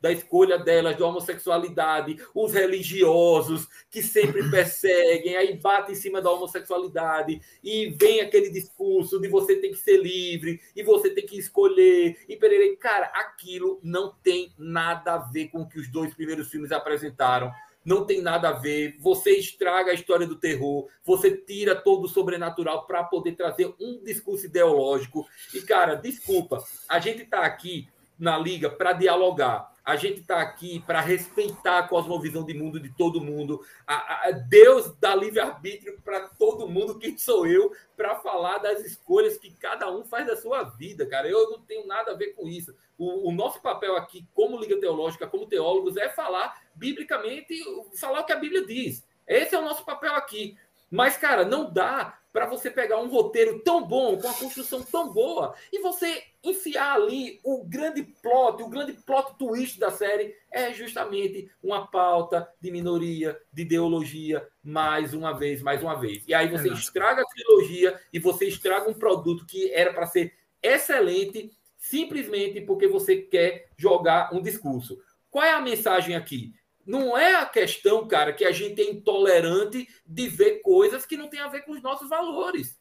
[0.00, 6.30] da escolha delas, da homossexualidade, os religiosos que sempre perseguem, aí bate em cima da
[6.30, 11.38] homossexualidade e vem aquele discurso de você tem que ser livre e você tem que
[11.38, 12.76] escolher e pererei.
[12.76, 17.52] Cara, aquilo não tem nada a ver com o que os dois primeiros filmes apresentaram
[17.88, 18.96] não tem nada a ver.
[19.00, 24.04] Você estraga a história do terror, você tira todo o sobrenatural para poder trazer um
[24.04, 25.26] discurso ideológico.
[25.54, 27.88] E, cara, desculpa, a gente está aqui
[28.18, 29.72] na liga para dialogar.
[29.84, 33.64] A gente está aqui para respeitar a cosmovisão de mundo de todo mundo.
[33.86, 36.98] A, a Deus dá livre-arbítrio para todo mundo.
[36.98, 41.26] Quem sou eu para falar das escolhas que cada um faz da sua vida, cara?
[41.26, 42.74] Eu não tenho nada a ver com isso.
[42.98, 47.54] O, o nosso papel aqui, como Liga Teológica, como teólogos, é falar biblicamente,
[47.98, 49.06] falar o que a Bíblia diz.
[49.26, 50.58] Esse é o nosso papel aqui.
[50.90, 55.12] Mas, cara, não dá para você pegar um roteiro tão bom, com uma construção tão
[55.12, 60.72] boa, e você enfiar ali o grande plot, o grande plot twist da série é
[60.72, 66.22] justamente uma pauta de minoria, de ideologia, mais uma vez, mais uma vez.
[66.28, 70.32] E aí você estraga a trilogia e você estraga um produto que era para ser
[70.62, 74.98] excelente, simplesmente porque você quer jogar um discurso.
[75.30, 76.52] Qual é a mensagem aqui?
[76.88, 81.28] Não é a questão, cara, que a gente é intolerante de ver coisas que não
[81.28, 82.80] tem a ver com os nossos valores.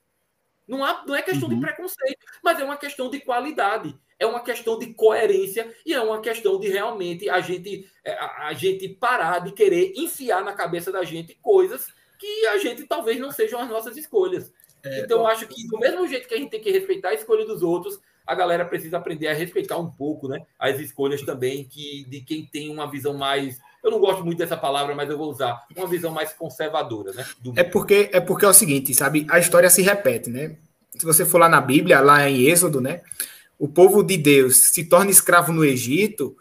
[0.65, 1.55] Não, há, não é questão uhum.
[1.55, 5.99] de preconceito, mas é uma questão de qualidade, é uma questão de coerência e é
[6.01, 10.53] uma questão de realmente a gente, é, a, a gente parar de querer enfiar na
[10.53, 14.53] cabeça da gente coisas que a gente talvez não sejam as nossas escolhas.
[14.85, 17.13] É, então, eu acho que do mesmo jeito que a gente tem que respeitar a
[17.13, 21.65] escolha dos outros, a galera precisa aprender a respeitar um pouco né, as escolhas também
[21.65, 25.17] que, de quem tem uma visão mais eu não gosto muito dessa palavra, mas eu
[25.17, 27.25] vou usar uma visão mais conservadora, né?
[27.55, 29.25] é porque é porque é o seguinte, sabe?
[29.29, 30.57] A história se repete, né?
[30.97, 33.01] Se você for lá na Bíblia, lá em Êxodo, né?
[33.57, 36.35] O povo de Deus se torna escravo no Egito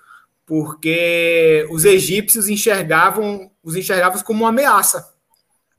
[0.45, 5.13] porque os egípcios enxergavam os enxergavam como uma ameaça,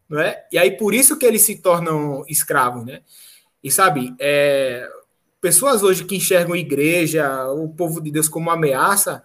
[0.10, 0.46] não é?
[0.52, 3.02] E aí por isso que eles se tornam escravos, né?
[3.62, 4.88] E sabe, é,
[5.42, 9.24] pessoas hoje que enxergam a igreja, o povo de Deus como uma ameaça,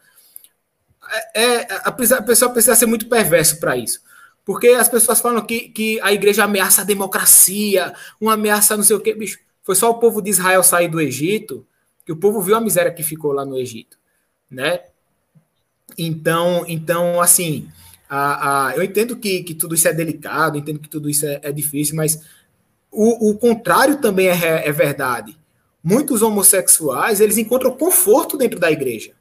[1.34, 4.00] é, é, a, pessoa precisa ser muito perverso para isso.
[4.44, 8.96] Porque as pessoas falam que, que a igreja ameaça a democracia, uma ameaça não sei
[8.96, 9.38] o quê, bicho.
[9.62, 11.64] Foi só o povo de Israel sair do Egito
[12.04, 13.96] que o povo viu a miséria que ficou lá no Egito,
[14.50, 14.80] né?
[15.96, 17.68] Então, então assim,
[18.08, 21.40] a, a, eu entendo que, que tudo isso é delicado, entendo que tudo isso é,
[21.44, 22.20] é difícil, mas
[22.90, 25.36] o, o contrário também é, é verdade.
[25.82, 29.12] Muitos homossexuais, eles encontram conforto dentro da igreja,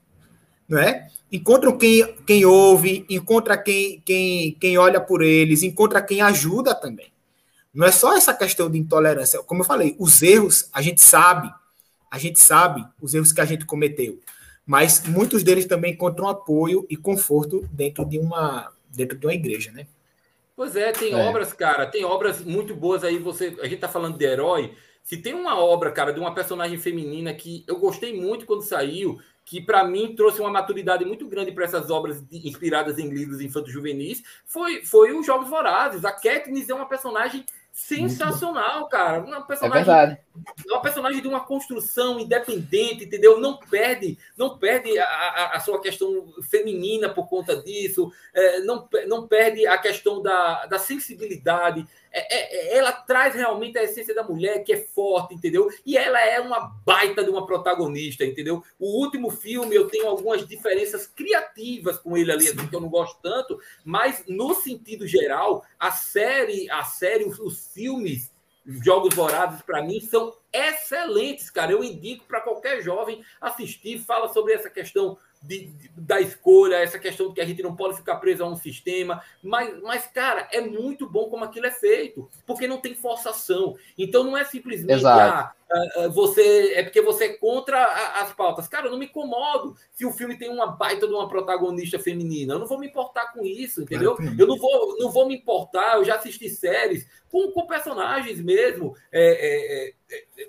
[0.68, 1.08] não é?
[1.32, 7.12] Encontram quem, quem ouve, encontra quem, quem, quem olha por eles, encontra quem ajuda também.
[7.74, 9.42] Não é só essa questão de intolerância.
[9.44, 11.50] Como eu falei, os erros a gente sabe,
[12.10, 14.20] a gente sabe os erros que a gente cometeu,
[14.66, 19.72] mas muitos deles também encontram apoio e conforto dentro de uma dentro de uma igreja,
[19.72, 19.88] né?
[20.56, 21.16] Pois é, tem é.
[21.16, 23.18] obras, cara, tem obras muito boas aí.
[23.18, 24.74] Você, a gente tá falando de herói.
[25.04, 29.20] Se tem uma obra, cara, de uma personagem feminina que eu gostei muito quando saiu,
[29.52, 33.42] que para mim trouxe uma maturidade muito grande para essas obras de, inspiradas em livros
[33.42, 36.06] infantos juvenis, foi, foi os Jogos Vorazes.
[36.06, 39.20] A Katniss é uma personagem sensacional, cara.
[39.20, 40.64] Uma personagem, é verdade.
[40.68, 43.40] Uma personagem de uma construção independente, entendeu?
[43.40, 48.88] Não perde, não perde a, a, a sua questão feminina por conta disso, é, não,
[49.08, 51.86] não perde a questão da, da sensibilidade.
[52.14, 55.70] É, é, é, ela traz realmente a essência da mulher, que é forte, entendeu?
[55.86, 58.64] E ela é uma baita de uma protagonista, entendeu?
[58.78, 62.90] O último filme eu tenho algumas diferenças criativas com ele ali, assim, que eu não
[62.90, 68.31] gosto tanto, mas no sentido geral, a série, a série, os, os filmes,
[68.66, 71.72] Jogos Vorazes, para mim, são excelentes, cara.
[71.72, 77.00] Eu indico para qualquer jovem assistir, fala sobre essa questão de, de, da escolha, essa
[77.00, 79.22] questão de que a gente não pode ficar preso a um sistema.
[79.42, 83.76] Mas, mas, cara, é muito bom como aquilo é feito, porque não tem forçação.
[83.98, 87.84] Então não é simplesmente ah, ah, você é porque você é contra
[88.22, 88.68] as pautas.
[88.68, 92.54] Cara, eu não me incomodo se o filme tem uma baita de uma protagonista feminina.
[92.54, 94.18] Eu não vou me importar com isso, entendeu?
[94.38, 95.96] Eu não vou, não vou me importar.
[95.96, 98.96] Eu já assisti séries com, com personagens mesmo.
[99.12, 100.48] É, é, é,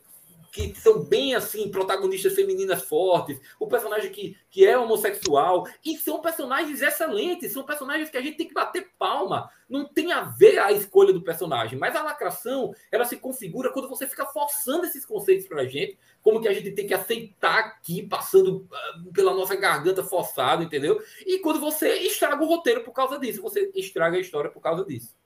[0.53, 6.21] que são bem assim, protagonistas femininas fortes, o personagem que, que é homossexual, e são
[6.21, 9.51] personagens excelentes, são personagens que a gente tem que bater palma.
[9.67, 13.89] Não tem a ver a escolha do personagem, mas a lacração ela se configura quando
[13.89, 17.59] você fica forçando esses conceitos para a gente, como que a gente tem que aceitar
[17.59, 21.03] aqui, passando ah, pela nossa garganta forçado, entendeu?
[21.25, 24.85] E quando você estraga o roteiro por causa disso, você estraga a história por causa
[24.85, 25.17] disso.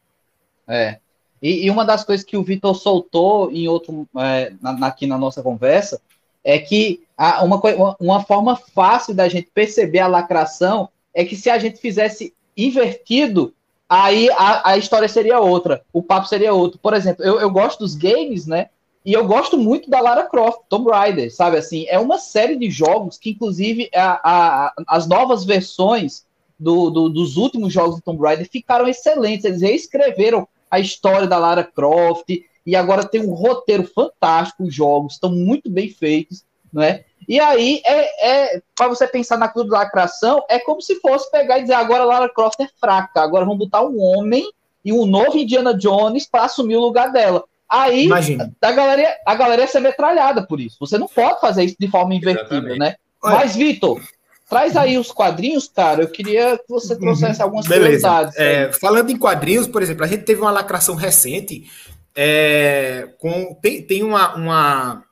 [0.69, 1.01] É,
[1.41, 5.19] e, e, uma das coisas que o Vitor soltou em outro é, na, aqui na
[5.19, 6.01] nossa conversa
[6.43, 7.03] é que
[7.43, 12.33] uma, uma forma fácil da gente perceber a lacração é que se a gente fizesse
[12.57, 13.53] invertido,
[13.89, 16.79] aí a, a história seria outra, o papo seria outro.
[16.79, 18.69] Por exemplo, eu, eu gosto dos games, né?
[19.05, 21.87] E eu gosto muito da Lara Croft, Tomb Raider, sabe assim?
[21.89, 26.27] É uma série de jogos que, inclusive, a, a, as novas versões
[26.59, 29.45] do, do, dos últimos jogos de Tomb Raider ficaram excelentes.
[29.45, 32.29] Eles reescreveram a história da Lara Croft,
[32.65, 37.05] e agora tem um roteiro fantástico, os jogos estão muito bem feitos, né?
[37.29, 41.31] E aí, é, é para você pensar na clube da lacração, é como se fosse
[41.31, 44.49] pegar e dizer agora a Lara Croft é fraca, agora vamos botar um homem
[44.85, 47.45] e um novo Indiana Jones para assumir o lugar dela.
[47.69, 48.53] Aí Imagina.
[48.63, 50.77] a galera, a galera ia ser metralhada por isso.
[50.79, 52.95] Você não pode fazer isso de forma invertida, né?
[53.21, 54.01] Mas, Vitor,
[54.49, 56.03] Traz aí os quadrinhos, cara.
[56.03, 57.01] Eu queria que você uhum.
[57.01, 58.31] trouxesse algumas Beleza.
[58.37, 61.69] É, falando em quadrinhos, por exemplo, a gente teve uma lacração recente.
[62.15, 65.05] É, com, tem, tem uma, uma,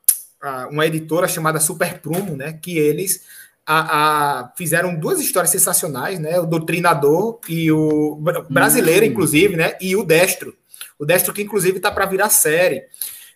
[0.71, 2.59] uma editora chamada Super Prumo, né?
[2.63, 3.23] Que eles
[3.67, 6.39] a, a, fizeram duas histórias sensacionais, né?
[6.39, 8.17] O Doutrinador e o
[8.49, 9.09] brasileiro, hum.
[9.09, 9.77] inclusive, né?
[9.81, 10.57] E o Destro.
[10.97, 12.85] O Destro que inclusive tá para virar série,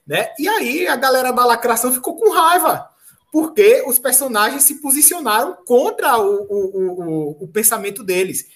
[0.06, 0.28] né?
[0.38, 2.88] E aí a galera da lacração ficou com raiva
[3.32, 8.46] porque os personagens se posicionaram contra o, o, o, o pensamento deles.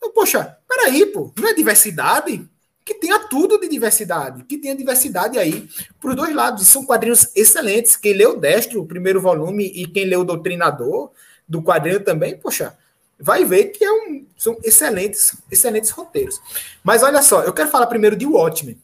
[0.00, 2.48] Eu, poxa, peraí, pô, não é diversidade?
[2.84, 5.68] Que tenha tudo de diversidade, que tenha diversidade aí
[6.00, 6.66] para os dois lados.
[6.66, 7.96] São quadrinhos excelentes.
[7.96, 11.10] Quem leu Destro, o primeiro volume, e quem leu o Doutrinador,
[11.46, 12.76] do quadrinho também, poxa,
[13.18, 16.40] vai ver que é um, são excelentes, excelentes roteiros.
[16.82, 18.80] Mas olha só, eu quero falar primeiro de Watchmen.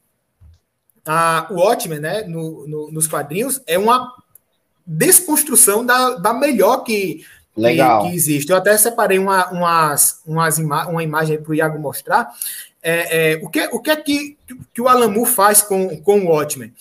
[1.05, 4.13] Ah, o Watchmen, né, no, no, nos quadrinhos, é uma
[4.87, 7.25] desconstrução da, da melhor que,
[7.57, 8.03] Legal.
[8.03, 8.51] Que, que existe.
[8.51, 12.31] Eu até separei uma, umas, umas ima uma imagem para o Iago mostrar.
[12.83, 14.37] É, é, o, que, o que é que,
[14.73, 16.73] que o Moore faz com, com o Watchmen?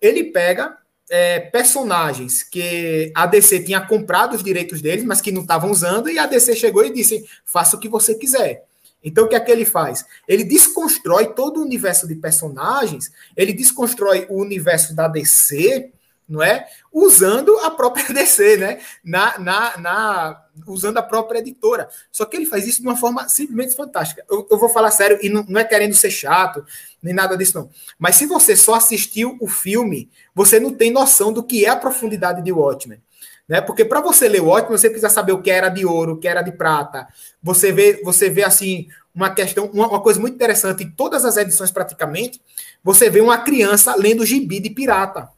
[0.00, 0.76] Ele pega
[1.10, 6.08] é, personagens que a DC tinha comprado os direitos deles, mas que não estavam usando,
[6.08, 8.64] e a DC chegou e disse: faça o que você quiser.
[9.02, 10.04] Então, o que é que ele faz?
[10.28, 15.90] Ele desconstrói todo o universo de personagens, ele desconstrói o universo da DC
[16.30, 16.68] não é?
[16.92, 18.80] Usando a própria DC, né?
[19.04, 21.88] Na, na, na, usando a própria editora.
[22.12, 24.24] Só que ele faz isso de uma forma simplesmente fantástica.
[24.30, 26.64] Eu, eu vou falar sério, e não, não, é querendo ser chato,
[27.02, 27.68] nem nada disso, não.
[27.98, 31.76] Mas se você só assistiu o filme, você não tem noção do que é a
[31.76, 33.02] profundidade de Watchmen.
[33.48, 33.60] né?
[33.60, 36.16] Porque para você ler o Watchmen, você precisa saber o que era de ouro, o
[36.16, 37.08] que era de prata.
[37.42, 41.36] Você vê, você vê assim uma questão, uma, uma coisa muito interessante em todas as
[41.36, 42.40] edições praticamente,
[42.84, 45.28] você vê uma criança lendo gibi de pirata,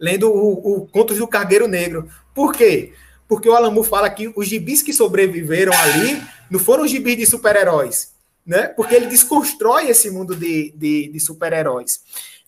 [0.00, 2.08] lendo o, o Contos do Cargueiro Negro.
[2.34, 2.92] Por quê?
[3.28, 8.12] Porque o Alamu fala que os gibis que sobreviveram ali não foram gibis de super-heróis,
[8.44, 8.68] né?
[8.68, 12.00] Porque ele desconstrói esse mundo de, de, de super-heróis,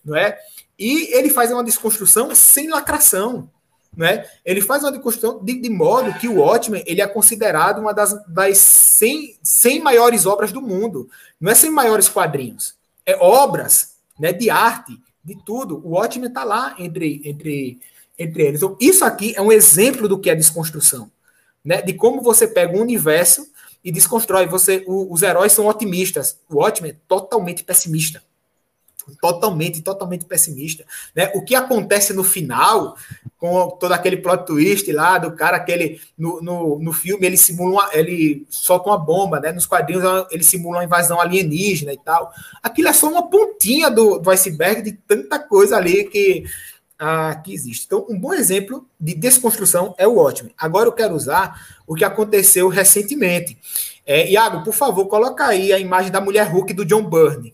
[0.03, 0.37] não é?
[0.77, 3.49] E ele faz uma desconstrução sem lacração
[3.95, 4.25] né?
[4.43, 8.13] Ele faz uma deconstrução de, de, modo que o Watchmen ele é considerado uma das,
[8.27, 11.07] das 100, 100 maiores obras do mundo.
[11.39, 12.75] Não é 100 maiores quadrinhos,
[13.05, 15.81] é obras né, de arte, de tudo.
[15.85, 17.79] O Watchmen está lá entre, entre,
[18.17, 18.61] entre eles.
[18.61, 21.11] Então, isso aqui é um exemplo do que é desconstrução.
[21.63, 21.81] Né?
[21.81, 23.47] De como você pega um universo
[23.83, 24.45] e desconstrói.
[24.47, 26.39] Você, o, os heróis são otimistas.
[26.49, 28.21] O Watchmen é totalmente pessimista
[29.21, 30.85] totalmente, totalmente pessimista.
[31.15, 31.31] Né?
[31.35, 32.95] O que acontece no final,
[33.37, 37.71] com todo aquele plot twist lá do cara, aquele no, no, no filme ele simula
[37.71, 39.51] uma, ele solta uma bomba, né?
[39.51, 42.31] Nos quadrinhos ele simula uma invasão alienígena e tal.
[42.61, 46.45] Aquilo é só uma pontinha do, do iceberg de tanta coisa ali que,
[46.97, 47.85] ah, que existe.
[47.85, 50.53] Então, um bom exemplo de desconstrução é o Watchmen.
[50.57, 53.57] Agora eu quero usar o que aconteceu recentemente.
[54.05, 57.53] É, Iago, por favor, coloca aí a imagem da mulher Hulk do John Byrne.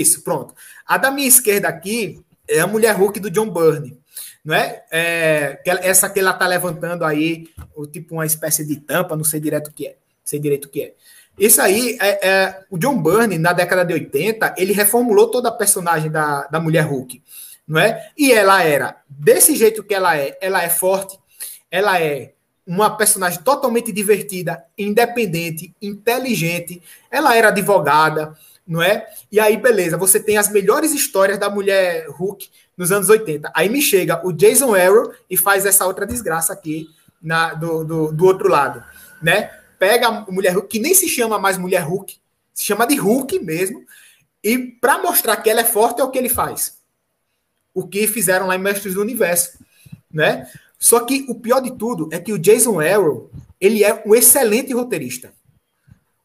[0.00, 0.54] Isso, pronto.
[0.86, 3.98] A da minha esquerda aqui é a mulher Hulk do John Byrne,
[4.44, 4.82] não é?
[4.90, 9.38] é essa que ela tá levantando aí, o tipo uma espécie de tampa, não sei
[9.38, 10.94] direito o que é, sei direito o que é.
[11.38, 15.52] Isso aí é, é, o John Byrne na década de 80, ele reformulou toda a
[15.52, 17.22] personagem da, da mulher Hulk,
[17.68, 18.10] não é?
[18.16, 21.18] E ela era desse jeito que ela é, ela é forte,
[21.70, 22.32] ela é
[22.66, 28.36] uma personagem totalmente divertida, independente, inteligente, ela era advogada,
[28.72, 29.06] não é?
[29.30, 33.52] E aí, beleza, você tem as melhores histórias da mulher Hulk nos anos 80.
[33.54, 36.88] Aí me chega o Jason Arrow e faz essa outra desgraça aqui
[37.22, 38.82] na, do, do, do outro lado,
[39.22, 39.50] né?
[39.78, 42.16] Pega a mulher Hulk, que nem se chama mais mulher Hulk,
[42.54, 43.84] se chama de Hulk mesmo,
[44.42, 46.78] e para mostrar que ela é forte é o que ele faz.
[47.74, 49.58] O que fizeram lá em Mestres do Universo,
[50.10, 50.48] né?
[50.78, 53.30] Só que o pior de tudo é que o Jason Arrow,
[53.60, 55.30] ele é um excelente roteirista.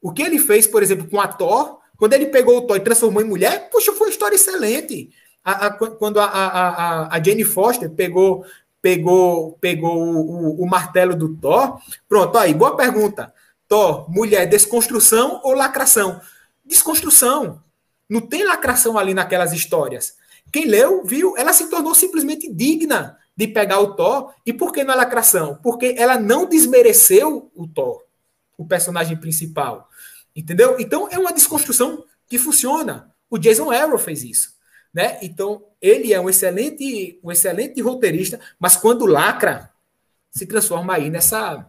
[0.01, 2.81] O que ele fez, por exemplo, com a Thor, quando ele pegou o Thor e
[2.81, 5.09] transformou em mulher, puxa, foi uma história excelente.
[5.43, 8.45] A, a, quando a, a, Jane Foster pegou
[8.81, 13.33] pegou pegou o, o, o, martelo do Thor, pronto, aí, boa pergunta.
[13.67, 16.21] Thor, mulher, desconstrução ou lacração?
[16.63, 17.61] Desconstrução.
[18.09, 20.15] Não tem lacração ali naquelas histórias.
[20.51, 24.33] Quem leu, viu, ela se tornou simplesmente digna de pegar o Thor.
[24.45, 25.59] E por que não é lacração?
[25.61, 28.03] Porque ela não desmereceu o Thor,
[28.57, 29.89] o personagem principal.
[30.37, 30.75] Entendeu?
[30.79, 33.11] Então é uma desconstrução que funciona.
[33.27, 34.55] O Jason Arrow fez isso.
[34.93, 35.17] Né?
[35.21, 39.71] Então, ele é um excelente, um excelente roteirista, mas quando lacra,
[40.31, 41.65] se transforma aí nessa,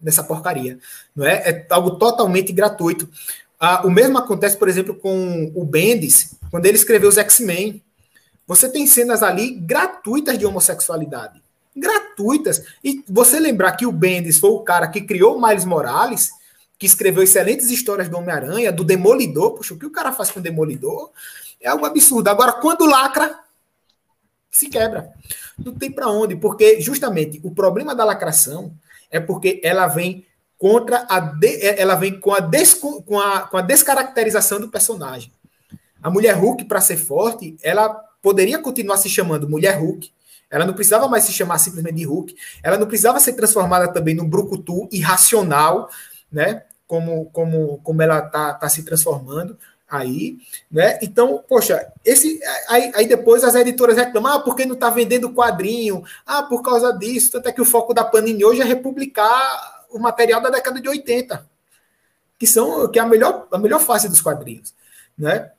[0.00, 0.78] nessa porcaria.
[1.14, 1.34] Não é?
[1.34, 3.08] é algo totalmente gratuito.
[3.58, 7.82] Ah, o mesmo acontece, por exemplo, com o Bendis, quando ele escreveu os X-Men.
[8.46, 11.42] Você tem cenas ali gratuitas de homossexualidade.
[11.76, 12.62] Gratuitas.
[12.82, 16.30] E você lembrar que o Bendis foi o cara que criou Miles Morales,
[16.78, 19.54] que escreveu excelentes histórias do Homem-Aranha, do Demolidor.
[19.54, 21.10] Poxa, o que o cara faz com o Demolidor
[21.60, 22.28] é algo absurdo.
[22.28, 23.38] Agora, quando lacra,
[24.50, 25.12] se quebra.
[25.58, 28.72] Não tem para onde, porque justamente o problema da lacração
[29.10, 30.24] é porque ela vem
[30.56, 34.68] contra a de, é, ela vem com a, des, com, a, com a descaracterização do
[34.68, 35.32] personagem.
[36.02, 37.88] A mulher Hulk, para ser forte, ela
[38.22, 40.10] poderia continuar se chamando mulher Hulk.
[40.50, 42.34] Ela não precisava mais se chamar simplesmente de Hulk.
[42.62, 45.90] Ela não precisava ser transformada também num brucutu irracional,
[46.30, 46.64] né?
[46.88, 49.56] Como, como, como ela tá, tá se transformando
[49.88, 50.38] aí,
[50.70, 50.98] né?
[51.02, 56.02] Então, poxa, esse aí, aí depois as editoras reclamam, ah, porque não está vendendo quadrinho?
[56.26, 59.98] Ah, por causa disso, tanto é que o foco da Panini hoje é republicar o
[59.98, 61.46] material da década de 80,
[62.38, 64.74] que são que é a melhor a melhor fase dos quadrinhos,
[65.16, 65.50] né?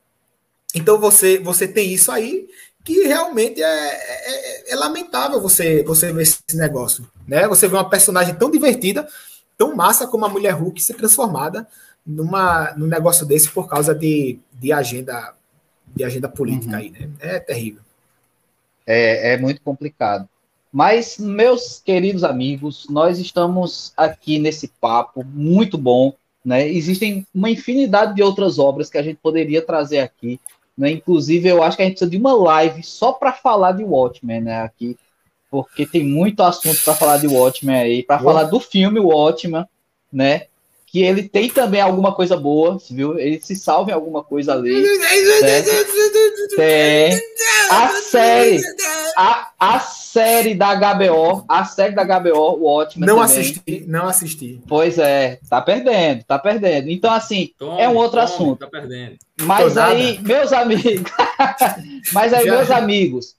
[0.75, 2.47] Então você você tem isso aí
[2.83, 7.47] que realmente é, é, é lamentável você você ver esse negócio, né?
[7.47, 9.07] Você vê uma personagem tão divertida
[9.59, 11.67] tão massa como a mulher Hulk ser transformada
[12.07, 15.35] numa, num negócio desse por causa de, de agenda
[15.93, 16.79] de agenda política uhum.
[16.79, 17.09] aí, né?
[17.19, 17.81] É terrível.
[18.85, 20.29] É, é muito complicado.
[20.71, 26.13] Mas, meus queridos amigos, nós estamos aqui nesse papo muito bom.
[26.45, 26.69] Né?
[26.69, 30.39] Existem uma infinidade de outras obras que a gente poderia trazer aqui.
[30.77, 30.91] Né?
[30.91, 34.41] Inclusive, eu acho que a gente precisa de uma live só para falar de Watchmen
[34.41, 34.61] né?
[34.61, 34.95] aqui
[35.49, 39.65] porque tem muito assunto para falar de Watchmen aí, para falar do filme Watchmen,
[40.11, 40.43] né?
[40.85, 43.17] Que ele tem também alguma coisa boa, viu?
[43.19, 44.83] Ele se salva em alguma coisa ali.
[46.55, 47.19] Tem.
[47.69, 48.61] A série.
[49.15, 53.05] A, a série da HBO, a série da HBO, o ótimo.
[53.05, 53.39] Não também.
[53.39, 54.61] assisti, não assisti.
[54.67, 56.89] Pois é, tá perdendo, tá perdendo.
[56.89, 58.59] Então, assim, tome, é um outro tome, assunto.
[58.59, 59.17] Tá perdendo.
[59.41, 61.11] Mas aí, meus amigos,
[62.11, 62.51] mas aí, Já.
[62.51, 63.35] meus amigos,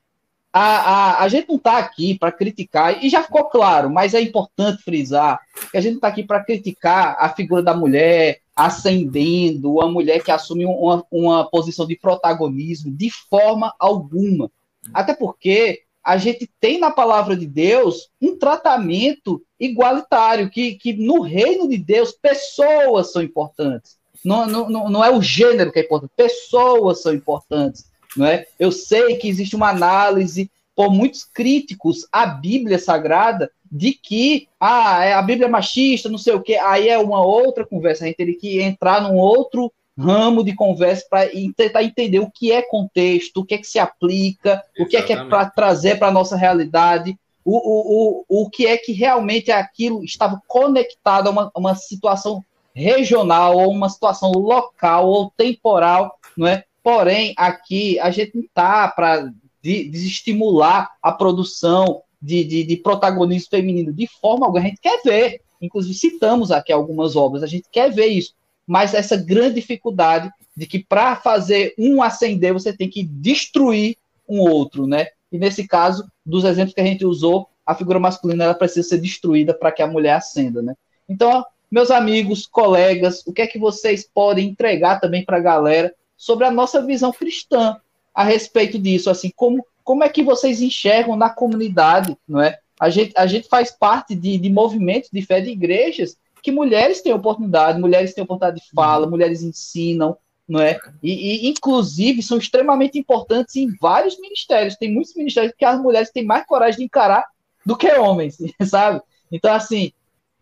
[0.53, 4.21] a, a, a gente não tá aqui para criticar, e já ficou claro, mas é
[4.21, 5.39] importante frisar
[5.71, 10.23] que a gente não tá aqui para criticar a figura da mulher ascendendo, uma mulher
[10.23, 14.51] que assume uma, uma posição de protagonismo de forma alguma.
[14.93, 21.21] Até porque a gente tem na palavra de Deus um tratamento igualitário, que, que no
[21.21, 23.99] reino de Deus pessoas são importantes.
[24.25, 27.90] Não, não, não é o gênero que é importante, pessoas são importantes.
[28.17, 28.47] Não é?
[28.59, 35.05] Eu sei que existe uma análise por muitos críticos à Bíblia Sagrada de que ah,
[35.05, 38.07] é, a Bíblia é machista, não sei o que, aí é uma outra conversa, a
[38.09, 42.63] gente teria que entrar num outro ramo de conversa para tentar entender o que é
[42.63, 44.83] contexto, o que é que se aplica, Exatamente.
[44.83, 48.51] o que é que é para trazer para a nossa realidade, o, o, o, o
[48.51, 52.43] que é que realmente aquilo estava conectado a uma, uma situação
[52.75, 56.65] regional, ou uma situação local ou temporal, não é?
[56.83, 59.31] Porém, aqui a gente não está para
[59.63, 64.65] desestimular a produção de, de, de protagonismo feminino de forma alguma.
[64.65, 68.35] A gente quer ver, inclusive citamos aqui algumas obras, a gente quer ver isso
[68.71, 73.97] mas essa grande dificuldade de que para fazer um ascender você tem que destruir
[74.29, 75.09] um outro, né?
[75.33, 78.99] E nesse caso, dos exemplos que a gente usou, a figura masculina ela precisa ser
[78.99, 80.77] destruída para que a mulher ascenda, né?
[81.09, 85.93] Então, meus amigos, colegas, o que é que vocês podem entregar também para a galera
[86.21, 87.81] sobre a nossa visão cristã
[88.15, 89.09] a respeito disso?
[89.09, 92.59] Assim, como, como é que vocês enxergam na comunidade, não é?
[92.79, 97.01] A gente, a gente faz parte de, de movimentos de fé de igrejas que mulheres
[97.01, 99.11] têm oportunidade, mulheres têm oportunidade de fala, uhum.
[99.11, 100.15] mulheres ensinam,
[100.47, 100.79] não é?
[101.03, 104.77] E, e, inclusive, são extremamente importantes em vários ministérios.
[104.77, 107.25] Tem muitos ministérios que as mulheres têm mais coragem de encarar
[107.65, 108.37] do que homens,
[108.69, 109.01] sabe?
[109.33, 109.91] Então, assim,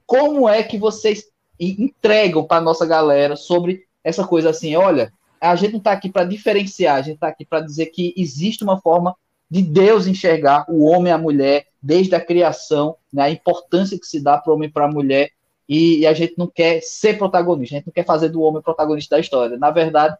[0.05, 1.29] como é que vocês
[1.59, 4.75] entregam para nossa galera sobre essa coisa assim?
[4.75, 8.15] Olha, a gente não está aqui para diferenciar, a gente está aqui para dizer que
[8.17, 9.15] existe uma forma
[9.51, 14.07] de Deus enxergar o homem e a mulher desde a criação, né, a importância que
[14.07, 15.31] se dá para o homem e para a mulher
[15.69, 18.63] e, e, a gente não quer ser protagonista, a gente não quer fazer do homem
[18.63, 19.59] protagonista da história.
[19.59, 20.17] Na verdade,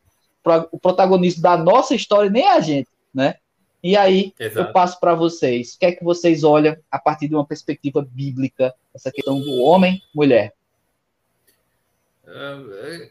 [0.71, 3.37] o protagonismo da nossa história nem é a gente, né?
[3.83, 4.69] E aí Exato.
[4.69, 5.75] eu passo para vocês.
[5.75, 9.61] O que é que vocês olham a partir de uma perspectiva bíblica, essa questão do
[9.61, 10.49] homem, mulher?
[10.49, 10.58] Uh,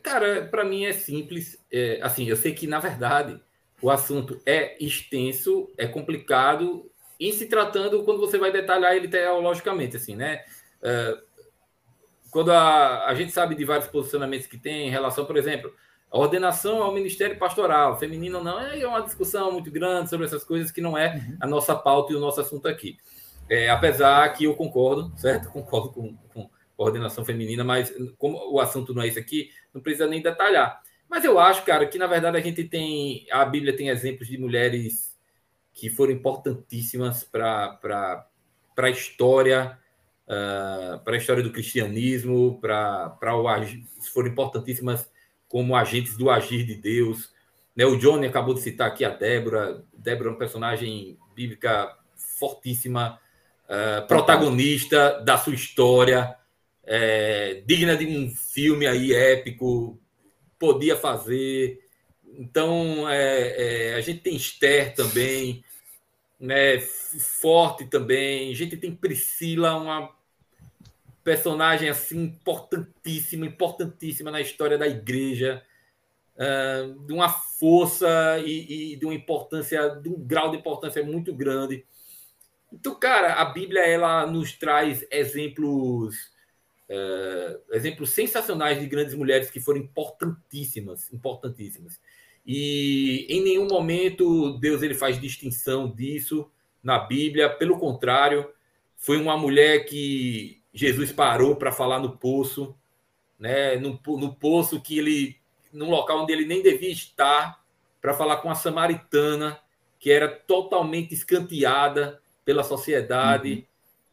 [0.03, 1.63] cara, para mim é simples.
[1.71, 3.39] É, assim, eu sei que na verdade
[3.81, 6.89] o assunto é extenso, é complicado,
[7.19, 10.43] em se tratando quando você vai detalhar ele teologicamente, assim, né?
[10.81, 11.21] Uh,
[12.31, 15.73] quando a, a gente sabe de vários posicionamentos que tem em relação, por exemplo,
[16.11, 20.71] a ordenação ao ministério pastoral, feminino não, é uma discussão muito grande sobre essas coisas
[20.71, 21.37] que não é uhum.
[21.41, 22.97] a nossa pauta e o nosso assunto aqui.
[23.49, 25.49] É, apesar que eu concordo, certo?
[25.51, 29.81] Concordo com, com a ordenação feminina, mas como o assunto não é esse aqui, não
[29.81, 30.81] precisa nem detalhar.
[31.09, 33.25] Mas eu acho, cara, que na verdade a gente tem.
[33.31, 35.17] A Bíblia tem exemplos de mulheres
[35.73, 38.27] que foram importantíssimas para
[38.77, 39.77] a história
[40.27, 43.45] uh, para a história do cristianismo, para o
[44.11, 45.09] foram importantíssimas
[45.47, 47.31] como agentes do agir de Deus.
[47.75, 47.85] Né?
[47.85, 49.83] O Johnny acabou de citar aqui a Débora.
[49.93, 53.19] Débora é uma personagem bíblica fortíssima,
[53.65, 56.35] uh, protagonista da sua história,
[56.87, 59.99] é, digna de um filme aí épico,
[60.57, 61.83] podia fazer.
[62.25, 65.63] Então, é, é, a gente tem Esther também,
[66.39, 68.51] né, forte também.
[68.51, 70.15] A gente tem Priscila, uma
[71.23, 75.61] personagem assim importantíssima, importantíssima na história da igreja,
[76.37, 78.07] uh, de uma força
[78.45, 81.85] e, e, de uma importância, de um grau de importância muito grande.
[82.71, 86.31] Então, cara, a Bíblia ela nos traz exemplos,
[86.89, 91.99] uh, exemplos sensacionais de grandes mulheres que foram importantíssimas, importantíssimas.
[92.45, 96.49] E em nenhum momento Deus ele faz distinção disso
[96.81, 97.49] na Bíblia.
[97.49, 98.49] Pelo contrário,
[98.95, 102.75] foi uma mulher que Jesus parou para falar no poço,
[103.37, 103.75] né?
[103.75, 105.37] No, no, poço que ele,
[105.73, 107.61] num local onde ele nem devia estar,
[108.01, 109.59] para falar com a samaritana,
[109.99, 113.63] que era totalmente escanteada pela sociedade, uhum.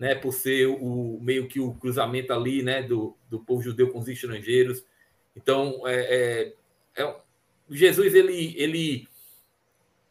[0.04, 0.14] Né?
[0.14, 2.82] Por ser o meio que o cruzamento ali, né?
[2.82, 4.84] Do, do povo judeu com os estrangeiros.
[5.34, 6.52] Então, é,
[6.94, 7.16] é, é
[7.70, 9.08] Jesus ele, ele,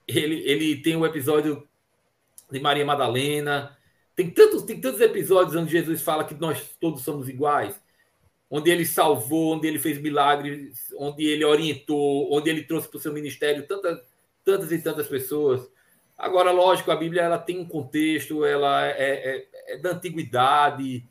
[0.07, 1.67] ele, ele tem o um episódio
[2.51, 3.77] de Maria Madalena,
[4.15, 7.79] tem tantos, tem tantos episódios onde Jesus fala que nós todos somos iguais,
[8.49, 13.01] onde ele salvou, onde ele fez milagres, onde ele orientou, onde ele trouxe para o
[13.01, 13.99] seu ministério tantas,
[14.43, 15.71] tantas e tantas pessoas.
[16.17, 21.05] Agora, lógico, a Bíblia ela tem um contexto, ela é, é, é da antiguidade,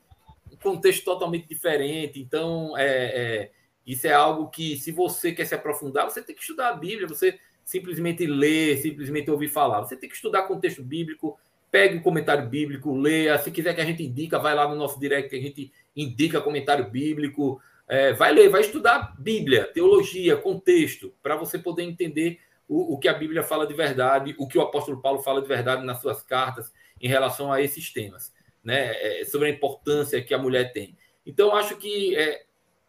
[0.50, 2.20] um contexto totalmente diferente.
[2.20, 3.50] Então, é, é,
[3.86, 7.08] isso é algo que, se você quer se aprofundar, você tem que estudar a Bíblia,
[7.08, 9.80] você simplesmente ler, simplesmente ouvir falar.
[9.80, 11.38] Você tem que estudar contexto bíblico,
[11.70, 13.38] pegue o comentário bíblico, leia.
[13.38, 16.40] Se quiser que a gente indica, vai lá no nosso direct que a gente indica
[16.40, 17.60] comentário bíblico.
[17.88, 22.38] É, vai ler, vai estudar Bíblia, teologia, contexto, para você poder entender
[22.68, 25.48] o, o, que a Bíblia fala de verdade, o que o apóstolo Paulo fala de
[25.48, 28.32] verdade nas suas cartas em relação a esses temas,
[28.64, 29.20] né?
[29.20, 30.96] É, sobre a importância que a mulher tem.
[31.24, 32.42] Então, acho que é,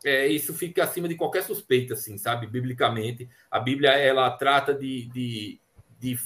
[0.04, 2.48] é, isso fica acima de qualquer suspeita, assim, sabe?
[2.48, 5.60] Biblicamente, a Bíblia ela trata de, de,
[6.00, 6.20] de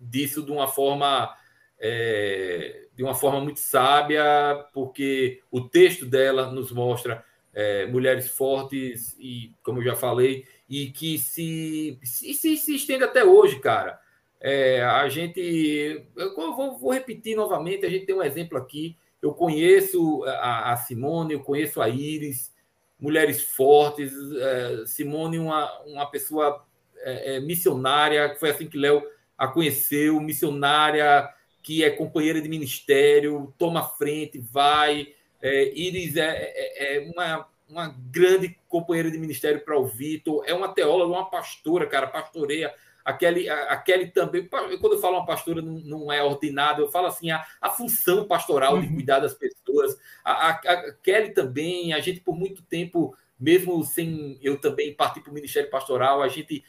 [0.00, 1.36] disso de uma forma
[1.78, 4.24] é, de uma forma muito sábia,
[4.72, 10.90] porque o texto dela nos mostra é, mulheres fortes e, como eu já falei, e
[10.90, 14.00] que se, se, se, se estende até hoje, cara.
[14.42, 18.96] É, a gente, eu vou, vou, repetir novamente, a gente tem um exemplo aqui.
[19.22, 22.52] Eu conheço a, a Simone, eu conheço a Iris,
[22.98, 24.12] mulheres fortes.
[24.12, 26.66] É, Simone, uma, uma pessoa
[26.98, 29.02] é, é missionária, foi assim que Léo
[29.38, 31.32] a conheceu, missionária
[31.62, 35.14] que é companheira de ministério, toma frente, vai.
[35.40, 36.52] É, Iris é,
[36.96, 41.86] é, uma, uma grande companheira de ministério para o Vitor, é uma teóloga, uma pastora,
[41.86, 42.74] cara, pastoreia.
[43.04, 47.30] Aquele, aquele também, quando eu falo uma pastora, não, não é ordenada, eu falo assim,
[47.30, 48.94] a, a função pastoral de uhum.
[48.94, 49.98] cuidar das pessoas.
[50.24, 55.20] A, a, a Kelly também, a gente por muito tempo, mesmo sem eu também partir
[55.20, 56.64] para o ministério pastoral, a gente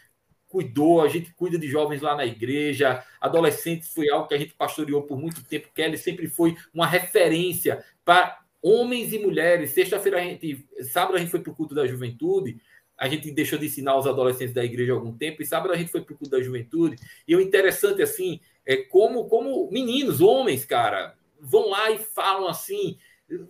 [0.53, 4.53] cuidou, a gente cuida de jovens lá na igreja, adolescentes foi algo que a gente
[4.53, 5.73] pastoreou por muito tempo.
[5.73, 9.71] Kelly sempre foi uma referência para homens e mulheres.
[9.71, 12.61] Sexta-feira a gente, sábado a gente foi para o culto da juventude,
[13.03, 15.77] a gente deixou de ensinar os adolescentes da igreja há algum tempo, e sábado a
[15.77, 16.97] gente foi para o culto da juventude.
[17.27, 22.97] E o interessante, assim, é como, como meninos, homens, cara, vão lá e falam assim,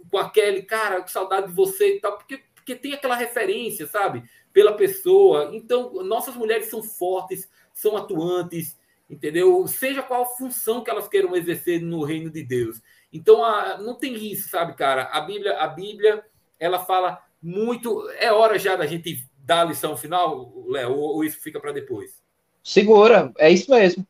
[0.10, 4.24] com aquele, cara, que saudade de você e tal, porque, porque tem aquela referência, sabe?
[4.54, 5.50] pela pessoa.
[5.52, 8.78] Então, nossas mulheres são fortes, são atuantes,
[9.10, 9.68] entendeu?
[9.68, 12.80] Seja qual função que elas queiram exercer no reino de Deus.
[13.12, 15.06] Então, a, não tem isso, sabe, cara?
[15.06, 16.24] A Bíblia, a Bíblia,
[16.60, 18.08] ela fala muito.
[18.12, 21.72] É hora já da gente dar a lição final, Léo, ou, ou isso fica para
[21.72, 22.24] depois?
[22.64, 24.08] Segura, é isso mesmo.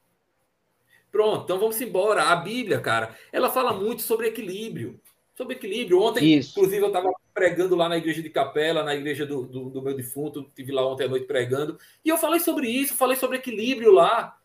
[1.11, 2.23] Pronto, então vamos embora.
[2.23, 4.99] A Bíblia, cara, ela fala muito sobre equilíbrio
[5.35, 5.99] sobre equilíbrio.
[5.99, 6.51] Ontem, Isso.
[6.51, 9.95] inclusive, eu estava pregando lá na igreja de Capela, na igreja do, do, do meu
[9.95, 13.91] defunto, estive lá ontem à noite pregando, e eu falei sobre isso, falei sobre equilíbrio
[13.91, 14.37] lá.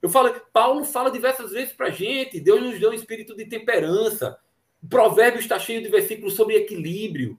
[0.00, 4.38] Eu falei, Paulo fala diversas vezes para gente, Deus nos deu um espírito de temperança.
[4.80, 7.36] O provérbio está cheio de versículos sobre equilíbrio,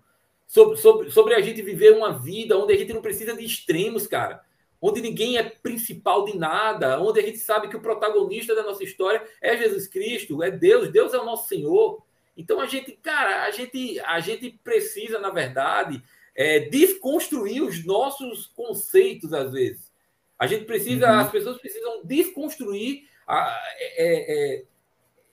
[0.49, 4.07] sobre, sobre, sobre a gente viver uma vida onde a gente não precisa de extremos,
[4.07, 4.43] cara.
[4.81, 8.83] Onde ninguém é principal de nada, onde a gente sabe que o protagonista da nossa
[8.83, 12.03] história é Jesus Cristo, é Deus, Deus é o nosso Senhor.
[12.35, 16.01] Então a gente, cara, a gente, a gente precisa, na verdade,
[16.35, 19.93] é, desconstruir os nossos conceitos às vezes.
[20.39, 21.19] A gente precisa, uhum.
[21.19, 24.63] as pessoas precisam desconstruir a, é, é,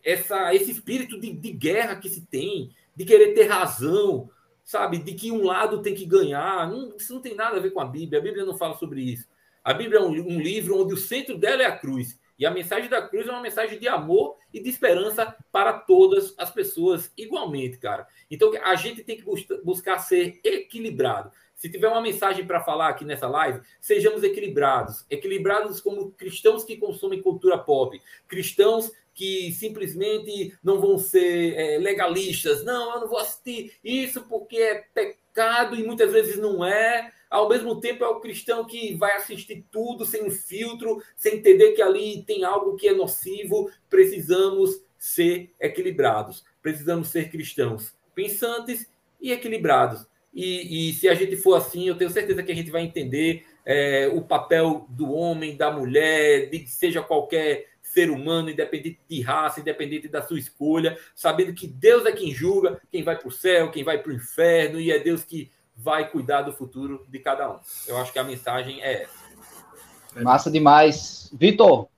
[0.04, 4.28] essa, esse espírito de, de guerra que se tem, de querer ter razão,
[4.66, 4.98] sabe?
[4.98, 6.68] De que um lado tem que ganhar.
[6.68, 8.18] Não, isso não tem nada a ver com a Bíblia.
[8.18, 9.26] A Bíblia não fala sobre isso.
[9.64, 12.18] A Bíblia é um, um livro onde o centro dela é a cruz.
[12.38, 16.34] E a mensagem da cruz é uma mensagem de amor e de esperança para todas
[16.36, 18.06] as pessoas igualmente, cara.
[18.30, 19.24] Então a gente tem que
[19.64, 21.30] buscar ser equilibrado.
[21.54, 25.06] Se tiver uma mensagem para falar aqui nessa live, sejamos equilibrados.
[25.08, 27.98] Equilibrados como cristãos que consomem cultura pop,
[28.28, 32.62] cristãos que simplesmente não vão ser é, legalistas.
[32.62, 37.48] Não, eu não vou assistir isso porque é pecado e muitas vezes não é ao
[37.48, 42.22] mesmo tempo é o cristão que vai assistir tudo sem filtro, sem entender que ali
[42.22, 43.70] tem algo que é nocivo.
[43.90, 48.90] Precisamos ser equilibrados, precisamos ser cristãos pensantes
[49.20, 50.06] e equilibrados.
[50.32, 53.44] E, e se a gente for assim, eu tenho certeza que a gente vai entender
[53.64, 57.66] é, o papel do homem, da mulher, de seja qualquer
[57.96, 62.78] ser humano, independente de raça, independente da sua escolha, sabendo que Deus é quem julga,
[62.92, 66.10] quem vai para o céu, quem vai para o inferno, e é Deus que vai
[66.10, 67.58] cuidar do futuro de cada um.
[67.86, 70.22] Eu acho que a mensagem é essa.
[70.22, 71.30] Massa demais.
[71.32, 71.88] Vitor?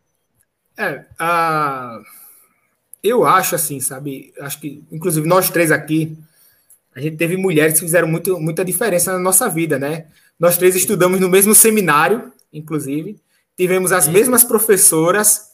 [0.77, 1.99] É, a...
[3.03, 4.33] eu acho assim, sabe?
[4.39, 6.17] Acho que, inclusive, nós três aqui,
[6.95, 10.07] a gente teve mulheres que fizeram muito, muita diferença na nossa vida, né?
[10.39, 13.21] Nós três estudamos no mesmo seminário, inclusive,
[13.57, 14.13] tivemos as Sim.
[14.13, 15.48] mesmas professoras,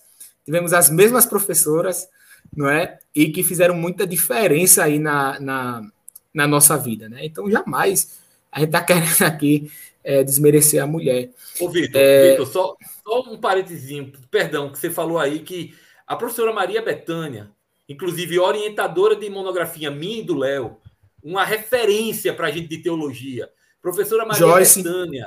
[0.45, 2.09] tivemos as mesmas professoras,
[2.55, 2.99] não é?
[3.15, 5.91] E que fizeram muita diferença aí na, na,
[6.33, 7.25] na nossa vida, né?
[7.25, 8.19] Então jamais
[8.53, 9.71] a gente está querendo aqui
[10.03, 11.31] é, desmerecer a mulher.
[11.59, 12.31] Ô, Vitor, é...
[12.33, 13.91] Vitor só, só um parênteses,
[14.31, 15.75] perdão, que você falou aí que
[16.07, 17.51] a professora Maria Betânia,
[17.89, 20.77] inclusive orientadora de monografia minha e do Léo,
[21.23, 23.49] uma referência para a gente de teologia.
[23.81, 24.83] Professora Maria Joyce.
[24.83, 25.27] Betânia,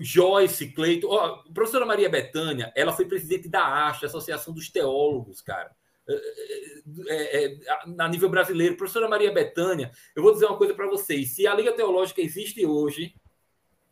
[0.00, 1.08] Joyce, Cleiton.
[1.08, 5.70] Oh, professora Maria Betânia, ela foi presidente da ASTA, Associação dos Teólogos, cara.
[7.08, 7.56] É, é,
[7.98, 8.76] a nível brasileiro.
[8.76, 11.34] Professora Maria Betânia, eu vou dizer uma coisa para vocês.
[11.34, 13.14] Se a Liga Teológica existe hoje,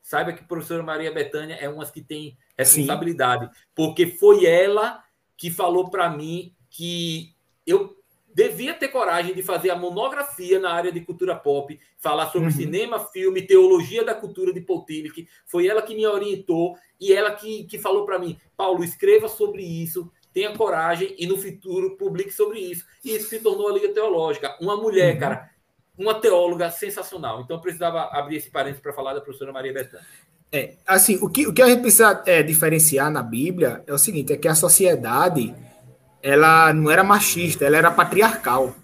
[0.02, 3.62] saiba que a professora Maria Betânia é uma que tem responsabilidade, Sim.
[3.74, 5.02] porque foi ela
[5.36, 7.34] que falou para mim que
[7.66, 8.01] eu
[8.34, 12.54] devia ter coragem de fazer a monografia na área de cultura pop, falar sobre uhum.
[12.54, 15.28] cinema, filme, teologia da cultura de Paul Tillich.
[15.46, 19.62] Foi ela que me orientou e ela que, que falou para mim, Paulo, escreva sobre
[19.62, 22.84] isso, tenha coragem e no futuro publique sobre isso.
[23.04, 24.56] E isso se tornou a Liga Teológica.
[24.60, 25.20] Uma mulher, uhum.
[25.20, 25.50] cara,
[25.98, 27.42] uma teóloga sensacional.
[27.42, 30.06] Então eu precisava abrir esse parênteses para falar da professora Maria Betânia.
[30.50, 33.98] É, assim, o que, o que a gente precisa é, diferenciar na Bíblia é o
[33.98, 35.54] seguinte, é que a sociedade
[36.22, 38.76] ela não era machista, ela era patriarcal,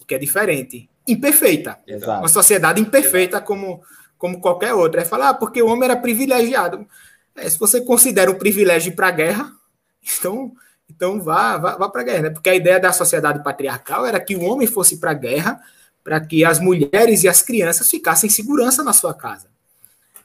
[0.00, 0.88] o que é diferente.
[1.08, 1.78] Imperfeita.
[1.86, 2.20] Exato.
[2.20, 3.80] Uma sociedade imperfeita como,
[4.18, 5.00] como qualquer outra.
[5.00, 6.86] É falar, ah, porque o homem era privilegiado.
[7.34, 9.52] É, se você considera um privilégio para a guerra,
[10.18, 10.52] então,
[10.90, 12.22] então vá, vá, vá para a guerra.
[12.22, 12.30] Né?
[12.30, 15.58] Porque a ideia da sociedade patriarcal era que o homem fosse para a guerra
[16.04, 19.48] para que as mulheres e as crianças ficassem em segurança na sua casa.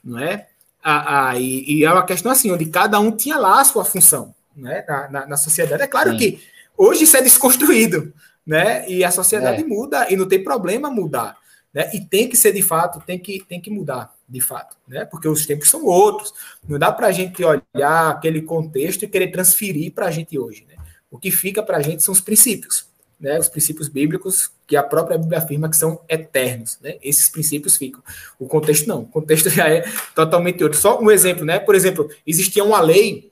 [0.04, 0.48] Não é?
[0.82, 3.84] Ah, ah, e, e, é uma questão assim, onde cada um tinha lá a sua
[3.84, 5.82] função né, na, na, na sociedade.
[5.82, 6.16] É claro Sim.
[6.16, 6.40] que
[6.76, 8.12] hoje isso é desconstruído,
[8.46, 8.88] né?
[8.88, 9.66] E a sociedade é.
[9.66, 11.36] muda e não tem problema mudar,
[11.72, 11.90] né?
[11.94, 15.04] E tem que ser de fato, tem que, tem que mudar de fato, né?
[15.04, 16.32] Porque os tempos são outros.
[16.68, 20.66] Não dá para a gente olhar aquele contexto e querer transferir para a gente hoje,
[20.68, 20.76] né?
[21.10, 22.86] O que fica para a gente são os princípios,
[23.20, 23.38] né?
[23.38, 26.96] Os princípios bíblicos que a própria Bíblia afirma que são eternos, né?
[27.02, 28.02] Esses princípios ficam.
[28.38, 29.02] O contexto não.
[29.02, 29.84] O contexto já é
[30.14, 30.78] totalmente outro.
[30.78, 31.58] Só um exemplo, né?
[31.58, 33.31] Por exemplo, existia uma lei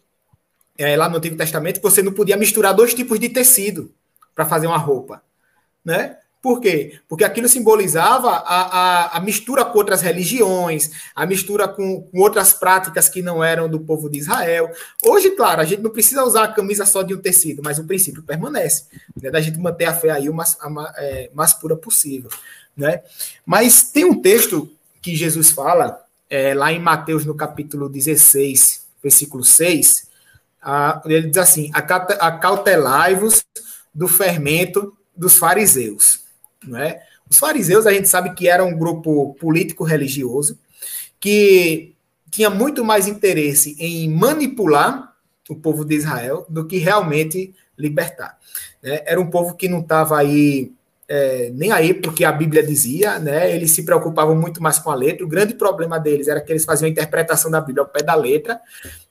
[0.81, 3.93] é, lá no Antigo Testamento que você não podia misturar dois tipos de tecido
[4.35, 5.23] para fazer uma roupa,
[5.85, 6.17] né?
[6.43, 6.99] Por quê?
[7.07, 12.55] Porque aquilo simbolizava a, a, a mistura com outras religiões, a mistura com, com, outras
[12.55, 14.73] práticas que não eram do povo de Israel.
[15.05, 17.85] Hoje, claro, a gente não precisa usar a camisa só de um tecido, mas o
[17.85, 18.87] princípio permanece,
[19.21, 19.31] né?
[19.31, 22.31] da gente manter a fé aí o mais, a, é, mais pura possível.
[22.75, 23.03] Né?
[23.45, 24.67] Mas tem um texto
[25.03, 30.09] que Jesus fala, é, lá em Mateus, no capítulo 16, versículo 6,
[30.63, 33.45] a, ele diz assim: acautelai-vos
[33.95, 36.21] do fermento dos fariseus.
[36.75, 37.01] É?
[37.29, 40.59] Os fariseus, a gente sabe que era um grupo político-religioso
[41.19, 41.95] que
[42.31, 45.15] tinha muito mais interesse em manipular
[45.49, 48.39] o povo de Israel do que realmente libertar.
[48.83, 49.03] Né?
[49.05, 50.73] Era um povo que não estava aí
[51.13, 53.53] é, nem aí porque a Bíblia dizia, né?
[53.53, 55.27] Eles se preocupavam muito mais com a letra.
[55.27, 58.15] O grande problema deles era que eles faziam a interpretação da Bíblia ao pé da
[58.15, 58.61] letra,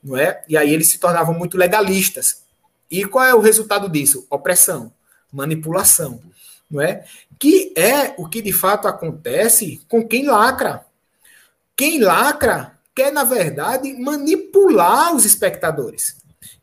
[0.01, 0.41] não é?
[0.47, 2.43] E aí eles se tornavam muito legalistas.
[2.89, 4.25] E qual é o resultado disso?
[4.29, 4.93] Opressão,
[5.29, 6.21] manipulação,
[6.71, 7.03] não é?
[7.37, 10.85] Que é o que de fato acontece com quem lacra.
[11.75, 16.15] Quem lacra quer, na verdade, manipular os espectadores.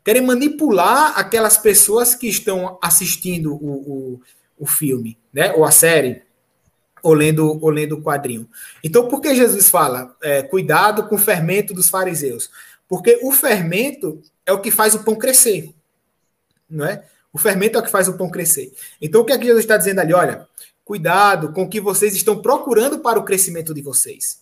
[0.03, 4.21] Querem manipular aquelas pessoas que estão assistindo o, o
[4.57, 5.53] o filme, né?
[5.53, 6.23] Ou a série,
[7.03, 8.49] ou lendo, ou lendo o quadrinho.
[8.83, 12.49] Então, por que Jesus fala é, cuidado com o fermento dos fariseus?
[12.87, 15.75] Porque o fermento é o que faz o pão crescer,
[16.67, 17.05] não é?
[17.31, 18.73] O fermento é o que faz o pão crescer.
[18.99, 20.11] Então, o que é que Jesus está dizendo ali?
[20.11, 20.47] Olha,
[20.83, 24.41] cuidado com o que vocês estão procurando para o crescimento de vocês,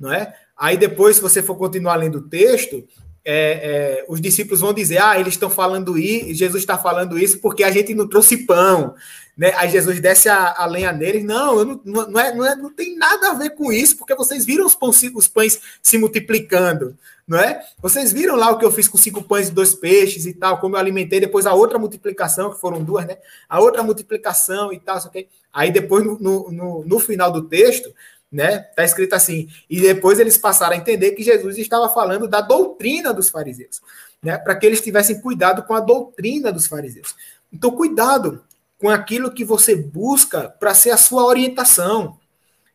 [0.00, 0.34] não é?
[0.56, 2.82] Aí depois, se você for continuar lendo o texto,
[3.24, 7.38] é, é, os discípulos vão dizer: ah, eles estão falando isso, Jesus está falando isso
[7.38, 8.94] porque a gente não trouxe pão.
[9.36, 9.52] Né?
[9.56, 12.96] Aí Jesus desce a, a lenha neles: não, não, não, é, não, é, não tem
[12.96, 16.96] nada a ver com isso, porque vocês viram os pães, os pães se multiplicando,
[17.26, 17.60] não é?
[17.80, 20.58] Vocês viram lá o que eu fiz com cinco pães e dois peixes e tal,
[20.58, 23.16] como eu alimentei, depois a outra multiplicação, que foram duas, né?
[23.48, 25.28] A outra multiplicação e tal, okay?
[25.52, 27.92] Aí depois, no, no, no final do texto,
[28.34, 28.58] né?
[28.58, 29.48] Tá escrito assim.
[29.70, 33.80] E depois eles passaram a entender que Jesus estava falando da doutrina dos fariseus,
[34.20, 34.36] né?
[34.36, 37.14] Para que eles tivessem cuidado com a doutrina dos fariseus.
[37.52, 38.42] Então, cuidado
[38.76, 42.18] com aquilo que você busca para ser a sua orientação,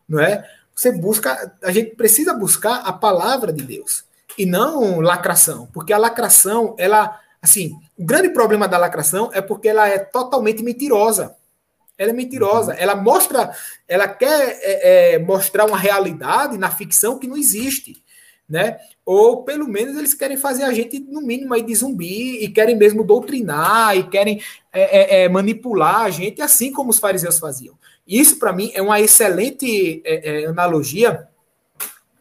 [0.08, 0.50] não é?
[0.74, 4.06] Você busca, a gente precisa buscar a palavra de Deus
[4.38, 9.68] e não lacração, porque a lacração, ela, assim, o grande problema da lacração é porque
[9.68, 11.36] ela é totalmente mentirosa.
[12.00, 12.72] Ela é mentirosa.
[12.72, 12.78] Uhum.
[12.80, 13.52] Ela mostra,
[13.86, 18.02] ela quer é, é, mostrar uma realidade na ficção que não existe,
[18.48, 18.78] né?
[19.06, 22.78] Ou pelo menos eles querem fazer a gente no mínimo aí de zumbi e querem
[22.78, 27.78] mesmo doutrinar e querem é, é, é manipular a gente, assim como os fariseus faziam.
[28.08, 31.28] Isso para mim é uma excelente é, analogia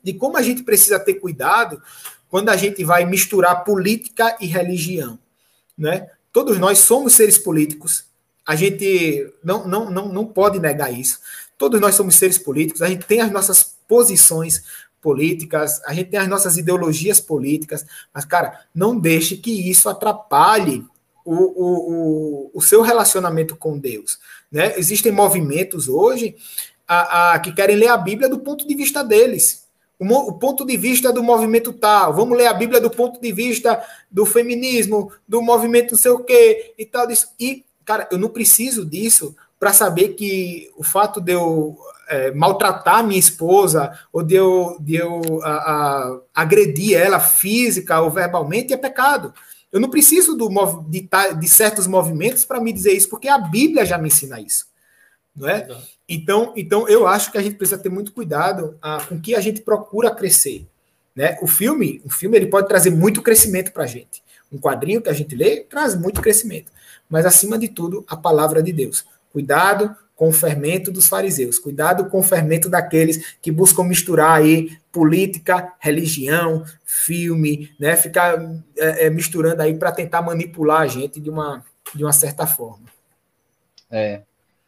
[0.02, 1.80] de como a gente precisa ter cuidado
[2.28, 5.18] quando a gente vai misturar política e religião,
[5.76, 6.10] né?
[6.32, 8.07] Todos nós somos seres políticos.
[8.48, 11.18] A gente não, não, não, não pode negar isso.
[11.58, 14.62] Todos nós somos seres políticos, a gente tem as nossas posições
[15.02, 20.82] políticas, a gente tem as nossas ideologias políticas, mas, cara, não deixe que isso atrapalhe
[21.26, 24.18] o, o, o, o seu relacionamento com Deus.
[24.50, 24.78] Né?
[24.78, 26.34] Existem movimentos hoje
[26.86, 29.68] a, a, que querem ler a Bíblia do ponto de vista deles.
[29.98, 33.30] O, o, ponto de vista do movimento tal, vamos ler a Bíblia do ponto de
[33.30, 37.06] vista do feminismo, do movimento não sei o quê e tal.
[37.06, 37.28] Disso.
[37.38, 41.74] E, cara, eu não preciso disso para saber que o fato de eu
[42.06, 48.10] é, maltratar minha esposa ou de eu, de eu a, a, agredir ela física ou
[48.10, 49.32] verbalmente é pecado.
[49.72, 50.50] Eu não preciso do,
[50.86, 51.08] de,
[51.40, 54.66] de certos movimentos para me dizer isso, porque a Bíblia já me ensina isso.
[55.34, 55.66] Não é?
[56.06, 59.40] Então, então, eu acho que a gente precisa ter muito cuidado ah, com que a
[59.40, 60.66] gente procura crescer.
[61.16, 61.38] Né?
[61.40, 64.22] O filme, o filme ele pode trazer muito crescimento para a gente.
[64.52, 66.70] Um quadrinho que a gente lê traz muito crescimento.
[67.08, 69.04] Mas, acima de tudo, a palavra de Deus.
[69.32, 71.58] Cuidado com o fermento dos fariseus.
[71.58, 77.96] Cuidado com o fermento daqueles que buscam misturar aí política, religião, filme, né?
[77.96, 78.36] Ficar
[78.76, 81.64] é, é, misturando aí para tentar manipular a gente de uma,
[81.94, 82.86] de uma certa forma.
[83.90, 84.22] É.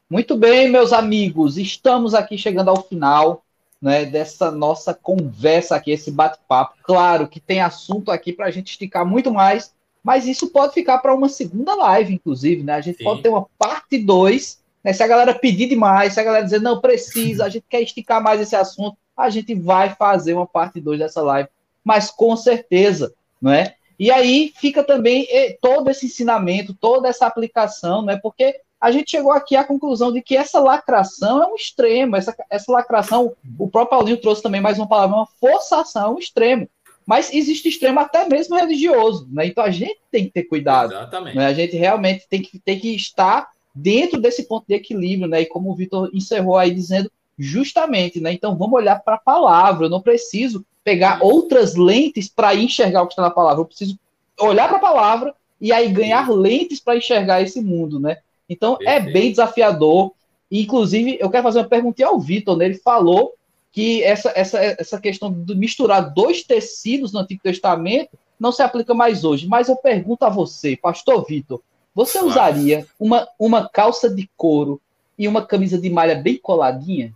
[0.09, 3.45] Muito bem, meus amigos, estamos aqui chegando ao final
[3.81, 6.75] né, dessa nossa conversa aqui, esse bate-papo.
[6.83, 9.73] Claro que tem assunto aqui para a gente esticar muito mais,
[10.03, 12.75] mas isso pode ficar para uma segunda live, inclusive, né?
[12.75, 13.05] A gente Sim.
[13.05, 14.93] pode ter uma parte 2 né?
[14.93, 18.23] Se a galera pedir demais, se a galera dizer não precisa, a gente quer esticar
[18.23, 21.49] mais esse assunto, a gente vai fazer uma parte 2 dessa live,
[21.85, 23.75] mas com certeza, não é?
[23.99, 25.27] E aí fica também
[25.61, 28.17] todo esse ensinamento, toda essa aplicação, né?
[28.17, 32.35] Porque a gente chegou aqui à conclusão de que essa lacração é um extremo, essa,
[32.49, 36.67] essa lacração, o próprio Paulinho trouxe também mais uma palavra, uma forçação, é um extremo.
[37.07, 39.47] Mas existe extremo até mesmo religioso, né?
[39.47, 40.93] Então a gente tem que ter cuidado.
[40.93, 41.37] Exatamente.
[41.37, 41.47] Né?
[41.47, 45.43] A gente realmente tem que, tem que estar dentro desse ponto de equilíbrio, né?
[45.43, 48.33] E como o Vitor encerrou aí dizendo, justamente, né?
[48.33, 49.87] Então vamos olhar para a palavra.
[49.87, 53.61] Eu não preciso pegar outras lentes para enxergar o que está na palavra.
[53.61, 53.99] Eu preciso
[54.39, 58.19] olhar para a palavra e aí ganhar lentes para enxergar esse mundo, né?
[58.49, 59.09] Então é Perfeito.
[59.09, 60.13] é bem desafiador.
[60.51, 62.67] Inclusive, eu quero fazer uma pergunta ao Vitor, né?
[62.67, 63.35] Ele falou
[63.73, 68.95] que essa, essa, essa questão de misturar dois tecidos no Antigo Testamento não se aplica
[68.95, 69.47] mais hoje.
[69.47, 71.61] Mas eu pergunto a você, pastor Vitor,
[71.95, 74.81] você usaria uma, uma calça de couro
[75.19, 77.13] e uma camisa de malha bem coladinha?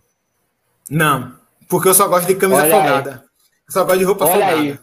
[0.89, 1.33] Não,
[1.67, 3.11] porque eu só gosto de camisa Olha folgada.
[3.11, 3.17] Aí.
[3.67, 4.61] Eu só gosto de roupa Olha folgada.
[4.61, 4.79] Aí.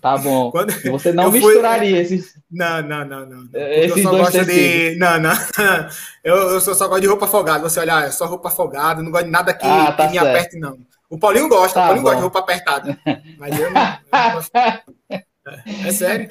[0.00, 0.50] Tá bom.
[0.52, 2.16] Quando você não misturaria fui...
[2.16, 2.34] esses.
[2.50, 3.48] Não, não, não, não.
[3.54, 4.54] Esses eu só gosto tecidos.
[4.54, 4.96] de.
[4.98, 5.32] Não, não.
[6.24, 7.68] Eu, eu só, só gosto de roupa folgada.
[7.68, 10.18] Você olhar, é só roupa folgada, não gosto de nada que, ah, tá que me
[10.18, 10.78] aperte, não.
[11.12, 12.08] O Paulinho gosta, tá o Paulinho bom.
[12.08, 12.98] gosta de roupa apertada.
[13.38, 14.50] Mas eu não, eu não gosto.
[15.84, 16.28] É sério.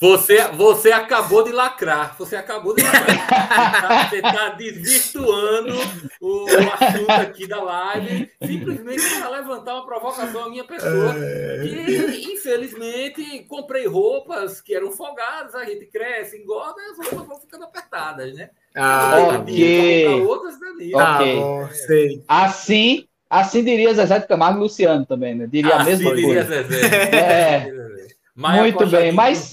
[0.00, 2.16] Você, você acabou de lacrar.
[2.16, 4.08] Você acabou de lacrar.
[4.08, 5.74] Você está desvirtuando
[6.22, 11.14] o assunto aqui da live, simplesmente para levantar uma provocação à minha pessoa.
[11.18, 11.66] É...
[11.66, 17.40] E, infelizmente, comprei roupas que eram folgadas, a gente cresce, engorda e as roupas vão
[17.40, 18.48] ficando apertadas, né?
[18.74, 20.22] Ah, ok.
[20.22, 20.54] Outras.
[20.96, 21.36] Ah, okay.
[21.36, 22.24] bom, sei.
[22.26, 23.06] Assim,
[23.40, 25.46] assim diria Zezé de Camargo e Luciano também, né?
[25.46, 26.62] Diria assim a mesma diria coisa.
[26.62, 27.10] Zezé.
[27.14, 28.60] É.
[28.60, 29.52] Muito bem, mas.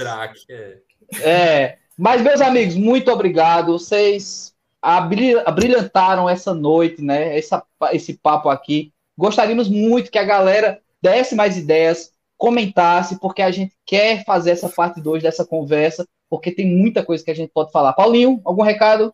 [0.49, 0.77] É.
[1.21, 1.77] é.
[1.97, 3.73] Mas, meus amigos, muito obrigado.
[3.73, 7.37] Vocês abrilhantaram essa noite, né?
[7.37, 8.91] Essa, esse papo aqui.
[9.15, 14.67] Gostaríamos muito que a galera desse mais ideias, comentasse, porque a gente quer fazer essa
[14.67, 17.93] parte 2 dessa conversa, porque tem muita coisa que a gente pode falar.
[17.93, 19.13] Paulinho, algum recado?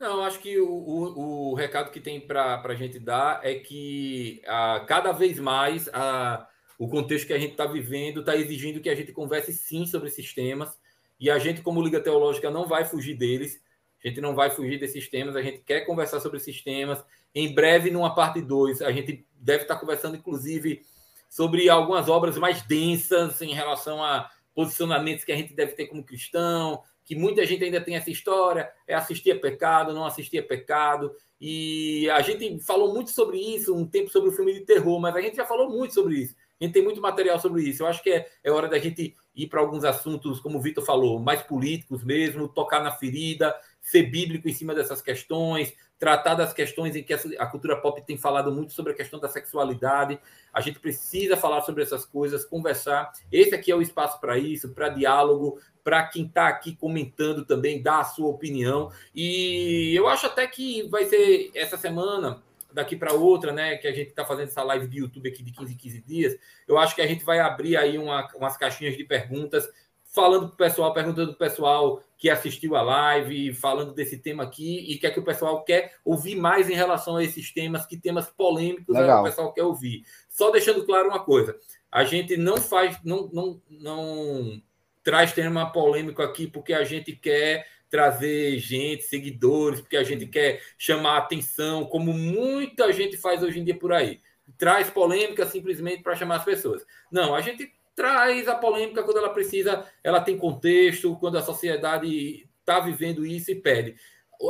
[0.00, 4.40] Não, acho que o, o, o recado que tem para a gente dar é que
[4.46, 6.48] a, ah, cada vez mais a
[6.78, 10.08] o contexto que a gente está vivendo está exigindo que a gente converse sim sobre
[10.08, 10.78] esses temas.
[11.20, 13.60] E a gente, como Liga Teológica, não vai fugir deles.
[14.02, 15.36] A gente não vai fugir desses temas.
[15.36, 17.04] A gente quer conversar sobre esses temas.
[17.34, 20.80] Em breve, numa parte 2, a gente deve estar conversando, inclusive,
[21.28, 26.02] sobre algumas obras mais densas em relação a posicionamentos que a gente deve ter como
[26.02, 30.42] cristão, que muita gente ainda tem essa história, é assistir a pecado, não assistir a
[30.42, 31.12] pecado.
[31.40, 35.16] E a gente falou muito sobre isso, um tempo sobre o filme de terror, mas
[35.16, 36.34] a gente já falou muito sobre isso.
[36.60, 37.82] A gente tem muito material sobre isso.
[37.82, 40.84] Eu acho que é, é hora da gente ir para alguns assuntos, como o Vitor
[40.84, 46.52] falou, mais políticos mesmo, tocar na ferida, ser bíblico em cima dessas questões, tratar das
[46.52, 50.20] questões em que a cultura pop tem falado muito sobre a questão da sexualidade.
[50.52, 53.10] A gente precisa falar sobre essas coisas, conversar.
[53.32, 57.82] Esse aqui é o espaço para isso, para diálogo, para quem está aqui comentando também,
[57.82, 58.90] dar a sua opinião.
[59.14, 62.42] E eu acho até que vai ser essa semana
[62.72, 63.76] daqui para outra, né?
[63.76, 66.36] Que a gente está fazendo essa live de YouTube aqui de 15 em 15 dias.
[66.66, 69.68] Eu acho que a gente vai abrir aí uma, umas caixinhas de perguntas,
[70.04, 74.42] falando para o pessoal, perguntando para o pessoal que assistiu a live, falando desse tema
[74.42, 77.86] aqui e que é que o pessoal quer ouvir mais em relação a esses temas,
[77.86, 80.04] que temas polêmicos né, o pessoal quer ouvir.
[80.28, 81.56] Só deixando claro uma coisa:
[81.90, 84.62] a gente não faz, não, não, não
[85.02, 90.62] traz tema polêmico aqui porque a gente quer trazer gente, seguidores, porque a gente quer
[90.78, 94.20] chamar atenção, como muita gente faz hoje em dia por aí.
[94.56, 96.86] Traz polêmica simplesmente para chamar as pessoas.
[97.10, 102.48] Não, a gente traz a polêmica quando ela precisa, ela tem contexto, quando a sociedade
[102.60, 103.96] está vivendo isso e pede.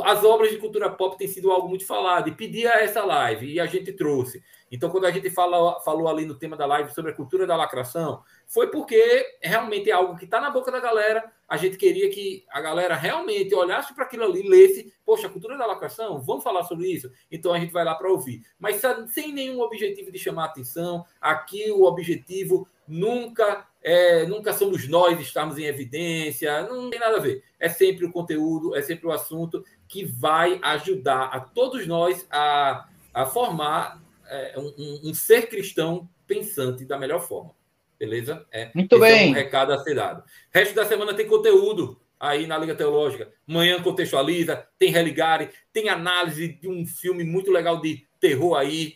[0.03, 3.59] As obras de cultura pop têm sido algo muito falado e pedia essa live e
[3.59, 4.41] a gente trouxe.
[4.71, 7.57] Então, quando a gente fala, falou ali no tema da live sobre a cultura da
[7.57, 11.31] lacração, foi porque realmente é algo que está na boca da galera.
[11.47, 15.65] A gente queria que a galera realmente olhasse para aquilo ali, lesse, poxa, cultura da
[15.65, 17.09] lacração, vamos falar sobre isso?
[17.31, 18.45] Então a gente vai lá para ouvir.
[18.59, 21.05] Mas sem nenhum objetivo de chamar atenção.
[21.21, 27.21] Aqui o objetivo nunca é, nunca somos nós estarmos em evidência, não tem nada a
[27.21, 27.45] ver.
[27.57, 32.85] É sempre o conteúdo, é sempre o assunto que vai ajudar a todos nós a,
[33.13, 37.60] a formar é, um, um, ser cristão pensante da melhor forma.
[38.01, 38.43] Beleza?
[38.51, 39.27] É, Muito bem.
[39.27, 40.23] É um recado a ser dado.
[40.51, 43.29] Resto da semana tem conteúdo aí na Liga Teológica.
[43.45, 48.95] Manhã contextualiza, tem Religare, tem análise de um filme muito legal de terror aí,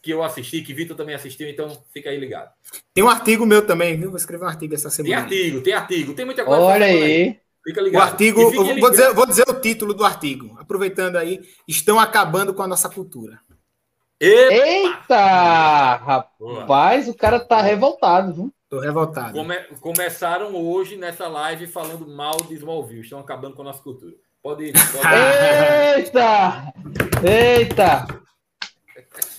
[0.00, 2.48] que eu assisti, que Vitor também assistiu, então fica aí ligado.
[2.94, 4.10] Tem um artigo meu também, viu?
[4.10, 5.16] Vou escrever um artigo essa semana.
[5.16, 6.62] Tem artigo, tem artigo, tem muita coisa.
[6.62, 7.02] Olha aí.
[7.02, 7.40] aí.
[7.64, 8.00] Fica ligado.
[8.00, 12.62] O artigo, vou dizer, vou dizer o título do artigo, aproveitando aí, estão acabando com
[12.62, 13.40] a nossa cultura.
[14.24, 14.54] Epa!
[14.54, 15.96] Eita!
[15.96, 18.54] Rapaz, o cara tá revoltado, viu?
[18.70, 19.32] Tô revoltado.
[19.32, 23.00] Come, começaram hoje nessa live falando mal de Smallville.
[23.00, 24.14] Estão acabando com a nossa cultura.
[24.40, 24.72] Pode ir.
[24.72, 25.98] Pode ir.
[25.98, 26.72] Eita!
[27.24, 28.22] Eita!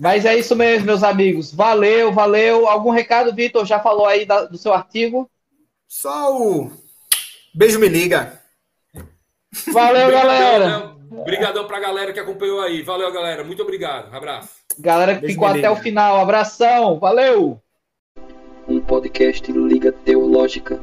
[0.02, 1.54] Mas é isso mesmo, meus amigos.
[1.54, 2.68] Valeu, valeu.
[2.68, 3.66] Algum recado, Vitor?
[3.66, 5.32] Já falou aí da, do seu artigo?
[5.88, 6.70] Só o
[7.56, 8.38] beijo me liga.
[9.72, 10.93] Valeu, galera.
[11.22, 12.82] Obrigadão pra galera que acompanhou aí.
[12.82, 13.44] Valeu, galera.
[13.44, 14.14] Muito obrigado.
[14.14, 14.50] Abraço.
[14.80, 16.20] Galera que ficou até o final.
[16.20, 17.00] Abração.
[17.00, 17.60] Valeu.
[18.68, 20.82] Um podcast Liga Teológica.